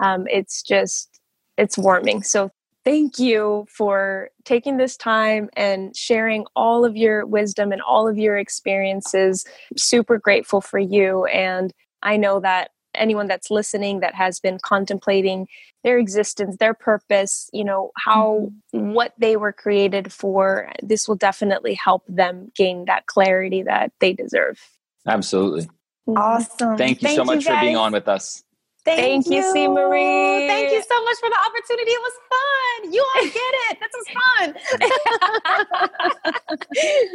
Um, 0.00 0.26
it's 0.28 0.62
just, 0.62 1.20
it's 1.58 1.78
warming. 1.78 2.22
So 2.22 2.50
thank 2.90 3.20
you 3.20 3.64
for 3.68 4.30
taking 4.44 4.76
this 4.76 4.96
time 4.96 5.48
and 5.56 5.96
sharing 5.96 6.44
all 6.56 6.84
of 6.84 6.96
your 6.96 7.24
wisdom 7.24 7.70
and 7.70 7.80
all 7.80 8.08
of 8.08 8.18
your 8.18 8.36
experiences. 8.36 9.46
super 9.76 10.18
grateful 10.18 10.60
for 10.60 10.80
you. 10.80 11.24
And 11.26 11.72
I 12.02 12.16
know 12.16 12.40
that 12.40 12.72
anyone 12.92 13.28
that's 13.28 13.48
listening 13.48 14.00
that 14.00 14.16
has 14.16 14.40
been 14.40 14.58
contemplating 14.60 15.46
their 15.84 15.98
existence, 15.98 16.56
their 16.56 16.74
purpose, 16.74 17.48
you 17.52 17.62
know, 17.62 17.92
how 17.96 18.50
mm-hmm. 18.74 18.92
what 18.92 19.14
they 19.18 19.36
were 19.36 19.52
created 19.52 20.12
for, 20.12 20.72
this 20.82 21.06
will 21.06 21.14
definitely 21.14 21.74
help 21.74 22.02
them 22.08 22.50
gain 22.56 22.86
that 22.86 23.06
clarity 23.06 23.62
that 23.62 23.92
they 24.00 24.12
deserve. 24.12 24.58
Absolutely. 25.06 25.70
Awesome. 26.08 26.76
Thank 26.76 27.02
you 27.02 27.06
Thank 27.06 27.16
so 27.16 27.24
much 27.24 27.44
you 27.44 27.54
for 27.54 27.60
being 27.60 27.76
on 27.76 27.92
with 27.92 28.08
us. 28.08 28.42
Thank, 28.82 29.24
Thank 29.24 29.26
you, 29.26 29.42
C. 29.52 29.68
Marie. 29.68 30.48
Thank 30.48 30.72
you 30.72 30.82
so 30.82 31.04
much 31.04 31.18
for 31.18 31.28
the 31.28 31.36
opportunity. 31.46 31.90
It 31.90 32.00
was 32.00 32.12
fun. 32.30 32.92
You 32.92 33.04
all 33.14 33.24
get 33.26 33.54
it. 33.68 33.78
This 33.80 33.92
was 33.94 34.06
fun. 34.32 34.54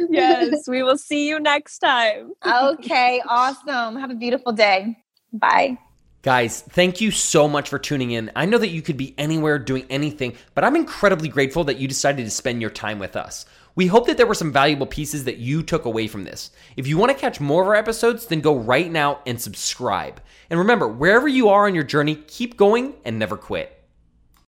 yes, 0.10 0.68
we 0.68 0.84
will 0.84 0.98
see 0.98 1.28
you 1.28 1.40
next 1.40 1.80
time. 1.80 2.32
okay, 2.46 3.20
awesome. 3.28 3.96
Have 3.96 4.10
a 4.10 4.14
beautiful 4.14 4.52
day. 4.52 4.96
Bye. 5.32 5.78
Guys, 6.22 6.62
thank 6.62 7.00
you 7.00 7.10
so 7.10 7.48
much 7.48 7.68
for 7.68 7.78
tuning 7.78 8.12
in. 8.12 8.30
I 8.34 8.46
know 8.46 8.58
that 8.58 8.70
you 8.70 8.82
could 8.82 8.96
be 8.96 9.14
anywhere 9.18 9.58
doing 9.58 9.84
anything, 9.90 10.36
but 10.54 10.64
I'm 10.64 10.76
incredibly 10.76 11.28
grateful 11.28 11.64
that 11.64 11.78
you 11.78 11.86
decided 11.86 12.24
to 12.24 12.30
spend 12.30 12.60
your 12.60 12.70
time 12.70 12.98
with 12.98 13.14
us. 13.16 13.46
We 13.76 13.88
hope 13.88 14.06
that 14.06 14.16
there 14.16 14.26
were 14.26 14.34
some 14.34 14.52
valuable 14.52 14.86
pieces 14.86 15.24
that 15.24 15.36
you 15.36 15.62
took 15.62 15.84
away 15.84 16.08
from 16.08 16.24
this. 16.24 16.50
If 16.78 16.86
you 16.86 16.96
want 16.96 17.12
to 17.12 17.18
catch 17.18 17.40
more 17.40 17.60
of 17.60 17.68
our 17.68 17.74
episodes, 17.74 18.24
then 18.24 18.40
go 18.40 18.56
right 18.56 18.90
now 18.90 19.20
and 19.26 19.38
subscribe. 19.38 20.22
And 20.48 20.58
remember, 20.58 20.88
wherever 20.88 21.28
you 21.28 21.50
are 21.50 21.66
on 21.66 21.74
your 21.74 21.84
journey, 21.84 22.14
keep 22.14 22.56
going 22.56 22.94
and 23.04 23.18
never 23.18 23.36
quit. 23.36 23.75